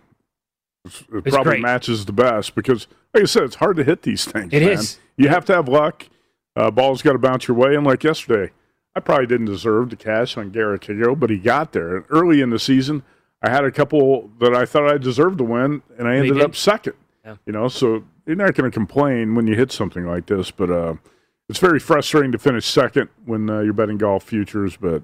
it 0.84 0.92
it's 1.12 1.34
probably 1.34 1.52
great. 1.52 1.62
matches 1.62 2.06
the 2.06 2.12
best 2.12 2.54
because, 2.54 2.86
like 3.14 3.24
I 3.24 3.26
said, 3.26 3.44
it's 3.44 3.56
hard 3.56 3.76
to 3.76 3.84
hit 3.84 4.02
these 4.02 4.24
things. 4.24 4.52
It 4.52 4.62
man. 4.62 4.72
is. 4.72 4.98
You 5.16 5.28
have 5.28 5.44
to 5.46 5.54
have 5.54 5.68
luck. 5.68 6.08
Uh, 6.56 6.70
ball's 6.70 7.02
got 7.02 7.12
to 7.12 7.18
bounce 7.18 7.46
your 7.46 7.56
way. 7.56 7.74
And 7.74 7.86
like 7.86 8.02
yesterday, 8.02 8.52
I 8.96 9.00
probably 9.00 9.26
didn't 9.26 9.46
deserve 9.46 9.90
to 9.90 9.96
cash 9.96 10.36
on 10.36 10.50
Higgo, 10.50 11.18
but 11.18 11.30
he 11.30 11.38
got 11.38 11.72
there. 11.72 12.04
early 12.08 12.40
in 12.40 12.50
the 12.50 12.58
season, 12.58 13.02
I 13.42 13.50
had 13.50 13.64
a 13.64 13.70
couple 13.70 14.30
that 14.40 14.54
I 14.54 14.64
thought 14.64 14.90
I 14.90 14.98
deserved 14.98 15.38
to 15.38 15.44
win, 15.44 15.82
and 15.98 16.08
I 16.08 16.16
ended 16.16 16.40
up 16.40 16.56
second. 16.56 16.94
Yeah. 17.24 17.36
You 17.44 17.52
know, 17.52 17.68
so 17.68 18.04
you're 18.26 18.36
not 18.36 18.54
going 18.54 18.70
to 18.70 18.74
complain 18.74 19.34
when 19.34 19.46
you 19.46 19.54
hit 19.54 19.70
something 19.70 20.06
like 20.06 20.26
this, 20.26 20.50
but. 20.50 20.70
Uh, 20.70 20.94
it's 21.48 21.58
very 21.58 21.78
frustrating 21.78 22.32
to 22.32 22.38
finish 22.38 22.66
second 22.66 23.08
when 23.24 23.48
uh, 23.48 23.60
you're 23.60 23.72
betting 23.72 23.98
golf 23.98 24.24
futures, 24.24 24.76
but 24.76 25.02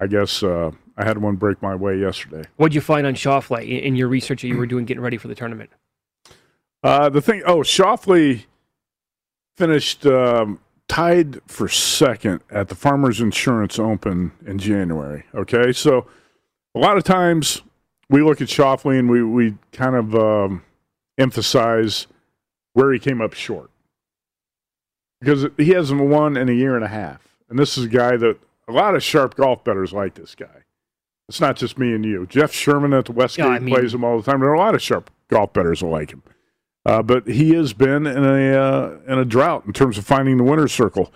I 0.00 0.06
guess 0.06 0.42
uh, 0.42 0.70
I 0.96 1.04
had 1.04 1.18
one 1.18 1.36
break 1.36 1.60
my 1.62 1.74
way 1.74 1.98
yesterday. 1.98 2.48
What 2.56 2.68
did 2.68 2.74
you 2.74 2.80
find 2.80 3.06
on 3.06 3.14
Schauffele 3.14 3.82
in 3.82 3.94
your 3.94 4.08
research 4.08 4.42
that 4.42 4.48
you 4.48 4.56
were 4.56 4.66
doing 4.66 4.84
getting 4.84 5.02
ready 5.02 5.18
for 5.18 5.28
the 5.28 5.34
tournament? 5.34 5.70
Uh, 6.82 7.08
the 7.08 7.20
thing, 7.20 7.42
oh, 7.46 7.58
Schauffele 7.58 8.44
finished 9.56 10.04
um, 10.06 10.58
tied 10.88 11.40
for 11.46 11.68
second 11.68 12.40
at 12.50 12.68
the 12.68 12.74
Farmers 12.74 13.20
Insurance 13.20 13.78
Open 13.78 14.32
in 14.46 14.58
January. 14.58 15.24
Okay, 15.34 15.72
so 15.72 16.06
a 16.74 16.78
lot 16.78 16.96
of 16.96 17.04
times 17.04 17.62
we 18.08 18.22
look 18.22 18.40
at 18.40 18.48
Schauffele 18.48 18.98
and 18.98 19.08
we, 19.08 19.22
we 19.22 19.54
kind 19.72 19.96
of 19.96 20.14
um, 20.14 20.62
emphasize 21.18 22.06
where 22.72 22.92
he 22.92 22.98
came 22.98 23.20
up 23.20 23.34
short 23.34 23.70
because 25.24 25.46
he 25.56 25.70
hasn't 25.70 26.00
won 26.00 26.36
in 26.36 26.48
a 26.48 26.52
year 26.52 26.76
and 26.76 26.84
a 26.84 26.88
half. 26.88 27.36
And 27.48 27.58
this 27.58 27.78
is 27.78 27.84
a 27.84 27.88
guy 27.88 28.16
that 28.16 28.38
a 28.68 28.72
lot 28.72 28.94
of 28.94 29.02
sharp 29.02 29.34
golf 29.34 29.64
bettors 29.64 29.92
like 29.92 30.14
this 30.14 30.34
guy. 30.34 30.64
It's 31.28 31.40
not 31.40 31.56
just 31.56 31.78
me 31.78 31.94
and 31.94 32.04
you. 32.04 32.26
Jeff 32.26 32.52
Sherman 32.52 32.92
at 32.92 33.06
the 33.06 33.12
Westgate 33.12 33.46
yeah, 33.46 33.52
I 33.52 33.58
mean, 33.58 33.74
plays 33.74 33.94
him 33.94 34.04
all 34.04 34.20
the 34.20 34.30
time. 34.30 34.40
There 34.40 34.50
are 34.50 34.54
a 34.54 34.58
lot 34.58 34.74
of 34.74 34.82
sharp 34.82 35.10
golf 35.28 35.52
bettors 35.54 35.80
that 35.80 35.86
like 35.86 36.12
him. 36.12 36.22
Uh, 36.84 37.02
but 37.02 37.26
he 37.26 37.54
has 37.54 37.72
been 37.72 38.06
in 38.06 38.24
a 38.24 38.52
uh, 38.52 38.98
in 39.08 39.18
a 39.18 39.24
drought 39.24 39.64
in 39.66 39.72
terms 39.72 39.96
of 39.96 40.04
finding 40.04 40.36
the 40.36 40.44
winner's 40.44 40.72
circle. 40.72 41.10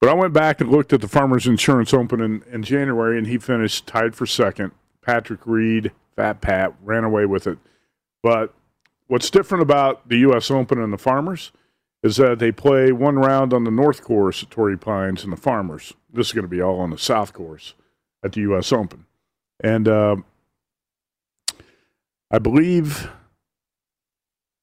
But 0.00 0.08
I 0.08 0.14
went 0.14 0.32
back 0.32 0.60
and 0.60 0.70
looked 0.70 0.92
at 0.94 1.02
the 1.02 1.08
Farmers 1.08 1.46
Insurance 1.46 1.92
Open 1.92 2.20
in, 2.20 2.42
in 2.50 2.62
January, 2.62 3.18
and 3.18 3.26
he 3.26 3.36
finished 3.36 3.86
tied 3.86 4.16
for 4.16 4.26
second. 4.26 4.72
Patrick 5.02 5.40
Reed, 5.44 5.92
Fat 6.16 6.40
Pat, 6.40 6.74
ran 6.82 7.04
away 7.04 7.26
with 7.26 7.46
it. 7.46 7.58
But 8.22 8.54
what's 9.06 9.30
different 9.30 9.62
about 9.62 10.08
the 10.08 10.18
U.S. 10.18 10.50
Open 10.50 10.82
and 10.82 10.92
the 10.92 10.98
Farmers 10.98 11.52
is 12.02 12.16
that 12.16 12.38
they 12.38 12.50
play 12.50 12.90
one 12.92 13.16
round 13.18 13.52
on 13.52 13.64
the 13.64 13.70
North 13.70 14.02
Course 14.02 14.42
at 14.42 14.50
Torrey 14.50 14.76
Pines 14.76 15.22
and 15.22 15.32
the 15.32 15.36
Farmers. 15.36 15.94
This 16.12 16.28
is 16.28 16.32
going 16.32 16.44
to 16.44 16.48
be 16.48 16.60
all 16.60 16.80
on 16.80 16.90
the 16.90 16.98
South 16.98 17.32
Course 17.32 17.74
at 18.24 18.32
the 18.32 18.40
U.S. 18.42 18.72
Open. 18.72 19.06
And 19.62 19.86
uh, 19.86 20.16
I 22.30 22.38
believe 22.38 23.10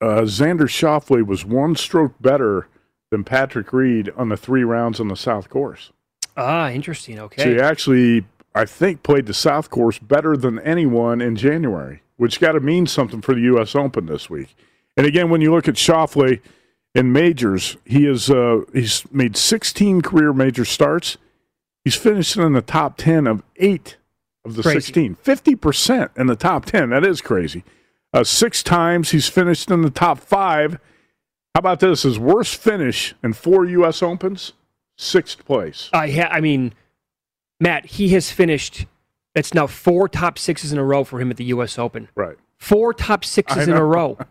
uh, 0.02 0.22
Xander 0.22 0.68
Schauffele 0.68 1.26
was 1.26 1.46
one 1.46 1.76
stroke 1.76 2.14
better 2.20 2.68
than 3.10 3.24
Patrick 3.24 3.72
Reed 3.72 4.12
on 4.18 4.30
the 4.30 4.38
three 4.38 4.64
rounds 4.64 5.00
on 5.00 5.08
the 5.08 5.16
South 5.16 5.50
Course. 5.50 5.92
Ah, 6.36 6.70
interesting. 6.70 7.20
Okay. 7.20 7.44
So 7.44 7.50
he 7.54 7.60
actually, 7.60 8.26
I 8.54 8.66
think, 8.66 9.04
played 9.04 9.26
the 9.26 9.34
South 9.34 9.70
Course 9.70 9.98
better 9.98 10.36
than 10.38 10.60
anyone 10.60 11.22
in 11.22 11.36
January, 11.36 12.02
which 12.18 12.40
got 12.40 12.54
to 12.54 12.60
mean 12.60 12.86
something 12.86 13.22
for 13.22 13.34
the 13.34 13.42
U.S. 13.42 13.76
Open 13.76 14.06
this 14.06 14.30
week. 14.30 14.56
And 14.98 15.06
again, 15.06 15.30
when 15.30 15.42
you 15.42 15.54
look 15.54 15.68
at 15.68 15.76
Schauffele 15.76 16.42
in 16.96 17.12
majors, 17.12 17.78
he 17.86 18.06
is 18.08 18.30
uh, 18.30 18.62
he's 18.74 19.10
made 19.12 19.38
16 19.38 20.02
career 20.02 20.34
major 20.34 20.66
starts. 20.66 21.18
He's 21.84 21.96
finished 21.96 22.36
in 22.38 22.54
the 22.54 22.62
top 22.62 22.98
10 22.98 23.28
of 23.28 23.44
eight 23.58 23.98
of 24.44 24.56
the 24.56 24.64
Crazy. 24.64 24.82
16. 24.82 25.16
50% 25.16 26.18
in 26.18 26.28
the 26.28 26.36
top 26.36 26.66
10. 26.66 26.90
That 26.90 27.06
is 27.06 27.22
crazy. 27.22 27.64
Uh, 28.14 28.24
six 28.24 28.64
times 28.64 29.12
he's 29.12 29.28
finished 29.30 29.70
in 29.72 29.82
the 29.82 29.90
top 29.90 30.20
five. 30.20 30.74
How 31.56 31.60
about 31.60 31.80
this? 31.80 32.04
His 32.04 32.20
worst 32.20 32.56
finish 32.56 33.16
in 33.24 33.34
four 33.34 33.66
U.S. 33.66 34.02
Opens, 34.04 34.54
sixth 34.98 35.46
place. 35.46 35.90
I 35.94 36.10
ha- 36.10 36.30
I 36.32 36.42
mean, 36.42 36.74
Matt, 37.60 37.86
he 37.86 38.10
has 38.10 38.32
finished. 38.32 38.86
It's 39.36 39.54
now 39.54 39.68
four 39.68 40.10
top 40.10 40.38
sixes 40.40 40.72
in 40.74 40.80
a 40.80 40.84
row 40.84 41.04
for 41.04 41.20
him 41.22 41.30
at 41.32 41.38
the 41.38 41.46
U.S. 41.46 41.78
Open. 41.78 42.10
Right. 42.16 42.38
Four 42.58 42.94
top 42.94 43.24
sixes 43.24 43.68
in 43.68 43.76
a 43.76 43.84
row. 43.86 44.18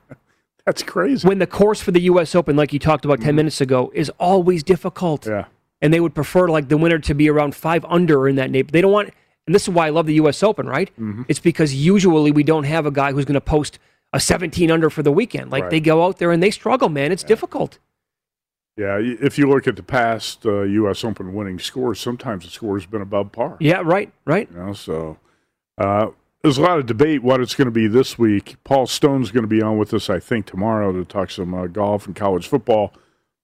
That's 0.69 0.83
crazy. 0.83 1.27
When 1.27 1.39
the 1.39 1.47
course 1.47 1.81
for 1.81 1.93
the 1.93 2.01
U.S. 2.03 2.35
Open, 2.35 2.55
like 2.55 2.75
you 2.75 2.79
talked 2.79 3.07
about 3.07 3.23
10 3.23 3.35
minutes 3.35 3.59
ago, 3.63 3.91
is 3.95 4.11
always 4.19 4.63
difficult. 4.63 5.27
Yeah. 5.27 5.47
And 5.81 5.95
they 5.95 5.99
would 6.01 6.15
prefer 6.15 6.49
like 6.49 6.69
the 6.69 6.77
winner 6.77 6.99
to 6.99 7.15
be 7.15 7.31
around 7.31 7.55
five 7.55 7.87
under 7.87 8.29
in 8.29 8.37
that 8.37 8.51
neighborhood. 8.51 8.75
They 8.75 8.83
don't 8.83 8.93
want, 8.93 9.15
and 9.47 9.55
this 9.55 9.63
is 9.63 9.71
why 9.71 9.87
I 9.87 9.91
love 9.91 10.05
the 10.05 10.15
U.S. 10.17 10.43
Open, 10.43 10.67
right? 10.69 10.91
Mm-hmm. 11.01 11.23
It's 11.27 11.39
because 11.39 11.75
usually 11.75 12.33
we 12.33 12.43
don't 12.43 12.65
have 12.65 12.85
a 12.85 12.91
guy 12.91 13.13
who's 13.13 13.25
going 13.25 13.33
to 13.33 13.41
post 13.41 13.79
a 14.13 14.21
17 14.21 14.71
under 14.71 14.91
for 14.91 15.03
the 15.03 15.11
weekend. 15.11 15.51
Like 15.51 15.63
Right. 15.63 15.71
they 15.71 15.81
go 15.81 16.05
out 16.05 16.19
there 16.19 16.33
and 16.33 16.43
they 16.43 16.51
struggle, 16.51 16.91
man. 16.91 17.13
It's 17.13 17.23
difficult. 17.25 17.79
Yeah, 18.77 18.99
if 19.01 19.39
you 19.39 19.49
look 19.49 19.67
at 19.67 19.77
the 19.77 19.83
past 19.83 20.45
uh, 20.45 20.61
U.S. 20.65 21.03
Open 21.03 21.33
winning 21.33 21.59
scores, 21.59 21.99
sometimes 21.99 22.45
the 22.45 22.51
score 22.51 22.77
has 22.79 22.85
been 22.85 23.01
above 23.03 23.33
par. 23.33 23.57
Yeah, 23.59 23.81
right, 23.83 24.13
right. 24.27 24.49
You 24.53 24.57
know, 24.59 24.73
so 24.75 25.17
uh, 25.79 26.09
there's 26.43 26.59
a 26.59 26.63
lot 26.63 26.79
of 26.79 26.87
debate 26.87 27.23
what 27.23 27.41
it's 27.41 27.55
going 27.55 27.67
to 27.67 27.73
be 27.73 27.89
this 27.89 28.19
week. 28.19 28.57
Paul 28.65 28.87
Stone's 28.87 29.31
going 29.31 29.43
to 29.43 29.49
be 29.49 29.61
on 29.63 29.77
with 29.79 29.93
us, 29.93 30.09
I 30.09 30.21
think, 30.21 30.47
tomorrow 30.47 30.93
to 30.93 31.05
talk 31.05 31.31
some 31.31 31.53
uh, 31.55 31.67
golf 31.67 32.07
and 32.07 32.15
college 32.15 32.47
football. 32.47 32.93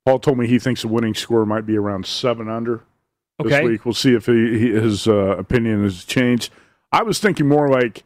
Paul 0.07 0.19
told 0.19 0.39
me 0.39 0.47
he 0.47 0.59
thinks 0.59 0.83
the 0.83 0.89
winning 0.89 1.15
score 1.15 1.45
might 1.47 1.67
be 1.67 1.77
around 1.77 2.07
seven 2.07 2.49
under 2.49 2.83
this 3.39 3.53
Okay. 3.53 3.65
week. 3.65 3.85
We'll 3.85 3.95
see 3.95 4.15
if 4.15 4.27
he, 4.27 4.59
he, 4.59 4.71
his 4.71 5.09
uh, 5.09 5.37
opinion 5.39 5.83
has 5.83 6.05
changed. 6.05 6.53
I 6.93 7.03
was 7.03 7.19
thinking 7.19 7.49
more 7.49 7.69
like 7.69 8.05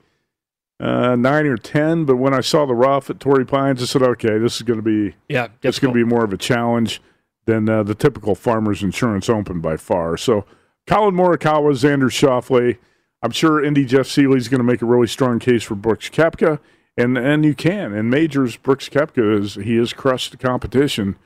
uh, 0.81 1.17
nine 1.17 1.47
or 1.47 1.57
ten, 1.57 2.05
but 2.05 2.17
when 2.17 2.33
I 2.33 2.41
saw 2.41 2.65
the 2.65 2.75
rough 2.75 3.11
at 3.11 3.21
Torrey 3.21 3.45
Pines, 3.45 3.83
I 3.83 3.87
said, 3.87 4.03
okay, 4.03 4.39
this 4.39 4.57
is 4.57 4.63
going 4.63 4.79
to 4.79 4.83
be 4.83 5.17
Yeah, 5.29 5.49
it's 5.63 5.79
going 5.79 5.93
to 5.93 5.99
be 5.99 6.09
more 6.09 6.25
of 6.25 6.33
a 6.33 6.37
challenge 6.39 7.03
than 7.47 7.69
uh, 7.69 7.83
the 7.83 7.95
typical 7.95 8.35
Farmers 8.35 8.83
Insurance 8.83 9.29
Open 9.29 9.61
by 9.61 9.77
far. 9.77 10.17
So, 10.17 10.45
Collin 10.87 11.15
Morikawa, 11.15 11.73
Xander 11.73 12.09
Schauffele. 12.11 12.79
I'm 13.23 13.31
sure 13.33 13.63
Indy 13.65 13.85
Jeff 13.85 14.07
Seeley's 14.07 14.49
going 14.49 14.59
to 14.61 14.65
make 14.65 14.81
a 14.83 14.87
really 14.87 15.07
strong 15.09 15.39
case 15.39 15.63
for 15.65 15.75
Brooks 15.75 16.09
Koepka, 16.09 16.61
and 16.97 17.19
and 17.19 17.45
you 17.45 17.55
can 17.55 17.93
And 17.93 18.11
majors. 18.11 18.57
Brooks 18.57 18.89
Koepka 18.89 19.41
is 19.41 19.55
he 19.57 19.77
has 19.77 19.93
crushed 19.93 20.31
the 20.31 20.37
competition. 20.37 21.17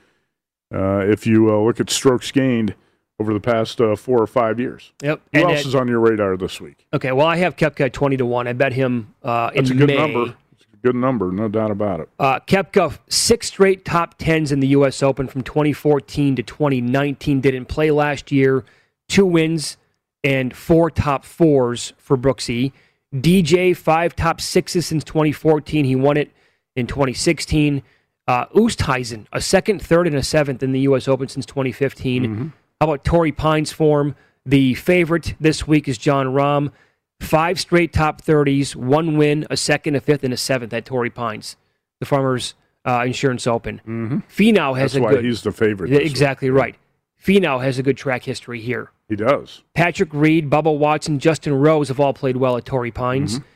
Uh, 0.73 1.05
if 1.07 1.27
you 1.27 1.49
uh, 1.53 1.59
look 1.59 1.79
at 1.79 1.89
strokes 1.91 2.31
gained 2.31 2.73
over 3.19 3.31
the 3.31 3.39
past 3.39 3.79
uh, 3.79 3.95
four 3.95 4.19
or 4.19 4.25
five 4.25 4.59
years. 4.59 4.91
Yep. 5.03 5.21
Who 5.33 5.39
And 5.39 5.49
else 5.51 5.59
at- 5.59 5.65
is 5.67 5.75
on 5.75 5.87
your 5.87 5.99
radar 5.99 6.35
this 6.35 6.59
week? 6.59 6.87
Okay, 6.91 7.11
well, 7.11 7.27
I 7.27 7.35
have 7.37 7.55
Koepka 7.55 7.93
20 7.93 8.17
to 8.17 8.25
1. 8.25 8.47
I 8.47 8.53
bet 8.53 8.73
him 8.73 9.13
uh, 9.21 9.51
in 9.53 9.65
That's 9.65 9.69
a 9.69 9.75
good 9.75 9.87
May. 9.87 9.97
number. 9.97 10.35
It's 10.51 10.65
a 10.73 10.77
good 10.77 10.95
number, 10.95 11.31
no 11.31 11.47
doubt 11.47 11.69
about 11.69 11.99
it. 11.99 12.09
Uh, 12.17 12.39
Koepka, 12.39 12.97
six 13.07 13.47
straight 13.47 13.85
top 13.85 14.15
tens 14.17 14.51
in 14.51 14.61
the 14.61 14.67
U.S. 14.69 15.03
Open 15.03 15.27
from 15.27 15.43
2014 15.43 16.37
to 16.37 16.41
2019. 16.43 17.39
Didn't 17.39 17.65
play 17.65 17.91
last 17.91 18.31
year. 18.31 18.65
Two 19.07 19.27
wins 19.27 19.77
and 20.23 20.55
four 20.55 20.89
top 20.89 21.25
fours 21.25 21.93
for 21.97 22.17
Brooksy. 22.17 22.71
DJ, 23.13 23.75
five 23.75 24.15
top 24.15 24.41
sixes 24.41 24.85
since 24.87 25.03
2014. 25.03 25.85
He 25.85 25.95
won 25.95 26.17
it 26.17 26.31
in 26.75 26.87
2016. 26.87 27.83
Uh, 28.27 28.45
Oosthuizen, 28.47 29.25
a 29.33 29.41
second, 29.41 29.81
third, 29.81 30.07
and 30.07 30.15
a 30.15 30.23
seventh 30.23 30.63
in 30.63 30.71
the 30.71 30.79
U.S. 30.81 31.07
Open 31.07 31.27
since 31.27 31.45
2015. 31.45 32.53
How 32.79 32.87
about 32.87 33.03
Torrey 33.03 33.31
Pines 33.33 33.71
form? 33.71 34.15
The 34.45 34.73
favorite 34.75 35.35
this 35.39 35.67
week 35.67 35.87
is 35.87 35.97
Jon 35.97 36.27
Rahm. 36.27 36.71
Five 37.19 37.59
straight 37.59 37.93
top 37.93 38.21
30s, 38.21 38.75
one 38.75 39.17
win, 39.17 39.45
a 39.49 39.55
second, 39.57 39.95
a 39.95 40.01
fifth, 40.01 40.23
and 40.23 40.33
a 40.33 40.37
seventh 40.37 40.73
at 40.73 40.85
Torrey 40.85 41.09
Pines, 41.09 41.55
the 41.99 42.05
Farmers 42.05 42.53
uh, 42.85 43.03
Insurance 43.05 43.45
Open. 43.47 43.79
Mm-hmm. 43.87 44.17
Finau 44.29 44.77
has 44.77 44.93
That's 44.93 44.99
a 44.99 45.01
why 45.03 45.11
good. 45.11 45.25
he's 45.25 45.41
the 45.43 45.51
favorite. 45.51 45.89
This 45.89 45.99
week. 45.99 46.09
exactly 46.09 46.49
right. 46.49 46.75
Finau 47.23 47.61
has 47.63 47.77
a 47.79 47.83
good 47.83 47.95
track 47.95 48.23
history 48.23 48.59
here. 48.59 48.91
He 49.13 49.17
does. 49.17 49.61
Patrick 49.75 50.09
Reed, 50.11 50.49
Bubba 50.49 50.75
Watson, 50.75 51.19
Justin 51.19 51.53
Rose 51.53 51.89
have 51.89 51.99
all 51.99 52.13
played 52.15 52.37
well 52.37 52.57
at 52.57 52.65
Torrey 52.65 52.89
Pines. 52.89 53.35
Mm-hmm. 53.35 53.47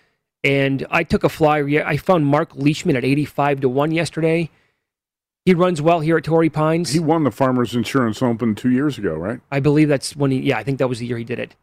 And 0.44 0.88
I 0.92 1.04
took 1.04 1.24
a 1.24 1.30
flyer. 1.30 1.68
Yeah, 1.68 1.88
I 1.88 1.98
found 1.98 2.28
Mark 2.28 2.56
Leishman 2.56 2.96
at 2.96 3.04
85 3.04 3.62
to 3.62 3.70
1 3.70 3.92
yesterday. 3.92 4.52
He 5.46 5.56
runs 5.56 5.82
well 5.82 6.02
here 6.02 6.18
at 6.18 6.26
Torrey 6.26 6.50
Pines. 6.52 6.92
He 6.94 7.00
won 7.00 7.24
the 7.24 7.32
Farmers 7.32 7.74
Insurance 7.76 8.22
Open 8.22 8.54
two 8.54 8.70
years 8.70 9.00
ago, 9.00 9.16
right? 9.16 9.40
I 9.52 9.60
believe 9.60 9.88
that's 9.90 10.16
when 10.16 10.30
he, 10.30 10.40
yeah, 10.42 10.60
I 10.60 10.64
think 10.64 10.78
that 10.78 10.90
was 10.90 11.00
the 11.00 11.08
year 11.08 11.18
he 11.18 11.24
did 11.24 11.40
it. 11.40 11.56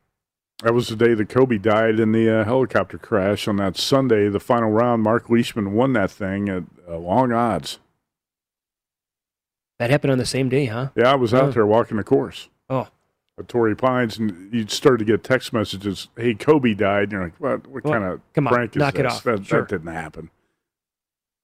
That 0.64 0.74
was 0.74 0.88
the 0.88 0.96
day 0.96 1.14
that 1.14 1.28
Kobe 1.28 1.58
died 1.58 2.00
in 2.00 2.10
the 2.10 2.40
uh, 2.40 2.44
helicopter 2.44 2.98
crash 2.98 3.46
on 3.46 3.56
that 3.56 3.76
Sunday, 3.76 4.28
the 4.28 4.40
final 4.40 4.70
round. 4.70 5.02
Mark 5.04 5.30
Leishman 5.30 5.72
won 5.72 5.92
that 5.92 6.10
thing 6.10 6.48
at 6.48 6.64
uh, 6.88 6.96
long 6.98 7.30
odds. 7.32 7.78
That 9.78 9.90
happened 9.90 10.10
on 10.12 10.18
the 10.18 10.26
same 10.26 10.48
day, 10.48 10.66
huh? 10.66 10.90
Yeah, 10.96 11.12
I 11.12 11.14
was 11.14 11.32
out 11.32 11.44
Oh. 11.44 11.50
there 11.52 11.66
walking 11.66 11.96
the 11.96 12.04
course 12.04 12.48
Torrey 13.42 13.74
Pines, 13.74 14.18
and 14.18 14.52
you 14.52 14.66
started 14.68 14.98
to 14.98 15.04
get 15.04 15.24
text 15.24 15.52
messages, 15.52 16.08
"Hey, 16.16 16.34
Kobe 16.34 16.74
died." 16.74 17.04
And 17.04 17.12
you're 17.12 17.24
like, 17.24 17.40
"What? 17.40 17.66
What 17.66 17.84
Well, 17.84 17.92
kind 17.92 18.04
of 18.04 18.20
come 18.32 18.46
on, 18.46 18.54
prank 18.54 18.76
is 18.76 18.80
knock 18.80 18.94
it 18.98 19.02
this? 19.02 19.12
off. 19.12 19.24
That, 19.24 19.44
Sure. 19.44 19.60
that 19.62 19.68
didn't 19.68 19.92
happen." 19.92 20.30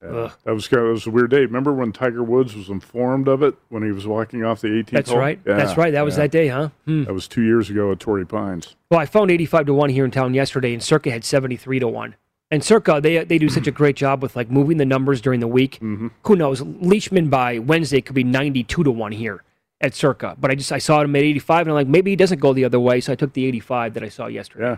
Yeah, 0.03 0.31
that 0.45 0.55
was 0.55 0.67
kind 0.67 0.81
of, 0.81 0.87
that 0.87 0.93
was 0.93 1.07
a 1.07 1.11
weird 1.11 1.31
day. 1.31 1.41
Remember 1.41 1.75
when 1.75 1.93
Tiger 1.93 2.23
Woods 2.23 2.57
was 2.57 2.71
informed 2.71 3.29
of 3.29 3.43
it 3.43 3.55
when 3.69 3.83
he 3.83 3.93
was 3.93 4.07
walking 4.07 4.43
off 4.43 4.63
the 4.63 4.69
18th 4.69 4.91
that's 4.97 5.11
hole? 5.11 5.19
right. 5.19 5.39
Yeah, 5.45 5.57
that's 5.57 5.77
right. 5.77 5.93
That 5.93 6.07
was 6.07 6.15
yeah. 6.17 6.23
that 6.23 6.31
day, 6.31 6.49
huh? 6.49 6.71
Hmm. 6.87 7.05
That 7.05 7.13
was 7.13 7.29
two 7.29 7.43
years 7.43 7.69
ago 7.69 7.93
at 7.93 8.01
Torrey 8.01 8.25
Pines. 8.25 8.77
Well, 8.91 8.99
I 8.99 9.05
found 9.05 9.31
85 9.31 9.67
to 9.67 9.75
1 9.75 9.91
here 9.91 10.07
in 10.07 10.11
town 10.11 10.33
yesterday, 10.33 10.73
and 10.73 10.83
Circa 10.83 11.11
had 11.11 11.23
73 11.23 11.81
to 11.81 11.89
1. 11.89 12.15
And 12.51 12.65
Circa, 12.65 13.01
they, 13.03 13.23
they 13.25 13.37
do 13.37 13.51
such 13.51 13.67
a 13.67 13.71
great 13.71 13.95
job 13.95 14.23
with 14.23 14.37
like 14.37 14.51
moving 14.51 14.79
the 14.79 14.87
numbers 14.87 15.21
during 15.21 15.41
the 15.41 15.47
week. 15.47 15.75
Mm-hmm. 15.75 16.09
Who 16.25 16.35
knows? 16.35 16.63
Leishman 16.63 17.29
by 17.29 17.59
Wednesday 17.59 18.01
could 18.01 18.15
be 18.15 18.25
92 18.25 18.83
to 18.83 18.91
1 18.91 19.13
here 19.13 19.43
at 19.81 19.95
Circa. 19.95 20.37
But 20.39 20.51
I 20.51 20.55
just 20.55 20.73
I 20.73 20.79
saw 20.79 21.01
him 21.01 21.17
at 21.17 21.23
85, 21.23 21.63
and 21.63 21.71
I'm 21.71 21.75
like, 21.75 21.87
maybe 21.87 22.11
he 22.11 22.17
doesn't 22.17 22.39
go 22.39 22.53
the 22.53 22.65
other 22.65 22.81
way. 22.81 23.01
So 23.01 23.13
I 23.13 23.17
took 23.17 23.33
the 23.33 23.47
85 23.47 23.95
that 23.95 24.03
I 24.03 24.09
saw 24.09 24.27
yesterday. 24.27 24.65
Yeah. 24.65 24.77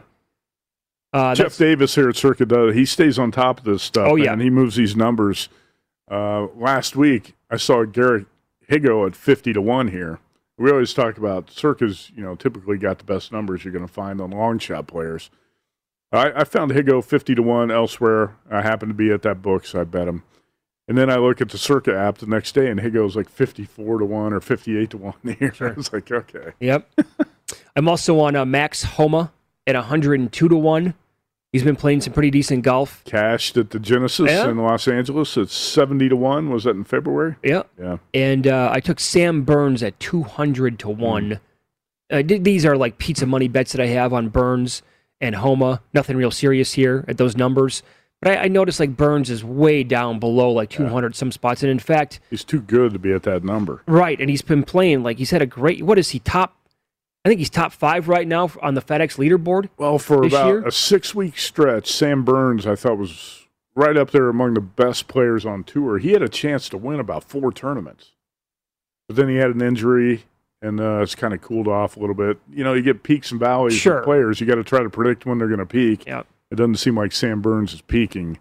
Uh, 1.12 1.34
Jeff 1.34 1.57
Davis 1.59 1.94
here 1.94 2.09
at 2.09 2.16
Circa 2.16 2.46
does. 2.46 2.74
He 2.74 2.86
stays 2.86 3.18
on 3.18 3.30
top 3.30 3.59
of 3.59 3.64
this 3.64 3.82
stuff. 3.82 4.09
Oh, 4.09 4.16
yeah. 4.16 4.32
and 4.32 4.40
he 4.40 4.48
moves 4.48 4.76
these 4.76 4.96
numbers. 4.96 5.48
Uh, 6.11 6.46
last 6.57 6.96
week, 6.96 7.34
I 7.50 7.57
saw 7.57 7.84
Garrick 7.84 8.26
Higgo 8.70 9.07
at 9.07 9.14
fifty 9.14 9.53
to 9.53 9.61
one 9.61 9.88
here. 9.88 10.20
We 10.57 10.70
always 10.70 10.94
talk 10.94 11.18
about 11.18 11.50
Circa's. 11.50 12.11
You 12.14 12.22
know, 12.22 12.34
typically 12.34 12.78
got 12.78 12.98
the 12.98 13.05
best 13.05 13.32
numbers 13.32 13.64
you're 13.64 13.72
going 13.72 13.86
to 13.86 13.92
find 13.92 14.20
on 14.20 14.30
long 14.30 14.59
shot 14.59 14.86
players. 14.86 15.30
I, 16.12 16.32
I 16.40 16.44
found 16.44 16.72
Higgo 16.72 17.05
fifty 17.05 17.34
to 17.34 17.42
one 17.42 17.70
elsewhere. 17.70 18.36
I 18.50 18.62
happened 18.62 18.90
to 18.90 18.94
be 18.94 19.11
at 19.11 19.22
that 19.22 19.42
book, 19.42 19.66
so 19.66 19.80
I 19.82 19.84
bet 19.84 20.09
him. 20.09 20.22
And 20.93 20.99
then 20.99 21.09
I 21.09 21.16
look 21.16 21.40
at 21.40 21.49
the 21.49 21.57
Circa 21.57 21.97
app 21.97 22.18
the 22.18 22.26
next 22.26 22.53
day, 22.55 22.68
and 22.68 22.78
Higgo's 22.78 23.16
like 23.16 23.30
fifty-four 23.30 23.99
to 24.01 24.05
one 24.05 24.34
or 24.34 24.43
fifty-eight 24.43 24.90
to 24.90 24.99
one 24.99 25.14
here. 25.38 25.55
I 25.59 25.70
was 25.70 25.90
like, 25.95 26.12
okay, 26.12 26.51
Yep. 26.61 26.86
I'm 27.76 27.88
also 27.88 28.20
on 28.20 28.36
uh, 28.36 28.45
Max 28.45 28.82
Homa 28.82 29.32
at 29.66 29.74
102 29.74 30.49
to 30.51 30.55
1. 30.55 30.93
He's 31.51 31.62
been 31.62 31.76
playing 31.76 32.03
some 32.03 32.12
pretty 32.12 32.30
decent 32.30 32.62
golf. 32.62 33.03
cashed 33.07 33.57
at 33.57 33.70
the 33.70 33.78
Genesis 33.78 34.30
Yeah. 34.30 34.51
in 34.51 34.59
Los 34.59 34.86
Angeles 34.86 35.38
at 35.38 35.49
seventy 35.49 36.11
to 36.11 36.16
one. 36.16 36.51
Was 36.51 36.64
that 36.64 36.76
in 36.76 36.84
February? 36.84 37.36
Yeah. 37.43 37.62
Yeah. 37.80 37.97
And 38.12 38.47
uh, 38.47 38.68
I 38.70 38.80
took 38.80 39.01
Sam 39.01 39.45
Burns 39.45 39.82
at 39.82 39.99
200 39.99 40.78
to 40.80 40.90
1. 40.90 41.40
Uh, 42.11 42.22
th- 42.22 42.43
these 42.43 42.66
are 42.66 42.76
like 42.76 42.99
pizza 42.99 43.24
money 43.24 43.49
bets 43.49 43.72
that 43.72 43.80
I 43.80 43.86
have 43.86 44.12
on 44.12 44.28
Burns 44.28 44.82
and 45.22 45.36
Homa. 45.36 45.80
Nothing 45.95 46.18
real 46.18 46.30
serious 46.30 46.74
here 46.74 47.07
at 47.09 47.16
those 47.16 47.34
numbers. 47.34 47.82
But 48.23 48.39
I, 48.39 48.45
I 48.45 48.49
noticed 48.49 48.79
like 48.81 48.97
Burns 48.97 49.29
is 49.31 49.43
way 49.45 49.83
down 49.85 50.18
below 50.20 50.51
like 50.53 50.70
200 50.70 51.14
some 51.16 51.33
spots. 51.33 51.62
And 51.62 51.70
in 51.70 51.81
fact, 51.81 52.20
He's 52.31 52.45
too 52.45 52.61
good 52.61 52.93
to 52.93 52.99
be 53.01 53.12
at 53.12 53.25
that 53.25 53.43
number. 53.45 53.83
right. 53.87 54.18
And 54.20 54.31
he's 54.31 54.43
been 54.43 54.62
playing 54.62 55.03
like 55.03 55.18
he's 55.18 55.31
had 55.31 55.43
a 55.43 55.47
great, 55.47 55.83
what 55.83 55.99
is 55.99 56.11
he, 56.11 56.20
top? 56.20 56.57
I 57.25 57.29
think 57.29 57.39
he's 57.41 57.51
top 57.51 57.73
five 57.73 58.09
right 58.09 58.27
now 58.27 58.51
on 58.62 58.75
the 58.75 58.81
FedEx 58.81 59.16
leaderboard. 59.18 59.68
Well, 59.77 59.99
for 59.99 60.25
about 60.25 60.47
year? 60.47 60.64
a 60.66 60.73
six 60.73 61.14
week 61.14 61.37
stretch, 61.39 61.91
Sam 61.93 62.25
Burns 62.25 62.66
I 62.66 62.75
thought 62.77 62.97
was 62.99 63.47
right 63.75 63.97
up 63.97 64.11
there 64.11 64.29
among 64.29 64.55
the 64.55 64.61
best 64.61 65.09
players 65.09 65.45
on 65.47 65.64
tour. 65.64 65.99
He 65.99 66.12
had 66.12 66.23
a 66.23 66.29
chance 66.29 66.68
to 66.70 66.79
win 66.79 67.01
about 67.01 67.23
four 67.25 67.53
tournaments, 67.53 68.11
but 69.09 69.16
then 69.16 69.29
he 69.29 69.37
had 69.37 69.51
an 69.51 69.62
injury, 69.62 70.25
and 70.61 70.81
uh, 70.81 71.01
it's 71.01 71.14
kind 71.14 71.33
of 71.33 71.41
cooled 71.41 71.68
off 71.68 71.97
a 71.97 72.01
little 72.01 72.14
bit. 72.14 72.39
You 72.53 72.64
know, 72.64 72.75
you 72.75 72.83
get 72.83 73.03
peaks 73.05 73.31
and 73.31 73.39
valleys 73.41 73.75
Sure. 73.75 74.03
players. 74.03 74.41
You 74.41 74.47
got 74.49 74.57
to 74.57 74.64
try 74.64 74.83
to 74.83 74.91
predict 74.91 75.25
when 75.25 75.39
they're 75.39 75.49
going 75.49 75.59
to 75.61 75.66
peak. 75.66 76.07
Yep. 76.07 76.27
It 76.53 76.57
doesn't 76.57 76.76
seem 76.76 76.98
like 76.98 77.12
Sam 77.12 77.40
Burns 77.40 77.72
is 77.72 77.80
peaking. 77.80 78.38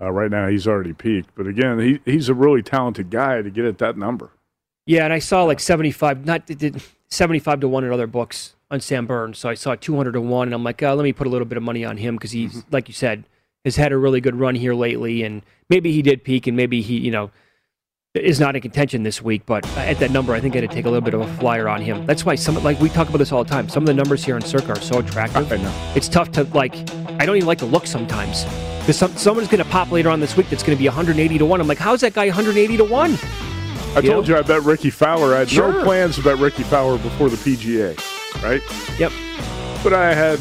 Uh, 0.00 0.10
right 0.10 0.30
now, 0.30 0.48
he's 0.48 0.66
already 0.66 0.94
peaked. 0.94 1.28
But 1.34 1.46
again, 1.46 1.78
he, 1.78 2.00
he's 2.06 2.30
a 2.30 2.34
really 2.34 2.62
talented 2.62 3.10
guy 3.10 3.42
to 3.42 3.50
get 3.50 3.66
at 3.66 3.76
that 3.78 3.98
number. 3.98 4.30
Yeah, 4.86 5.04
and 5.04 5.12
I 5.12 5.18
saw 5.18 5.44
like 5.44 5.60
75, 5.60 6.24
not 6.24 6.46
did 6.46 6.80
75 7.10 7.60
to 7.60 7.68
1 7.68 7.84
in 7.84 7.92
other 7.92 8.06
books 8.06 8.54
on 8.70 8.80
Sam 8.80 9.06
Burns. 9.06 9.36
So 9.38 9.50
I 9.50 9.54
saw 9.54 9.74
200 9.74 10.12
to 10.12 10.22
1, 10.22 10.48
and 10.48 10.54
I'm 10.54 10.64
like, 10.64 10.82
oh, 10.82 10.94
let 10.94 11.04
me 11.04 11.12
put 11.12 11.26
a 11.26 11.30
little 11.30 11.44
bit 11.46 11.58
of 11.58 11.62
money 11.62 11.84
on 11.84 11.98
him 11.98 12.16
because 12.16 12.30
he's, 12.32 12.50
Mm-hmm. 12.54 12.72
like 12.74 12.88
you 12.88 12.94
said, 12.94 13.24
has 13.66 13.76
had 13.76 13.92
a 13.92 13.98
really 13.98 14.22
good 14.22 14.36
run 14.36 14.54
here 14.54 14.72
lately. 14.74 15.22
And 15.22 15.42
maybe 15.68 15.92
he 15.92 16.00
did 16.00 16.24
peak, 16.24 16.46
and 16.46 16.56
maybe 16.56 16.80
he, 16.80 16.96
you 16.96 17.10
know, 17.10 17.30
is 18.14 18.40
not 18.40 18.56
in 18.56 18.62
contention 18.62 19.04
this 19.04 19.22
week. 19.22 19.42
But 19.46 19.66
at 19.76 19.98
that 20.00 20.10
number, 20.10 20.34
I 20.34 20.40
think 20.40 20.54
I 20.56 20.60
had 20.60 20.68
to 20.68 20.74
take 20.74 20.84
a 20.84 20.90
little 20.90 21.04
bit 21.04 21.14
of 21.14 21.20
a 21.20 21.32
flyer 21.36 21.68
on 21.68 21.80
him. 21.80 22.06
That's 22.06 22.24
why 22.24 22.34
some, 22.34 22.62
like 22.64 22.80
we 22.80 22.88
talk 22.88 23.08
about 23.08 23.18
this 23.18 23.30
all 23.32 23.44
the 23.44 23.50
time, 23.50 23.68
some 23.68 23.82
of 23.84 23.86
the 23.86 23.94
numbers 23.94 24.24
here 24.24 24.36
in 24.36 24.42
Circa 24.42 24.72
are 24.72 24.80
so 24.80 24.98
attractive. 24.98 25.50
I 25.52 25.56
know. 25.56 25.92
It's 25.94 26.08
tough 26.08 26.32
to, 26.32 26.44
like, 26.44 26.74
I 27.20 27.26
don't 27.26 27.36
even 27.36 27.46
like 27.46 27.58
to 27.58 27.66
look 27.66 27.86
sometimes. 27.86 28.44
Because 28.80 28.98
some, 28.98 29.16
someone's 29.16 29.48
going 29.48 29.62
to 29.62 29.70
pop 29.70 29.92
later 29.92 30.08
on 30.10 30.20
this 30.20 30.36
week 30.36 30.48
that's 30.48 30.62
going 30.62 30.76
to 30.76 30.80
be 30.80 30.88
180 30.88 31.38
to 31.38 31.44
1. 31.44 31.60
I'm 31.60 31.68
like, 31.68 31.78
how's 31.78 32.00
that 32.00 32.14
guy 32.14 32.26
180 32.26 32.76
to 32.78 32.84
1? 32.84 33.18
I 33.94 34.00
told 34.00 34.26
you 34.28 34.36
I 34.36 34.42
bet 34.42 34.62
Rickie 34.62 34.90
Fowler. 34.90 35.34
I 35.34 35.40
had 35.40 35.50
Sure. 35.50 35.72
no 35.72 35.84
plans 35.84 36.16
to 36.16 36.22
bet 36.22 36.38
Rickie 36.38 36.62
Fowler 36.62 36.98
before 36.98 37.28
the 37.28 37.36
PGA, 37.36 37.96
right? 38.42 38.62
Yep. 38.98 39.12
But 39.82 39.94
I 39.94 40.14
had 40.14 40.38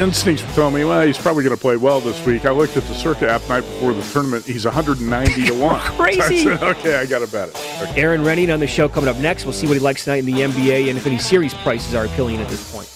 instincts 0.00 0.44
were 0.44 0.52
telling 0.52 0.74
me, 0.74 0.84
well, 0.84 1.06
he's 1.06 1.18
probably 1.18 1.44
going 1.44 1.54
to 1.56 1.60
play 1.60 1.76
well 1.76 2.00
this 2.00 2.24
week. 2.26 2.44
I 2.44 2.50
looked 2.50 2.76
at 2.76 2.84
the 2.84 2.94
Circa 2.94 3.28
app 3.28 3.48
night 3.48 3.62
before 3.62 3.92
the 3.92 4.02
tournament. 4.02 4.44
He's 4.44 4.64
190 4.64 5.46
to 5.46 5.54
one. 5.54 5.80
Crazy. 5.96 6.50
I 6.50 6.56
said, 6.56 6.62
okay, 6.62 6.96
I 6.96 7.06
got 7.06 7.20
to 7.20 7.26
bet 7.26 7.48
it. 7.50 7.56
Okay. 7.82 8.00
Erin 8.00 8.22
Rynning 8.22 8.52
on 8.52 8.60
the 8.60 8.66
show 8.66 8.88
coming 8.88 9.08
up 9.08 9.16
next. 9.18 9.44
We'll 9.44 9.52
see 9.52 9.66
what 9.66 9.74
he 9.74 9.80
likes 9.80 10.04
tonight 10.04 10.18
in 10.18 10.26
the 10.26 10.40
NBA 10.40 10.88
and 10.88 10.98
if 10.98 11.06
any 11.06 11.18
series 11.18 11.54
prices 11.54 11.94
are 11.94 12.06
appealing 12.06 12.36
at 12.36 12.48
this 12.48 12.72
point. 12.72 12.95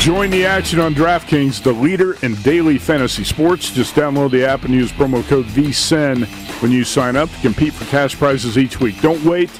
Join 0.00 0.30
the 0.30 0.46
action 0.46 0.80
on 0.80 0.94
DraftKings, 0.94 1.62
the 1.62 1.74
leader 1.74 2.16
in 2.24 2.34
daily 2.36 2.78
fantasy 2.78 3.22
sports. 3.22 3.70
Just 3.70 3.94
download 3.94 4.30
the 4.30 4.46
app 4.46 4.64
and 4.64 4.72
use 4.72 4.90
promo 4.90 5.22
code 5.28 5.44
VSIN 5.44 6.24
when 6.62 6.72
you 6.72 6.84
sign 6.84 7.16
up 7.16 7.28
to 7.28 7.40
compete 7.42 7.74
for 7.74 7.84
cash 7.84 8.16
prizes 8.16 8.56
each 8.56 8.80
week. 8.80 8.98
Don't 9.02 9.22
wait. 9.26 9.50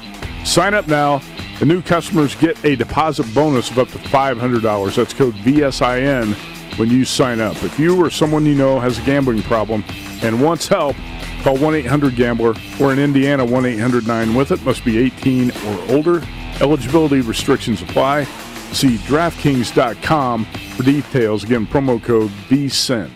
Sign 0.43 0.73
up 0.73 0.87
now. 0.87 1.21
The 1.59 1.67
new 1.67 1.83
customers 1.83 2.33
get 2.33 2.65
a 2.65 2.75
deposit 2.75 3.31
bonus 3.35 3.69
of 3.69 3.77
up 3.77 3.89
to 3.89 3.99
$500. 3.99 4.95
That's 4.95 5.13
code 5.13 5.35
VSIN 5.35 6.33
when 6.79 6.89
you 6.89 7.05
sign 7.05 7.39
up. 7.39 7.61
If 7.63 7.77
you 7.77 8.03
or 8.03 8.09
someone 8.09 8.43
you 8.47 8.55
know 8.55 8.79
has 8.79 8.97
a 8.97 9.03
gambling 9.03 9.43
problem 9.43 9.83
and 10.23 10.41
wants 10.41 10.67
help, 10.67 10.95
call 11.43 11.55
1 11.55 11.75
800 11.75 12.15
Gambler 12.15 12.55
or 12.79 12.91
in 12.91 12.97
Indiana 12.97 13.45
1 13.45 13.65
800 13.67 14.07
9 14.07 14.33
with 14.33 14.49
it. 14.49 14.63
Must 14.63 14.83
be 14.83 14.97
18 14.97 15.51
or 15.51 15.91
older. 15.91 16.23
Eligibility 16.61 17.21
restrictions 17.21 17.83
apply. 17.83 18.25
See 18.73 18.97
DraftKings.com 18.97 20.45
for 20.45 20.83
details. 20.83 21.43
Again, 21.43 21.67
promo 21.67 22.01
code 22.01 22.31
VSIN. 22.49 23.11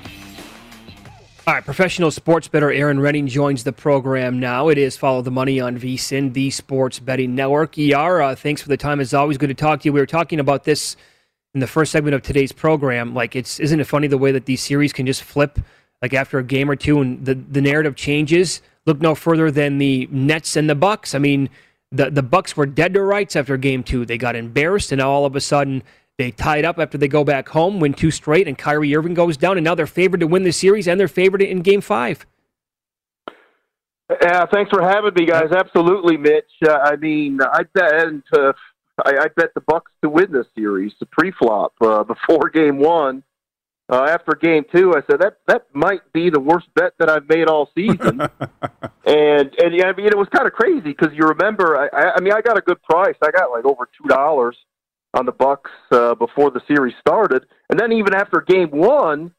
All 1.47 1.53
right, 1.53 1.63
professional 1.63 2.09
sports 2.09 2.47
bettor 2.47 2.71
Erin 2.71 2.97
Rynning 2.97 3.27
joins 3.27 3.63
the 3.63 3.71
program 3.71 4.39
now. 4.39 4.69
It 4.69 4.79
is 4.79 4.97
Follow 4.97 5.21
the 5.21 5.29
Money 5.29 5.59
on 5.59 5.77
VSIN, 5.77 6.33
the 6.33 6.49
Sports 6.49 6.97
Betting 6.97 7.35
Network. 7.35 7.77
Uh, 7.77 8.33
thanks 8.33 8.63
for 8.63 8.67
the 8.67 8.77
time. 8.77 8.99
It's 8.99 9.13
always 9.13 9.37
good 9.37 9.49
to 9.49 9.53
talk 9.53 9.81
to 9.81 9.85
you. 9.85 9.93
We 9.93 9.99
were 9.99 10.07
talking 10.07 10.39
about 10.39 10.63
this 10.63 10.97
in 11.53 11.59
the 11.59 11.67
first 11.67 11.91
segment 11.91 12.15
of 12.15 12.23
today's 12.23 12.51
program. 12.51 13.13
Like, 13.13 13.35
it's 13.35 13.59
isn't 13.59 13.79
it 13.79 13.85
funny 13.85 14.07
the 14.07 14.17
way 14.17 14.31
that 14.31 14.47
these 14.47 14.61
series 14.61 14.91
can 14.91 15.05
just 15.05 15.21
flip, 15.21 15.59
like 16.01 16.13
after 16.13 16.39
a 16.39 16.43
game 16.43 16.69
or 16.69 16.75
two, 16.75 16.99
and 16.99 17.23
the 17.23 17.35
the 17.35 17.61
narrative 17.61 17.95
changes. 17.95 18.61
Look 18.87 18.99
no 18.99 19.13
further 19.13 19.51
than 19.51 19.77
the 19.77 20.07
Nets 20.11 20.55
and 20.55 20.67
the 20.67 20.75
Bucks. 20.75 21.13
I 21.13 21.19
mean, 21.19 21.49
the 21.95 22.09
the 22.11 22.23
Bucks 22.23 22.55
were 22.57 22.65
dead 22.65 22.93
to 22.93 23.01
rights 23.01 23.35
after 23.35 23.57
game 23.57 23.83
two. 23.83 24.05
They 24.05 24.17
got 24.17 24.35
embarrassed, 24.35 24.91
and 24.91 24.99
now 24.99 25.09
all 25.09 25.25
of 25.25 25.35
a 25.35 25.41
sudden 25.41 25.83
they 26.17 26.31
tied 26.31 26.65
up 26.65 26.79
after 26.79 26.97
they 26.97 27.07
go 27.07 27.23
back 27.23 27.49
home, 27.49 27.79
win 27.79 27.93
two 27.93 28.11
straight, 28.11 28.47
and 28.47 28.57
Kyrie 28.57 28.95
Irving 28.95 29.13
goes 29.13 29.37
down, 29.37 29.57
and 29.57 29.65
now 29.65 29.75
they're 29.75 29.87
favored 29.87 30.19
to 30.21 30.27
win 30.27 30.43
the 30.43 30.51
series, 30.51 30.87
and 30.87 30.99
they're 30.99 31.07
favored 31.07 31.41
in 31.41 31.61
game 31.61 31.81
five. 31.81 32.25
Yeah, 34.21 34.45
thanks 34.53 34.69
for 34.69 34.81
having 34.81 35.13
me, 35.15 35.25
guys. 35.25 35.51
Absolutely, 35.51 36.15
Mitch. 36.15 36.51
Uh, 36.65 36.77
I 36.83 36.95
mean, 36.95 37.39
I 37.41 37.63
bet 37.73 38.13
uh, 38.37 38.53
I, 39.03 39.17
I 39.17 39.27
bet 39.35 39.53
the 39.55 39.61
Bucks 39.61 39.91
to 40.03 40.09
win 40.09 40.31
this 40.31 40.45
series, 40.55 40.93
the 40.99 41.07
pre-flop 41.07 41.73
uh, 41.81 42.03
before 42.03 42.49
Game 42.49 42.77
One. 42.77 43.23
Uh, 43.88 44.03
after 44.03 44.33
Game 44.33 44.65
Two, 44.73 44.95
I 44.95 45.01
said 45.09 45.19
that 45.21 45.38
that 45.47 45.67
might 45.73 46.01
be 46.11 46.29
the 46.29 46.39
worst 46.39 46.67
bet 46.75 46.93
that 46.97 47.09
I've 47.09 47.29
made 47.29 47.47
all 47.47 47.69
season. 47.75 48.19
and 49.05 49.53
and 49.57 49.75
yeah, 49.75 49.88
I 49.88 49.93
mean, 49.95 50.07
it 50.07 50.17
was 50.17 50.27
kind 50.33 50.47
of 50.47 50.53
crazy 50.53 50.93
because 50.93 51.09
you 51.13 51.27
remember, 51.27 51.77
I, 51.77 51.88
I, 51.95 52.13
I 52.15 52.19
mean, 52.19 52.33
I 52.33 52.41
got 52.41 52.57
a 52.57 52.61
good 52.61 52.81
price. 52.81 53.15
I 53.21 53.29
got 53.31 53.51
like 53.51 53.65
over 53.65 53.88
two 54.01 54.07
dollars 54.07 54.57
on 55.13 55.25
the 55.25 55.31
Bucks 55.31 55.71
uh, 55.91 56.15
before 56.15 56.49
the 56.49 56.61
series 56.67 56.95
started, 56.99 57.45
and 57.69 57.79
then 57.79 57.91
even 57.91 58.15
after 58.15 58.41
Game 58.41 58.71
One 58.71 59.31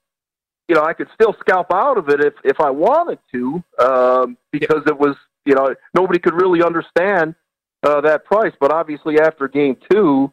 you 0.68 0.74
know, 0.74 0.82
I 0.82 0.92
could 0.92 1.08
still 1.14 1.34
scalp 1.40 1.72
out 1.72 1.98
of 1.98 2.08
it 2.08 2.20
if 2.20 2.34
if 2.44 2.60
I 2.60 2.70
wanted 2.70 3.18
to, 3.32 3.62
um, 3.78 4.36
because 4.50 4.82
it 4.86 4.98
was, 4.98 5.16
you 5.44 5.54
know, 5.54 5.74
nobody 5.94 6.18
could 6.18 6.34
really 6.34 6.62
understand 6.62 7.34
uh, 7.82 8.00
that 8.00 8.24
price. 8.24 8.52
But 8.58 8.72
obviously, 8.72 9.20
after 9.20 9.48
Game 9.48 9.76
Two, 9.90 10.32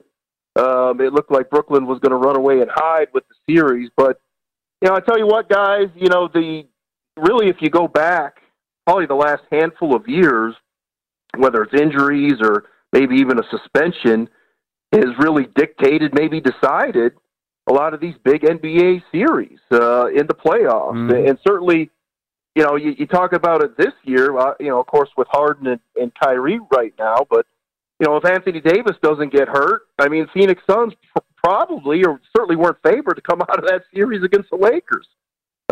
um, 0.55 1.01
it 1.01 1.13
looked 1.13 1.31
like 1.31 1.49
Brooklyn 1.49 1.85
was 1.85 1.99
going 1.99 2.11
to 2.11 2.17
run 2.17 2.37
away 2.37 2.61
and 2.61 2.69
hide 2.73 3.07
with 3.13 3.23
the 3.27 3.35
series. 3.53 3.89
But 3.95 4.19
you 4.81 4.89
know, 4.89 4.95
I 4.95 4.99
tell 4.99 5.17
you 5.17 5.27
what, 5.27 5.49
guys, 5.49 5.87
you 5.95 6.09
know, 6.09 6.27
the 6.27 6.63
really, 7.17 7.49
if 7.49 7.57
you 7.61 7.69
go 7.69 7.87
back, 7.87 8.37
probably 8.85 9.05
the 9.05 9.15
last 9.15 9.43
handful 9.51 9.95
of 9.95 10.07
years, 10.07 10.55
whether 11.37 11.63
it's 11.63 11.73
injuries 11.73 12.35
or 12.41 12.65
maybe 12.91 13.15
even 13.15 13.39
a 13.39 13.43
suspension, 13.49 14.29
has 14.91 15.07
really 15.17 15.47
dictated, 15.55 16.13
maybe 16.13 16.39
decided 16.39 17.13
a 17.67 17.73
lot 17.73 17.93
of 17.93 17.99
these 17.99 18.15
big 18.23 18.41
NBA 18.41 19.01
series 19.11 19.59
uh, 19.71 20.07
in 20.07 20.27
the 20.27 20.35
playoffs, 20.35 20.93
mm. 20.93 21.29
and 21.29 21.39
certainly, 21.47 21.89
you 22.55 22.63
know, 22.63 22.75
you, 22.75 22.93
you 22.97 23.07
talk 23.07 23.33
about 23.33 23.63
it 23.63 23.77
this 23.77 23.93
year. 24.03 24.37
Uh, 24.37 24.53
you 24.59 24.67
know, 24.67 24.79
of 24.79 24.85
course, 24.85 25.09
with 25.17 25.27
Harden 25.31 25.67
and, 25.67 25.79
and 25.95 26.11
Kyrie 26.21 26.59
right 26.75 26.93
now, 26.99 27.25
but 27.29 27.47
you 28.03 28.09
know, 28.09 28.17
if 28.17 28.25
Anthony 28.25 28.59
Davis 28.59 28.97
doesn't 29.01 29.31
get 29.31 29.47
hurt, 29.47 29.83
I 29.97 30.09
mean, 30.09 30.27
Phoenix 30.33 30.61
Suns 30.69 30.93
probably 31.41 32.03
or 32.03 32.19
certainly 32.35 32.57
weren't 32.57 32.77
favored 32.83 33.15
to 33.15 33.21
come 33.21 33.41
out 33.49 33.59
of 33.59 33.65
that 33.65 33.83
series 33.93 34.23
against 34.23 34.49
the 34.49 34.57
Lakers. 34.57 35.07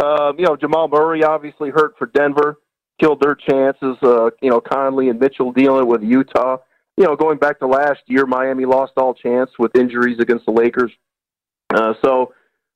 Um, 0.02 0.40
you 0.40 0.46
know, 0.46 0.56
Jamal 0.56 0.88
Murray 0.88 1.26
obviously 1.26 1.72
hurt 1.72 1.98
for 1.98 2.06
Denver, 2.06 2.60
killed 3.02 3.22
their 3.22 3.36
chances. 3.36 3.98
Uh, 4.02 4.30
you 4.42 4.50
know, 4.50 4.62
Conley 4.62 5.10
and 5.10 5.20
Mitchell 5.20 5.52
dealing 5.52 5.88
with 5.88 6.04
Utah. 6.04 6.58
You 6.96 7.04
know, 7.04 7.18
going 7.18 7.38
back 7.38 7.60
to 7.60 7.68
last 7.68 8.00
year, 8.06 8.26
Miami 8.26 8.64
lost 8.64 8.94
all 8.96 9.14
chance 9.14 9.50
with 9.60 9.76
injuries 9.76 10.20
against 10.20 10.46
the 10.46 10.54
Lakers. 10.54 10.92
Uh, 11.74 11.96
so 12.02 12.34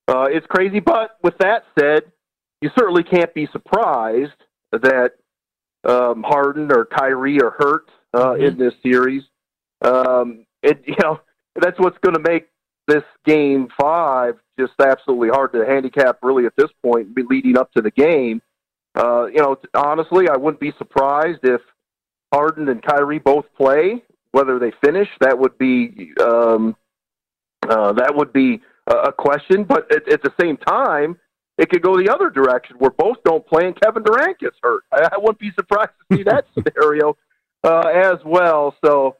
uh, 0.10 0.26
it's 0.30 0.45
crazy. 0.47 0.82
But 0.82 1.12
with 1.24 1.38
that 1.38 1.64
said, 1.80 2.03
you 2.60 2.70
certainly 2.78 3.03
can't 3.03 3.34
be 3.34 3.47
surprised 3.53 4.34
that 4.74 5.12
um, 5.86 6.24
Harden 6.24 6.74
or 6.74 6.84
Kyrie 6.84 7.41
are 7.41 7.51
hurt 7.58 7.89
uh, 8.14 8.32
mm-hmm. 8.32 8.43
in 8.43 8.58
this 8.58 8.74
series. 8.84 9.24
Um, 9.86 10.45
it 10.63 10.83
you 10.88 10.95
know 11.01 11.19
that's 11.55 11.79
what's 11.79 11.97
going 11.99 12.15
to 12.15 12.31
make 12.31 12.47
this 12.88 13.03
game 13.25 13.67
five 13.79 14.36
just 14.59 14.73
absolutely 14.79 15.29
hard 15.29 15.53
to 15.53 15.65
handicap. 15.65 16.19
Really, 16.21 16.45
at 16.45 16.53
this 16.57 16.69
point, 16.83 17.09
leading 17.29 17.57
up 17.57 17.71
to 17.73 17.81
the 17.81 17.91
game, 17.91 18.41
uh, 18.95 19.25
you 19.25 19.41
know, 19.41 19.57
honestly, 19.73 20.27
I 20.29 20.38
wouldn't 20.38 20.59
be 20.59 20.73
surprised 20.77 21.39
if 21.43 21.61
Harden 22.33 22.69
and 22.69 22.81
Kyrie 22.83 23.19
both 23.19 23.45
play. 23.55 24.03
Whether 24.31 24.59
they 24.59 24.73
finish, 24.83 25.07
that 25.21 25.39
would 25.39 25.57
be 25.57 26.11
um, 26.21 26.75
uh, 27.69 27.93
that 27.93 28.13
would 28.15 28.33
be 28.33 28.61
a 28.88 29.11
question, 29.11 29.63
but 29.63 29.91
at, 29.91 30.11
at 30.11 30.21
the 30.21 30.33
same 30.39 30.57
time, 30.57 31.17
it 31.57 31.69
could 31.69 31.81
go 31.81 31.97
the 31.97 32.09
other 32.09 32.29
direction 32.29 32.75
where 32.79 32.91
both 32.91 33.17
don't 33.23 33.45
play 33.47 33.65
and 33.65 33.79
Kevin 33.79 34.03
Durant 34.03 34.39
gets 34.39 34.57
hurt. 34.61 34.83
I, 34.91 35.09
I 35.13 35.17
wouldn't 35.17 35.39
be 35.39 35.51
surprised 35.51 35.91
to 36.11 36.17
see 36.17 36.23
that 36.23 36.45
scenario 36.53 37.17
uh, 37.63 37.88
as 37.88 38.17
well. 38.25 38.75
So 38.83 39.15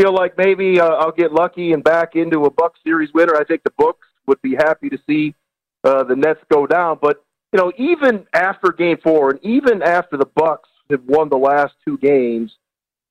feel 0.00 0.14
like 0.14 0.36
maybe 0.38 0.80
uh, 0.80 0.86
I'll 0.86 1.12
get 1.12 1.32
lucky 1.32 1.72
and 1.72 1.84
back 1.84 2.16
into 2.16 2.44
a 2.44 2.50
Buck 2.50 2.74
Series 2.84 3.10
winner. 3.12 3.36
I 3.36 3.44
think 3.44 3.62
the 3.64 3.72
books 3.76 4.06
would 4.26 4.40
be 4.42 4.54
happy 4.54 4.88
to 4.88 4.98
see 5.08 5.34
uh, 5.84 6.04
the 6.04 6.16
Nets 6.16 6.40
go 6.50 6.66
down. 6.66 6.98
But 7.00 7.24
you 7.52 7.58
know, 7.58 7.72
even 7.78 8.26
after 8.32 8.72
Game 8.72 8.98
Four, 9.02 9.30
and 9.30 9.44
even 9.44 9.82
after 9.82 10.16
the 10.16 10.26
Bucks 10.26 10.68
have 10.90 11.02
won 11.06 11.28
the 11.28 11.36
last 11.36 11.74
two 11.84 11.98
games, 11.98 12.52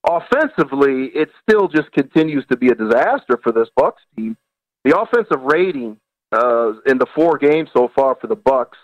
offensively, 0.07 1.11
it 1.13 1.29
still 1.43 1.67
just 1.67 1.91
continues 1.91 2.45
to 2.47 2.57
be 2.57 2.69
a 2.69 2.75
disaster 2.75 3.39
for 3.43 3.51
this 3.51 3.67
Bucks 3.75 4.01
team. 4.15 4.37
The 4.85 4.97
offensive 4.97 5.41
rating 5.41 5.97
uh, 6.31 6.73
in 6.85 6.97
the 6.97 7.07
four 7.13 7.37
games 7.37 7.69
so 7.73 7.91
far 7.93 8.15
for 8.15 8.27
the 8.27 8.35
Bucks 8.35 8.77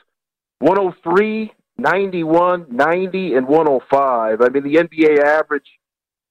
103, 0.60 1.54
91, 1.78 2.66
90, 2.70 3.34
and 3.36 3.48
105. 3.48 4.42
I 4.42 4.50
mean, 4.50 4.64
the 4.64 4.76
NBA 4.76 5.24
average 5.24 5.68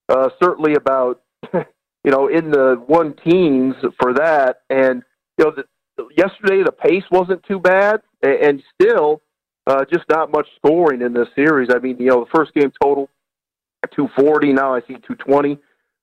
uh, 0.07 0.29
certainly 0.41 0.75
about 0.75 1.21
you 1.53 2.11
know 2.11 2.27
in 2.27 2.51
the 2.51 2.81
one 2.87 3.15
teens 3.23 3.75
for 3.99 4.13
that. 4.13 4.61
And 4.69 5.03
you 5.37 5.45
know, 5.45 5.51
the, 5.55 6.07
yesterday 6.17 6.63
the 6.63 6.71
pace 6.71 7.03
wasn't 7.11 7.43
too 7.43 7.59
bad, 7.59 8.01
and, 8.21 8.33
and 8.33 8.63
still 8.79 9.21
uh, 9.67 9.85
just 9.91 10.05
not 10.09 10.31
much 10.31 10.47
scoring 10.57 11.01
in 11.01 11.13
this 11.13 11.27
series. 11.35 11.69
I 11.73 11.79
mean, 11.79 11.97
you 11.99 12.07
know, 12.07 12.25
the 12.25 12.31
first 12.37 12.53
game 12.53 12.71
total 12.81 13.09
240. 13.95 14.53
Now 14.53 14.73
I 14.73 14.81
see 14.81 14.95
220 14.95 15.57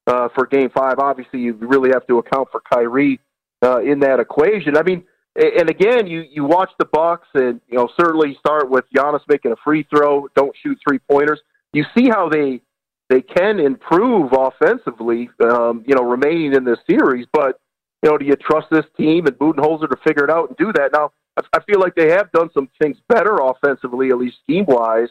uh, 0.06 0.28
for 0.34 0.46
Game 0.46 0.70
Five. 0.70 0.98
Obviously, 0.98 1.40
you 1.40 1.54
really 1.54 1.90
have 1.92 2.06
to 2.06 2.18
account 2.18 2.48
for 2.50 2.60
Kyrie 2.60 3.20
uh, 3.62 3.80
in 3.80 4.00
that 4.00 4.20
equation. 4.20 4.76
I 4.76 4.82
mean, 4.82 5.04
and 5.34 5.70
again, 5.70 6.06
you 6.06 6.24
you 6.30 6.44
watch 6.44 6.70
the 6.78 6.84
Bucks, 6.84 7.28
and 7.34 7.60
you 7.68 7.78
know 7.78 7.88
certainly 7.98 8.36
start 8.38 8.68
with 8.68 8.84
Giannis 8.94 9.20
making 9.28 9.52
a 9.52 9.56
free 9.64 9.86
throw, 9.88 10.28
don't 10.34 10.54
shoot 10.62 10.78
three 10.86 10.98
pointers. 11.10 11.40
You 11.72 11.84
see 11.96 12.08
how 12.08 12.28
they 12.28 12.60
they 13.12 13.20
can 13.20 13.60
improve 13.60 14.32
offensively, 14.32 15.28
um, 15.44 15.84
you 15.86 15.94
know, 15.94 16.02
remaining 16.02 16.54
in 16.54 16.64
this 16.64 16.78
series. 16.88 17.26
But 17.30 17.60
you 18.02 18.10
know, 18.10 18.16
do 18.16 18.24
you 18.24 18.36
trust 18.36 18.68
this 18.70 18.86
team 18.96 19.26
and 19.26 19.36
Budenholzer 19.38 19.90
to 19.90 19.96
figure 20.02 20.24
it 20.24 20.30
out 20.30 20.48
and 20.48 20.56
do 20.56 20.72
that? 20.72 20.92
Now, 20.92 21.12
I 21.36 21.60
feel 21.64 21.78
like 21.78 21.94
they 21.94 22.10
have 22.10 22.32
done 22.32 22.48
some 22.54 22.70
things 22.80 22.96
better 23.08 23.36
offensively, 23.36 24.08
at 24.08 24.18
least 24.18 24.38
scheme 24.42 24.64
wise. 24.66 25.08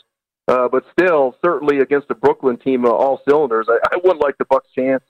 Uh, 0.47 0.67
but 0.67 0.83
still, 0.91 1.35
certainly 1.45 1.79
against 1.79 2.07
the 2.07 2.15
Brooklyn 2.15 2.57
team, 2.57 2.85
uh, 2.85 2.89
all 2.89 3.21
cylinders. 3.27 3.67
I, 3.69 3.77
I 3.91 3.97
wouldn't 3.97 4.21
like 4.21 4.37
the 4.39 4.45
Bucks' 4.45 4.67
chance. 4.75 5.03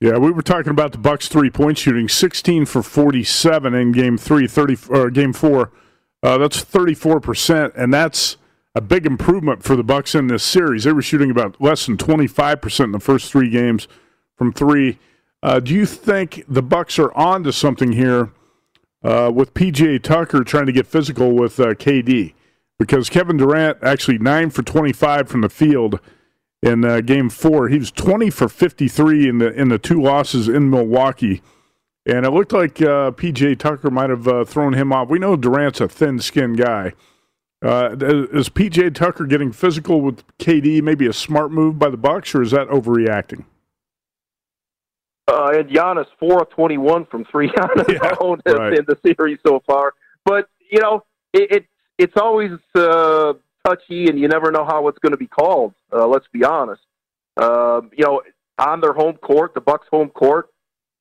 Yeah, 0.00 0.16
we 0.16 0.32
were 0.32 0.42
talking 0.42 0.70
about 0.70 0.92
the 0.92 0.98
Bucks 0.98 1.28
three 1.28 1.50
point 1.50 1.78
shooting, 1.78 2.08
16 2.08 2.64
for 2.64 2.82
47 2.82 3.74
in 3.74 3.92
game 3.92 4.16
3, 4.16 4.46
30 4.46 4.76
or 4.88 5.10
game 5.10 5.34
4. 5.34 5.70
Uh, 6.22 6.38
that's 6.38 6.64
34%, 6.64 7.72
and 7.76 7.92
that's 7.92 8.38
a 8.74 8.80
big 8.80 9.06
improvement 9.06 9.62
for 9.62 9.76
the 9.76 9.82
Bucks 9.82 10.14
in 10.14 10.28
this 10.28 10.42
series. 10.42 10.84
They 10.84 10.92
were 10.92 11.02
shooting 11.02 11.30
about 11.30 11.60
less 11.60 11.86
than 11.86 11.96
25% 11.96 12.84
in 12.84 12.92
the 12.92 13.00
first 13.00 13.30
3 13.30 13.50
games 13.50 13.88
from 14.36 14.52
3. 14.52 14.98
Uh, 15.42 15.60
do 15.60 15.74
you 15.74 15.84
think 15.86 16.44
the 16.48 16.62
Bucks 16.62 16.98
are 16.98 17.12
on 17.14 17.42
to 17.44 17.52
something 17.52 17.92
here 17.92 18.30
uh, 19.02 19.30
with 19.34 19.54
PJ 19.54 20.02
Tucker 20.02 20.44
trying 20.44 20.66
to 20.66 20.72
get 20.72 20.86
physical 20.86 21.32
with 21.32 21.60
uh, 21.60 21.74
KD? 21.74 22.34
Because 22.78 23.10
Kevin 23.10 23.36
Durant 23.36 23.78
actually 23.82 24.18
9 24.18 24.50
for 24.50 24.62
25 24.62 25.28
from 25.28 25.42
the 25.42 25.48
field 25.48 26.00
in 26.62 26.84
uh, 26.84 27.00
Game 27.00 27.28
Four. 27.28 27.68
He 27.68 27.78
was 27.78 27.90
twenty 27.90 28.30
for 28.30 28.48
fifty 28.48 28.88
three 28.88 29.28
in 29.28 29.38
the 29.38 29.52
in 29.52 29.68
the 29.68 29.78
two 29.78 30.00
losses 30.00 30.48
in 30.48 30.70
Milwaukee, 30.70 31.42
and 32.06 32.24
it 32.24 32.30
looked 32.30 32.52
like 32.52 32.80
uh, 32.80 33.10
PJ 33.10 33.58
Tucker 33.58 33.90
might 33.90 34.10
have 34.10 34.28
uh, 34.28 34.44
thrown 34.44 34.74
him 34.74 34.92
off. 34.92 35.08
We 35.08 35.18
know 35.18 35.36
Durant's 35.36 35.80
a 35.80 35.88
thin 35.88 36.20
skinned 36.20 36.58
guy. 36.58 36.92
Uh, 37.62 37.94
is 38.32 38.48
PJ 38.48 38.94
Tucker 38.94 39.24
getting 39.24 39.52
physical 39.52 40.00
with 40.00 40.24
KD 40.38 40.82
maybe 40.82 41.06
a 41.06 41.12
smart 41.12 41.52
move 41.52 41.78
by 41.78 41.90
the 41.90 41.96
Bucks, 41.96 42.34
or 42.34 42.42
is 42.42 42.50
that 42.50 42.68
overreacting? 42.68 43.44
Uh, 45.28 45.52
and 45.54 45.68
Giannis 45.70 46.06
four 46.18 46.42
of 46.42 46.50
twenty 46.50 46.76
one 46.76 47.06
from 47.06 47.24
three 47.26 47.48
on 47.60 47.86
his 47.86 47.98
yeah, 48.02 48.14
own 48.20 48.40
right. 48.46 48.74
in 48.74 48.84
the 48.86 48.98
series 49.04 49.38
so 49.46 49.62
far. 49.64 49.94
But 50.24 50.48
you 50.70 50.80
know, 50.80 51.04
it, 51.32 51.52
it 51.52 51.66
it's 51.98 52.16
always 52.16 52.50
uh, 52.74 53.34
touchy, 53.64 54.08
and 54.08 54.18
you 54.18 54.26
never 54.26 54.50
know 54.50 54.64
how 54.64 54.88
it's 54.88 54.98
going 54.98 55.12
to 55.12 55.18
be 55.18 55.28
called. 55.28 55.74
Uh, 55.92 56.06
let's 56.06 56.26
be 56.32 56.42
honest. 56.42 56.82
Uh, 57.36 57.82
you 57.96 58.04
know, 58.04 58.22
on 58.58 58.80
their 58.80 58.92
home 58.92 59.16
court, 59.18 59.54
the 59.54 59.60
Bucks' 59.60 59.86
home 59.88 60.08
court, 60.08 60.48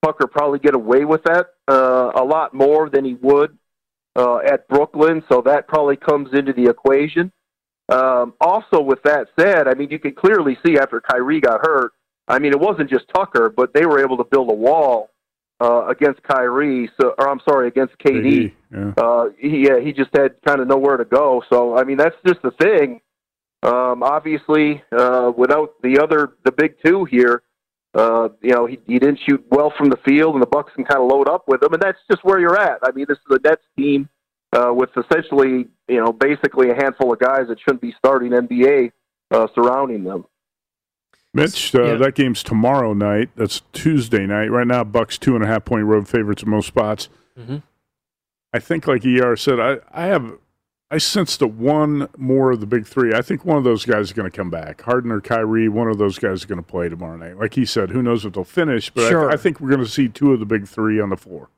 Tucker 0.04 0.28
probably 0.28 0.60
get 0.60 0.76
away 0.76 1.06
with 1.06 1.24
that 1.24 1.48
uh, 1.68 2.12
a 2.14 2.24
lot 2.24 2.54
more 2.54 2.88
than 2.88 3.04
he 3.04 3.16
would 3.16 3.58
uh, 4.16 4.38
at 4.38 4.68
Brooklyn. 4.68 5.24
So 5.30 5.42
that 5.46 5.68
probably 5.68 5.98
comes 5.98 6.30
into 6.34 6.54
the 6.54 6.70
equation. 6.70 7.32
Um, 7.90 8.34
also, 8.40 8.82
with 8.82 9.04
that 9.04 9.28
said, 9.38 9.68
I 9.68 9.74
mean, 9.74 9.90
you 9.90 10.00
can 10.00 10.14
clearly 10.14 10.58
see 10.66 10.78
after 10.78 11.02
Kyrie 11.02 11.42
got 11.42 11.60
hurt. 11.62 11.92
I 12.28 12.40
mean, 12.40 12.54
it 12.54 12.60
wasn't 12.60 12.90
just 12.90 13.06
Tucker, 13.14 13.50
but 13.50 13.74
they 13.74 13.86
were 13.86 14.00
able 14.00 14.18
to 14.18 14.24
build 14.24 14.50
a 14.50 14.54
wall 14.54 15.10
uh, 15.60 15.88
against 15.88 16.24
Kyrie. 16.24 16.90
So, 17.00 17.14
or 17.18 17.30
I'm 17.30 17.42
sorry, 17.48 17.68
against 17.68 17.98
KD. 17.98 18.54
Yeah. 18.72 18.94
Uh, 18.98 19.26
he 19.38 19.68
yeah, 19.68 19.80
he 19.80 19.92
just 19.92 20.10
had 20.16 20.36
kind 20.46 20.62
of 20.62 20.68
nowhere 20.68 20.98
to 20.98 21.06
go. 21.06 21.44
So 21.50 21.78
I 21.78 21.84
mean, 21.84 21.98
that's 21.98 22.16
just 22.26 22.42
the 22.42 22.52
thing. 22.52 23.02
Um, 23.64 24.02
obviously, 24.02 24.82
uh, 24.92 25.32
without 25.36 25.74
the 25.84 26.00
other 26.00 26.34
the 26.46 26.52
big 26.52 26.76
two 26.84 27.06
here, 27.06 27.44
uh, 27.94 28.30
you 28.42 28.52
know, 28.52 28.66
he, 28.66 28.80
he 28.88 29.00
didn't 29.00 29.20
shoot 29.28 29.44
well 29.50 29.74
from 29.78 29.90
the 29.90 29.98
field, 29.98 30.36
and 30.36 30.42
the 30.42 30.48
Bucks 30.48 30.72
can 30.74 30.86
kind 30.86 31.02
of 31.02 31.10
load 31.10 31.28
up 31.28 31.44
with 31.48 31.62
him, 31.62 31.74
and 31.74 31.82
that's 31.82 32.00
just 32.10 32.24
where 32.24 32.40
you're 32.40 32.58
at. 32.58 32.80
I 32.84 32.92
mean, 32.92 33.06
this 33.08 33.18
is 33.18 33.38
a 33.38 33.48
Nets 33.48 33.64
team 33.78 34.10
uh, 34.54 34.72
with 34.74 34.90
essentially, 34.98 35.68
you 35.88 36.00
know, 36.00 36.14
basically 36.14 36.70
a 36.70 36.76
handful 36.76 37.12
of 37.12 37.20
guys 37.20 37.48
that 37.50 37.60
shouldn't 37.60 37.82
be 37.82 37.94
starting 37.98 38.32
NBA 38.32 38.92
uh, 39.32 39.48
surrounding 39.54 40.04
them. 40.04 40.26
Mitch, 41.34 41.74
uh, 41.76 41.96
that 41.98 42.16
game's 42.16 42.44
tomorrow 42.44 42.94
night. 42.94 43.30
That's 43.36 43.62
Tuesday 43.72 44.26
night. 44.26 44.52
Right 44.52 44.68
now, 44.68 44.84
Bucks 44.84 45.18
two 45.18 45.36
and 45.36 45.44
a 45.44 45.48
half 45.48 45.64
point 45.64 45.86
road 45.86 46.08
favorites 46.08 46.44
in 46.44 46.50
most 46.50 46.68
spots. 46.68 47.08
Mm-hmm. 47.38 47.58
I 48.54 48.60
think, 48.60 48.86
like 48.86 49.06
ER 49.06 49.38
said, 49.38 49.60
I, 49.60 49.78
I 49.94 50.08
have 50.08 50.38
I 50.94 50.98
sense 50.98 51.38
that 51.38 51.48
one 51.48 52.10
more 52.18 52.52
of 52.52 52.60
the 52.60 52.66
big 52.66 52.86
three. 52.86 53.14
I 53.14 53.22
think 53.22 53.46
one 53.46 53.58
of 53.58 53.64
those 53.64 53.86
guys 53.86 54.08
is 54.08 54.14
going 54.14 54.30
to 54.30 54.36
come 54.36 54.50
back. 54.50 54.82
Harden 54.82 55.10
or 55.10 55.22
Kyrie, 55.22 55.70
one 55.70 55.88
of 55.88 55.98
those 55.98 56.20
guys 56.20 56.40
is 56.40 56.46
going 56.46 56.58
to 56.62 56.68
play 56.68 56.90
tomorrow 56.90 57.16
night. 57.16 57.38
Like 57.38 57.54
he 57.54 57.66
said, 57.66 57.92
who 57.92 58.02
knows 58.04 58.26
if 58.26 58.34
they'll 58.34 58.44
finish, 58.44 58.90
but 58.90 59.08
Sure. 59.08 59.32
I, 59.32 59.36
I 59.36 59.38
think 59.38 59.62
we're 59.62 59.70
going 59.70 59.84
to 59.84 59.90
see 59.90 60.10
two 60.10 60.34
of 60.34 60.42
the 60.42 60.46
big 60.46 60.68
three 60.68 61.00
on 61.00 61.10
the 61.10 61.16
floor. 61.16 61.50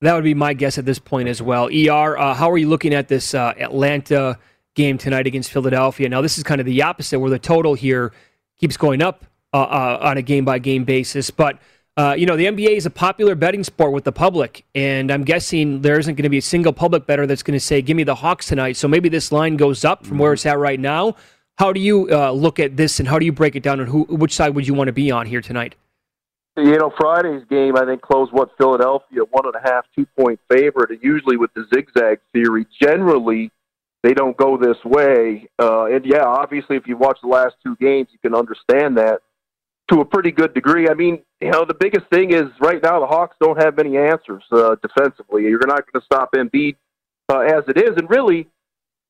That 0.00 0.14
would 0.14 0.24
be 0.24 0.32
my 0.32 0.54
guess 0.54 0.78
at 0.78 0.86
this 0.86 0.98
point 0.98 1.28
as 1.28 1.42
well. 1.42 1.66
ER, 1.66 2.16
uh, 2.16 2.32
how 2.32 2.50
are 2.50 2.56
you 2.56 2.68
looking 2.68 2.94
at 2.94 3.08
this 3.08 3.34
uh, 3.34 3.52
Atlanta 3.58 4.38
game 4.74 4.96
tonight 4.96 5.26
against 5.26 5.50
Philadelphia? 5.50 6.08
Now, 6.08 6.22
this 6.22 6.38
is 6.38 6.44
kind 6.44 6.60
of 6.60 6.64
the 6.64 6.80
opposite, 6.82 7.18
where 7.18 7.30
the 7.30 7.38
total 7.38 7.74
here 7.74 8.12
keeps 8.58 8.78
going 8.78 9.02
up 9.02 9.26
uh, 9.52 9.58
uh, 9.58 9.98
on 10.00 10.16
a 10.16 10.22
game 10.22 10.46
by 10.46 10.58
game 10.58 10.84
basis. 10.84 11.30
But 11.30 11.58
uh, 11.98 12.14
you 12.16 12.26
know, 12.26 12.36
the 12.36 12.46
NBA 12.46 12.76
is 12.76 12.86
a 12.86 12.90
popular 12.90 13.34
betting 13.34 13.64
sport 13.64 13.92
with 13.92 14.04
the 14.04 14.12
public, 14.12 14.64
and 14.72 15.10
I'm 15.10 15.24
guessing 15.24 15.82
there 15.82 15.98
isn't 15.98 16.14
going 16.14 16.22
to 16.22 16.28
be 16.28 16.38
a 16.38 16.42
single 16.42 16.72
public 16.72 17.06
better 17.06 17.26
that's 17.26 17.42
going 17.42 17.58
to 17.58 17.64
say, 17.64 17.82
"Give 17.82 17.96
me 17.96 18.04
the 18.04 18.14
Hawks 18.14 18.46
tonight." 18.46 18.76
So 18.76 18.86
maybe 18.86 19.08
this 19.08 19.32
line 19.32 19.56
goes 19.56 19.84
up 19.84 20.06
from 20.06 20.18
where 20.18 20.32
it's 20.32 20.46
at 20.46 20.58
right 20.58 20.78
now. 20.78 21.16
How 21.56 21.72
do 21.72 21.80
you 21.80 22.08
uh, 22.08 22.30
look 22.30 22.60
at 22.60 22.76
this, 22.76 23.00
and 23.00 23.08
how 23.08 23.18
do 23.18 23.26
you 23.26 23.32
break 23.32 23.56
it 23.56 23.64
down, 23.64 23.80
and 23.80 23.88
who, 23.88 24.04
which 24.04 24.32
side 24.32 24.54
would 24.54 24.68
you 24.68 24.74
want 24.74 24.86
to 24.86 24.92
be 24.92 25.10
on 25.10 25.26
here 25.26 25.40
tonight? 25.40 25.74
You 26.56 26.78
know, 26.78 26.92
Friday's 26.96 27.42
game, 27.50 27.76
I 27.76 27.84
think, 27.84 28.00
closed 28.00 28.32
what 28.32 28.50
Philadelphia 28.58 29.22
one 29.30 29.46
and 29.46 29.56
a 29.56 29.68
half, 29.68 29.84
two 29.96 30.06
point 30.16 30.38
favorite. 30.48 30.90
And 30.90 31.00
usually 31.02 31.36
with 31.36 31.52
the 31.54 31.66
zigzag 31.74 32.20
theory, 32.32 32.64
generally 32.80 33.50
they 34.04 34.14
don't 34.14 34.36
go 34.36 34.56
this 34.56 34.76
way. 34.84 35.48
Uh, 35.58 35.86
and 35.86 36.06
yeah, 36.06 36.22
obviously, 36.22 36.76
if 36.76 36.86
you 36.86 36.96
watch 36.96 37.18
the 37.22 37.28
last 37.28 37.56
two 37.64 37.74
games, 37.80 38.06
you 38.12 38.20
can 38.20 38.36
understand 38.36 38.96
that 38.98 39.22
to 39.90 40.00
a 40.00 40.04
pretty 40.04 40.30
good 40.30 40.54
degree. 40.54 40.88
I 40.88 40.94
mean, 40.94 41.22
you 41.40 41.50
know, 41.50 41.64
the 41.64 41.74
biggest 41.74 42.06
thing 42.12 42.32
is 42.32 42.44
right 42.60 42.82
now 42.82 43.00
the 43.00 43.06
Hawks 43.06 43.36
don't 43.40 43.60
have 43.62 43.76
many 43.76 43.96
answers 43.96 44.42
uh, 44.52 44.76
defensively. 44.82 45.42
You're 45.42 45.66
not 45.66 45.84
going 45.90 46.00
to 46.00 46.04
stop 46.04 46.32
Embiid 46.32 46.76
uh, 47.32 47.40
as 47.40 47.64
it 47.68 47.78
is, 47.78 47.96
and 47.96 48.08
really. 48.08 48.48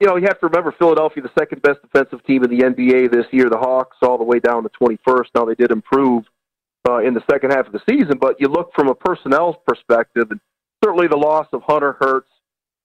You 0.00 0.06
know, 0.06 0.14
you 0.14 0.28
have 0.28 0.38
to 0.38 0.46
remember 0.46 0.72
Philadelphia, 0.78 1.24
the 1.24 1.30
second 1.36 1.60
best 1.60 1.82
defensive 1.82 2.24
team 2.24 2.44
in 2.44 2.50
the 2.50 2.64
NBA 2.64 3.10
this 3.10 3.26
year. 3.32 3.50
The 3.50 3.58
Hawks, 3.58 3.96
all 4.00 4.16
the 4.16 4.22
way 4.22 4.38
down 4.38 4.62
to 4.62 4.68
21st. 4.80 5.24
Now 5.34 5.44
they 5.44 5.56
did 5.56 5.72
improve 5.72 6.22
uh, 6.88 6.98
in 6.98 7.14
the 7.14 7.22
second 7.30 7.50
half 7.50 7.66
of 7.66 7.72
the 7.72 7.80
season. 7.88 8.18
But 8.18 8.40
you 8.40 8.48
look 8.48 8.72
from 8.74 8.88
a 8.88 8.94
personnel 8.94 9.54
perspective, 9.66 10.30
and 10.30 10.40
certainly 10.84 11.08
the 11.08 11.16
loss 11.16 11.46
of 11.52 11.62
Hunter 11.66 11.96
Hurts 12.00 12.30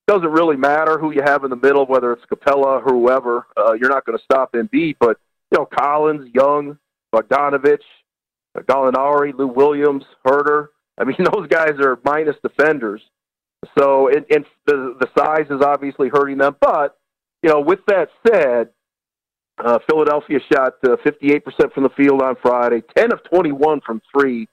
doesn't 0.07 0.29
really 0.29 0.57
matter 0.57 0.97
who 0.97 1.11
you 1.11 1.21
have 1.23 1.43
in 1.43 1.49
the 1.49 1.55
middle, 1.55 1.85
whether 1.85 2.11
it's 2.11 2.25
Capela 2.25 2.81
or 2.81 2.81
whoever. 2.81 3.47
Uh, 3.55 3.73
you're 3.73 3.89
not 3.89 4.05
going 4.05 4.17
to 4.17 4.23
stop 4.23 4.53
Embiid, 4.53 4.97
but 4.99 5.17
you 5.51 5.59
know 5.59 5.65
Collins, 5.65 6.29
Young, 6.33 6.77
Bogdanovich, 7.13 7.79
uh, 8.57 8.61
Gallinari, 8.61 9.33
Lou 9.37 9.47
Williams, 9.47 10.03
Huerter. 10.25 10.67
I 10.99 11.03
mean, 11.03 11.17
those 11.33 11.47
guys 11.47 11.73
are 11.79 11.99
minus 12.03 12.35
defenders. 12.43 13.01
So, 13.77 14.09
and, 14.09 14.25
and 14.29 14.45
the 14.65 14.97
the 14.99 15.07
size 15.17 15.47
is 15.49 15.61
obviously 15.61 16.09
hurting 16.09 16.39
them. 16.39 16.55
But 16.59 16.97
you 17.41 17.49
know, 17.49 17.61
with 17.61 17.79
that 17.87 18.09
said, 18.27 18.69
uh, 19.63 19.79
Philadelphia 19.89 20.39
shot 20.51 20.73
uh, 20.83 20.95
58% 21.05 21.73
from 21.73 21.83
the 21.83 21.89
field 21.95 22.21
on 22.21 22.35
Friday, 22.41 22.81
10 22.95 23.13
of 23.13 23.23
21 23.23 23.81
from 23.81 24.01
three. 24.11 24.47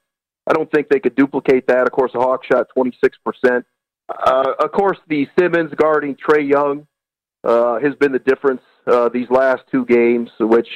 I 0.46 0.52
don't 0.52 0.70
think 0.70 0.88
they 0.88 1.00
could 1.00 1.14
duplicate 1.14 1.66
that. 1.68 1.86
Of 1.86 1.92
course, 1.92 2.12
the 2.12 2.18
Hawks 2.20 2.46
shot 2.46 2.66
26%. 2.76 3.64
Uh, 4.08 4.52
of 4.58 4.72
course, 4.72 4.98
the 5.08 5.26
Simmons 5.38 5.72
guarding 5.76 6.16
Trae 6.16 6.48
Young 6.48 6.86
uh, 7.44 7.78
has 7.78 7.94
been 7.94 8.12
the 8.12 8.18
difference 8.18 8.62
uh, 8.86 9.08
these 9.08 9.30
last 9.30 9.62
two 9.70 9.84
games, 9.84 10.30
which 10.40 10.68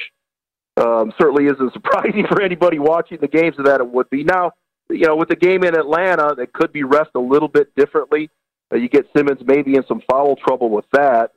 um, 0.77 1.13
certainly 1.19 1.45
isn't 1.45 1.73
surprising 1.73 2.25
for 2.27 2.41
anybody 2.41 2.79
watching 2.79 3.19
the 3.19 3.27
games 3.27 3.55
that 3.57 3.79
it 3.79 3.87
would 3.87 4.09
be. 4.09 4.23
Now, 4.23 4.51
you 4.89 5.07
know, 5.07 5.15
with 5.15 5.29
the 5.29 5.35
game 5.35 5.63
in 5.63 5.75
Atlanta, 5.75 6.35
that 6.35 6.53
could 6.53 6.71
be 6.71 6.83
refed 6.83 7.15
a 7.15 7.19
little 7.19 7.47
bit 7.47 7.73
differently. 7.75 8.29
Uh, 8.71 8.77
you 8.77 8.89
get 8.89 9.07
Simmons 9.15 9.41
maybe 9.45 9.75
in 9.75 9.85
some 9.87 10.01
foul 10.09 10.35
trouble 10.35 10.69
with 10.69 10.85
that. 10.91 11.31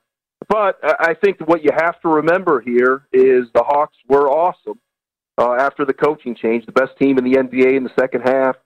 But 0.49 0.78
I 0.82 1.11
I 1.11 1.14
think 1.14 1.41
what 1.41 1.64
you 1.64 1.70
have 1.74 2.01
to 2.03 2.09
remember 2.09 2.61
here 2.61 3.07
is 3.12 3.47
the 3.55 3.62
Hawks 3.62 3.97
were 4.09 4.28
awesome 4.28 4.78
uh, 5.39 5.55
after 5.55 5.84
the 5.84 5.95
coaching 5.95 6.34
change, 6.34 6.66
the 6.66 6.72
best 6.72 6.97
team 6.99 7.18
in 7.18 7.24
the 7.24 7.34
NBA 7.34 7.76
in 7.76 7.84
the 7.84 7.93
second 7.99 8.22
half, 8.22 8.57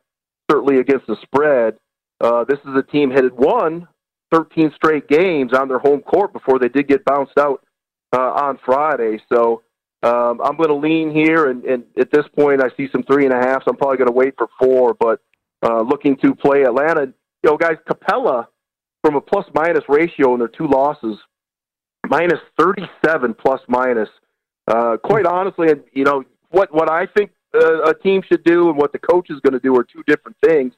certainly 0.51 0.79
against 0.79 1.07
the 1.07 1.17
spread. 1.23 1.77
Uh, 2.21 2.45
this 2.45 2.59
is 2.61 2.77
a 2.77 2.83
team 2.83 3.11
that 3.11 3.25
had 3.25 3.33
won 3.33 3.89
13 4.33 4.73
straight 4.75 5.09
games 5.09 5.53
on 5.53 5.69
their 5.69 5.79
home 5.79 6.01
court 6.01 6.33
before 6.33 6.59
they 6.59 6.69
did 6.69 6.89
get 6.89 7.05
bounced 7.05 7.37
out 7.39 7.65
uh, 8.17 8.33
on 8.33 8.59
Friday. 8.65 9.21
So 9.31 9.63
um, 10.03 10.41
I'm 10.43 10.57
going 10.57 10.69
to 10.69 10.75
lean 10.75 11.15
here, 11.15 11.51
and, 11.51 11.65
and 11.65 11.85
at 11.99 12.11
this 12.11 12.25
point, 12.37 12.63
I 12.63 12.69
see 12.77 12.89
some 12.91 13.05
three 13.05 13.25
and 13.25 13.33
a 13.33 13.39
half. 13.39 13.63
So 13.65 13.71
I'm 13.71 13.77
probably 13.77 13.99
going 13.99 14.09
to 14.09 14.15
wait 14.15 14.35
for 14.37 14.49
four, 14.59 14.95
but 14.95 15.21
uh, 15.63 15.83
looking 15.83 16.17
to 16.19 16.35
play 16.35 16.63
Atlanta. 16.63 17.13
You 17.43 17.51
know, 17.51 17.57
guys, 17.57 17.77
Capela 17.89 18.47
from 19.03 19.17
a 19.17 19.21
plus 19.21 19.47
minus 19.55 19.85
ratio 19.89 20.33
in 20.35 20.39
their 20.39 20.49
two 20.49 20.67
losses, 20.67 21.19
minus 22.09 22.41
37 22.59 23.35
plus 23.35 23.61
minus. 23.69 24.09
Uh, 24.69 24.97
quite 25.03 25.27
honestly, 25.27 25.69
you 25.93 26.05
know 26.05 26.25
what 26.51 26.73
what 26.73 26.91
I 26.91 27.07
think 27.07 27.31
uh, 27.55 27.83
a 27.83 27.95
team 27.95 28.23
should 28.27 28.45
do 28.45 28.69
and 28.69 28.79
what 28.79 28.93
the 28.93 28.99
coach 28.99 29.29
is 29.31 29.41
going 29.41 29.55
to 29.55 29.61
do 29.61 29.77
are 29.77 29.85
two 29.85 30.03
different 30.07 30.37
things. 30.45 30.73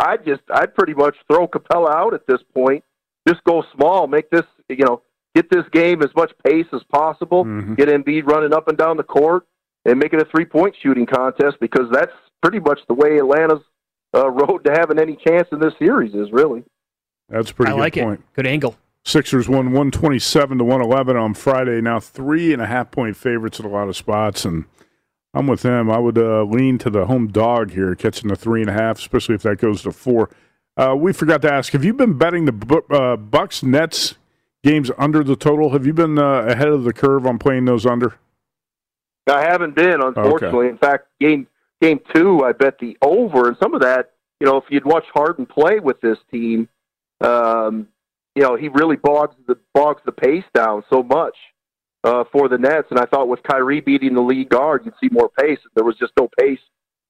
I 0.00 0.16
just 0.16 0.42
I'd 0.52 0.74
pretty 0.74 0.94
much 0.94 1.16
throw 1.30 1.46
Capela 1.46 1.94
out 1.94 2.14
at 2.14 2.26
this 2.26 2.40
point. 2.54 2.84
Just 3.28 3.42
go 3.44 3.62
small, 3.74 4.06
make 4.06 4.30
this 4.30 4.44
you 4.68 4.84
know 4.84 5.02
get 5.36 5.50
this 5.50 5.64
game 5.70 6.02
as 6.02 6.10
much 6.16 6.32
pace 6.44 6.66
as 6.72 6.82
possible. 6.84 7.44
Get 7.74 7.88
Embiid 7.88 8.24
running 8.26 8.54
up 8.54 8.68
and 8.68 8.78
down 8.78 8.96
the 8.96 9.02
court 9.02 9.46
and 9.84 9.98
make 9.98 10.12
it 10.14 10.20
a 10.20 10.24
three 10.24 10.46
point 10.46 10.74
shooting 10.82 11.06
contest 11.06 11.58
because 11.60 11.88
that's 11.92 12.12
pretty 12.42 12.58
much 12.58 12.80
the 12.88 12.94
way 12.94 13.18
Atlanta's 13.18 13.62
uh, 14.14 14.30
road 14.30 14.64
to 14.64 14.72
having 14.72 14.98
any 14.98 15.16
chance 15.16 15.46
in 15.52 15.60
this 15.60 15.74
series 15.78 16.14
is 16.14 16.32
really. 16.32 16.64
That's 17.28 17.50
a 17.50 17.54
pretty 17.54 17.72
I 17.72 17.74
good 17.74 17.80
like 17.80 17.96
it. 17.96 18.04
point. 18.04 18.24
Good 18.34 18.46
angle. 18.46 18.76
Sixers 19.04 19.48
won 19.48 19.66
127 19.66 20.58
to 20.58 20.64
111 20.64 21.16
on 21.16 21.34
Friday. 21.34 21.80
Now 21.80 22.00
three 22.00 22.52
and 22.52 22.60
a 22.62 22.66
half 22.66 22.90
point 22.90 23.16
favorites 23.16 23.60
in 23.60 23.66
a 23.66 23.68
lot 23.68 23.88
of 23.88 23.96
spots, 23.96 24.44
and 24.44 24.64
I'm 25.34 25.46
with 25.46 25.62
them. 25.62 25.90
I 25.90 25.98
would 25.98 26.18
uh, 26.18 26.42
lean 26.44 26.78
to 26.78 26.90
the 26.90 27.06
home 27.06 27.28
dog 27.28 27.72
here, 27.72 27.94
catching 27.94 28.28
the 28.28 28.36
three 28.36 28.62
and 28.62 28.70
a 28.70 28.72
half, 28.72 28.98
especially 28.98 29.34
if 29.36 29.42
that 29.42 29.58
goes 29.58 29.82
to 29.82 29.92
four. 29.92 30.30
Uh, 30.76 30.96
we 30.98 31.12
forgot 31.12 31.42
to 31.42 31.52
ask: 31.52 31.72
Have 31.72 31.84
you 31.84 31.94
been 31.94 32.18
betting 32.18 32.46
the 32.46 32.52
Bu- 32.52 32.94
uh, 32.94 33.16
Bucks 33.16 33.62
Nets 33.62 34.16
games 34.66 34.90
under 34.98 35.22
the 35.22 35.36
total? 35.36 35.70
Have 35.70 35.86
you 35.86 35.94
been 35.94 36.18
uh, 36.18 36.42
ahead 36.42 36.68
of 36.68 36.84
the 36.84 36.92
curve 36.92 37.24
on 37.24 37.38
playing 37.38 37.64
those 37.64 37.86
under? 37.86 38.14
I 39.28 39.42
haven't 39.42 39.74
been, 39.74 40.02
unfortunately. 40.02 40.68
In 40.68 40.78
fact, 40.78 41.06
game 41.20 41.46
game 41.80 42.00
two, 42.14 42.42
I 42.44 42.52
bet 42.52 42.78
the 42.78 42.96
over, 43.00 43.48
and 43.48 43.56
some 43.62 43.74
of 43.74 43.82
that, 43.82 44.12
you 44.40 44.46
know, 44.46 44.56
if 44.56 44.64
you'd 44.68 44.84
watch 44.84 45.04
Harden 45.14 45.46
play 45.46 45.78
with 45.80 46.00
this 46.00 46.18
team, 46.30 46.68
um, 47.20 47.88
you 48.34 48.42
know, 48.42 48.56
he 48.56 48.68
really 48.68 48.96
bogs 48.96 49.34
the 49.46 49.56
bogs 49.72 50.02
the 50.04 50.12
pace 50.12 50.44
down 50.54 50.84
so 50.90 51.02
much 51.02 51.36
uh, 52.04 52.24
for 52.32 52.48
the 52.48 52.58
Nets. 52.58 52.88
And 52.90 52.98
I 52.98 53.06
thought 53.06 53.28
with 53.28 53.42
Kyrie 53.42 53.80
beating 53.80 54.14
the 54.14 54.20
lead 54.20 54.48
guard, 54.48 54.82
you'd 54.84 54.94
see 55.00 55.08
more 55.10 55.30
pace. 55.40 55.58
There 55.74 55.84
was 55.84 55.96
just 55.96 56.12
no 56.18 56.28
pace 56.38 56.60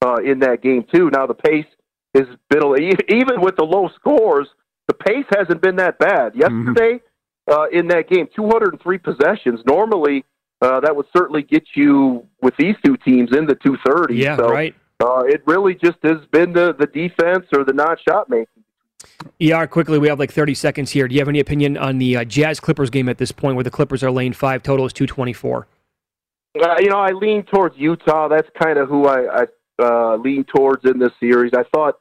uh, 0.04 0.16
in 0.16 0.40
that 0.40 0.62
game 0.62 0.84
too. 0.92 1.10
Now 1.10 1.26
the 1.26 1.34
pace 1.34 1.66
has 2.14 2.26
been 2.48 2.62
even 3.08 3.40
with 3.40 3.56
the 3.56 3.64
low 3.64 3.90
scores, 3.94 4.48
the 4.88 4.94
pace 4.94 5.26
hasn't 5.36 5.60
been 5.60 5.76
that 5.76 5.98
bad. 5.98 6.34
Yesterday 6.34 7.00
uh, 7.50 7.66
in 7.72 7.88
that 7.88 8.08
game, 8.08 8.28
203 8.34 8.98
possessions. 8.98 9.60
Normally, 9.66 10.24
uh, 10.60 10.80
that 10.80 10.94
would 10.94 11.06
certainly 11.16 11.42
get 11.42 11.64
you 11.74 12.26
with 12.42 12.54
these 12.58 12.74
two 12.84 12.96
teams 12.96 13.36
in 13.36 13.46
the 13.46 13.54
230. 13.54 14.16
Yeah, 14.16 14.36
so, 14.36 14.48
right. 14.48 14.74
Uh, 15.02 15.22
it 15.26 15.42
really 15.46 15.74
just 15.74 15.98
has 16.02 16.18
been 16.32 16.52
the 16.54 16.74
the 16.78 16.86
defense 16.86 17.46
or 17.54 17.64
the 17.64 17.72
non 17.72 17.96
shot 18.08 18.30
making. 18.30 18.64
ER, 19.42 19.66
quickly, 19.66 19.98
we 19.98 20.08
have 20.08 20.18
like 20.18 20.32
30 20.32 20.54
seconds 20.54 20.90
here. 20.90 21.06
Do 21.06 21.14
you 21.14 21.20
have 21.20 21.28
any 21.28 21.40
opinion 21.40 21.76
on 21.76 21.98
the 21.98 22.16
uh, 22.16 22.24
Jazz 22.24 22.60
Clippers 22.60 22.88
game 22.88 23.08
at 23.08 23.18
this 23.18 23.30
point 23.30 23.56
where 23.56 23.64
the 23.64 23.70
Clippers 23.70 24.02
are 24.02 24.10
laying 24.10 24.32
five, 24.32 24.62
total 24.62 24.86
is 24.86 24.92
224? 24.94 25.66
Uh, 26.58 26.74
you 26.80 26.88
know, 26.88 26.98
I 26.98 27.10
lean 27.10 27.42
towards 27.44 27.76
Utah. 27.76 28.28
That's 28.28 28.48
kind 28.60 28.78
of 28.78 28.88
who 28.88 29.06
I, 29.06 29.42
I 29.42 29.46
uh, 29.82 30.16
lean 30.16 30.44
towards 30.44 30.84
in 30.88 30.98
this 30.98 31.12
series. 31.20 31.52
I 31.54 31.64
thought 31.74 32.00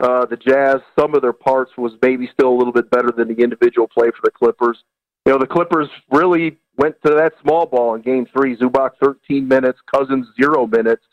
uh, 0.00 0.24
the 0.24 0.36
Jazz, 0.36 0.76
some 0.98 1.14
of 1.14 1.20
their 1.20 1.32
parts 1.32 1.72
was 1.76 1.92
maybe 2.00 2.28
still 2.32 2.48
a 2.48 2.56
little 2.56 2.72
bit 2.72 2.90
better 2.90 3.12
than 3.12 3.28
the 3.28 3.42
individual 3.42 3.86
play 3.86 4.10
for 4.10 4.22
the 4.24 4.30
Clippers. 4.30 4.82
You 5.26 5.32
know, 5.32 5.38
the 5.38 5.46
Clippers 5.46 5.88
really 6.10 6.56
went 6.78 6.96
to 7.04 7.12
that 7.14 7.34
small 7.42 7.66
ball 7.66 7.94
in 7.94 8.00
Game 8.00 8.26
Three. 8.32 8.56
Zubac 8.56 8.92
13 9.02 9.46
minutes, 9.46 9.78
Cousins 9.94 10.26
zero 10.40 10.66
minutes. 10.66 11.04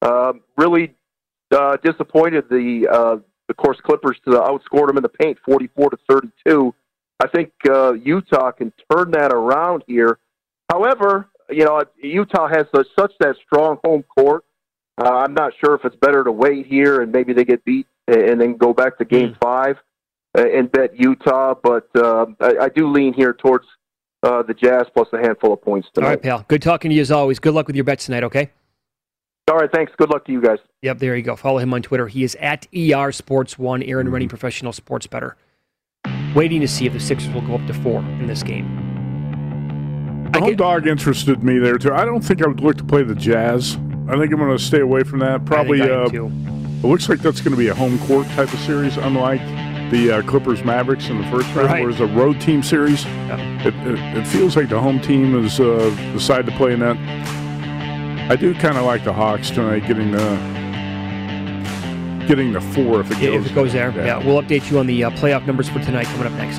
Um, 0.00 0.40
really 0.56 0.94
uh, 1.54 1.76
disappointed 1.84 2.44
the 2.48 2.88
uh, 2.90 3.16
of 3.48 3.56
course 3.56 3.76
Clippers 3.84 4.16
to 4.24 4.30
outscored 4.30 4.88
them 4.88 4.96
in 4.96 5.02
the 5.02 5.10
paint 5.10 5.38
44 5.44 5.90
to 5.90 5.98
32. 6.08 6.74
I 7.20 7.28
think 7.28 7.52
uh, 7.68 7.92
Utah 7.92 8.50
can 8.50 8.72
turn 8.90 9.10
that 9.10 9.30
around 9.32 9.84
here. 9.86 10.18
However, 10.70 11.28
you 11.50 11.66
know 11.66 11.84
Utah 12.02 12.48
has 12.48 12.64
such, 12.74 12.86
such 12.98 13.12
that 13.20 13.36
strong 13.44 13.78
home 13.84 14.04
court. 14.04 14.44
Uh, 14.98 15.10
I'm 15.10 15.34
not 15.34 15.52
sure 15.62 15.74
if 15.74 15.84
it's 15.84 15.96
better 15.96 16.24
to 16.24 16.32
wait 16.32 16.66
here 16.66 17.02
and 17.02 17.12
maybe 17.12 17.34
they 17.34 17.44
get 17.44 17.64
beat 17.64 17.86
and 18.08 18.40
then 18.40 18.56
go 18.56 18.72
back 18.72 18.98
to 18.98 19.04
Game 19.04 19.36
Five 19.40 19.76
uh, 20.36 20.44
and 20.48 20.70
bet 20.70 20.98
Utah. 20.98 21.54
But 21.60 21.88
uh, 21.94 22.26
I, 22.40 22.64
I 22.64 22.68
do 22.68 22.90
lean 22.90 23.12
here 23.12 23.32
towards 23.32 23.66
uh, 24.22 24.42
the 24.42 24.54
Jazz 24.54 24.86
plus 24.94 25.08
a 25.12 25.18
handful 25.18 25.52
of 25.52 25.62
points 25.62 25.88
All 25.88 26.02
tonight. 26.02 26.08
right, 26.08 26.22
pal. 26.22 26.44
Good 26.48 26.62
talking 26.62 26.90
to 26.90 26.94
you 26.94 27.00
as 27.00 27.10
always. 27.10 27.38
Good 27.38 27.54
luck 27.54 27.66
with 27.66 27.76
your 27.76 27.84
bets 27.84 28.06
tonight, 28.06 28.24
okay? 28.24 28.50
All 29.50 29.56
right, 29.56 29.70
thanks. 29.72 29.92
Good 29.96 30.10
luck 30.10 30.24
to 30.26 30.32
you 30.32 30.40
guys. 30.40 30.58
Yep, 30.82 30.98
there 30.98 31.16
you 31.16 31.22
go. 31.22 31.34
Follow 31.34 31.58
him 31.58 31.74
on 31.74 31.82
Twitter. 31.82 32.06
He 32.06 32.22
is 32.22 32.36
at 32.36 32.66
ER 32.74 33.10
Sports 33.10 33.58
One, 33.58 33.82
Erin 33.82 34.08
Rynning, 34.08 34.28
professional 34.28 34.72
sports 34.72 35.06
better. 35.06 35.36
Waiting 36.34 36.60
to 36.60 36.68
see 36.68 36.86
if 36.86 36.92
the 36.92 37.00
Sixers 37.00 37.32
will 37.34 37.42
go 37.42 37.56
up 37.56 37.66
to 37.66 37.74
four 37.74 38.00
in 38.00 38.26
this 38.26 38.42
game. 38.42 38.78
The 40.32 40.40
home 40.40 40.56
dog 40.56 40.86
interested 40.86 41.42
me 41.42 41.58
there 41.58 41.76
too. 41.76 41.92
I 41.92 42.04
don't 42.04 42.22
think 42.22 42.42
I 42.42 42.46
would 42.46 42.60
look 42.60 42.78
to 42.78 42.84
play 42.84 43.02
the 43.02 43.14
Jazz. 43.14 43.76
I 44.08 44.16
think 44.16 44.32
I'm 44.32 44.38
going 44.38 44.56
to 44.56 44.58
stay 44.58 44.80
away 44.80 45.02
from 45.02 45.18
that. 45.18 45.44
Probably. 45.44 45.82
I 45.82 45.86
am 45.86 46.06
uh, 46.06 46.08
too. 46.08 46.51
It 46.82 46.86
looks 46.88 47.08
like 47.08 47.20
that's 47.20 47.40
going 47.40 47.52
to 47.52 47.58
be 47.58 47.68
a 47.68 47.74
home 47.74 47.98
court 48.00 48.26
type 48.28 48.52
of 48.52 48.58
series, 48.60 48.96
unlike 48.96 49.40
the 49.92 50.10
uh, 50.18 50.22
Clippers 50.22 50.64
Mavericks 50.64 51.08
in 51.08 51.18
the 51.18 51.24
first 51.30 51.46
round, 51.54 51.68
Right. 51.68 51.82
where 51.82 51.90
it's 51.90 52.00
a 52.00 52.06
road 52.06 52.40
team 52.40 52.62
series. 52.62 53.04
It, 53.06 53.74
it, 53.86 53.98
it 54.18 54.26
feels 54.26 54.56
like 54.56 54.68
the 54.68 54.80
home 54.80 55.00
team 55.00 55.40
has 55.40 55.60
uh, 55.60 55.94
decided 56.12 56.46
to 56.46 56.52
play 56.56 56.72
in 56.72 56.80
that. 56.80 56.96
I 58.30 58.36
do 58.36 58.52
kind 58.54 58.76
of 58.78 58.84
like 58.84 59.04
the 59.04 59.12
Hawks 59.12 59.50
tonight, 59.50 59.86
getting 59.86 60.10
the 60.12 60.52
getting 62.26 62.52
the 62.52 62.60
four 62.60 63.00
if 63.00 63.10
it 63.10 63.18
Yeah, 63.18 63.30
goes. 63.30 63.44
if 63.46 63.52
it 63.52 63.54
goes 63.54 63.72
there. 63.72 63.90
Yeah. 63.92 64.18
we'll 64.24 64.40
update 64.42 64.70
you 64.70 64.78
on 64.78 64.86
the 64.86 65.04
uh, 65.04 65.10
playoff 65.10 65.46
numbers 65.46 65.68
for 65.68 65.80
tonight 65.80 66.06
coming 66.06 66.26
up 66.26 66.32
next. 66.32 66.58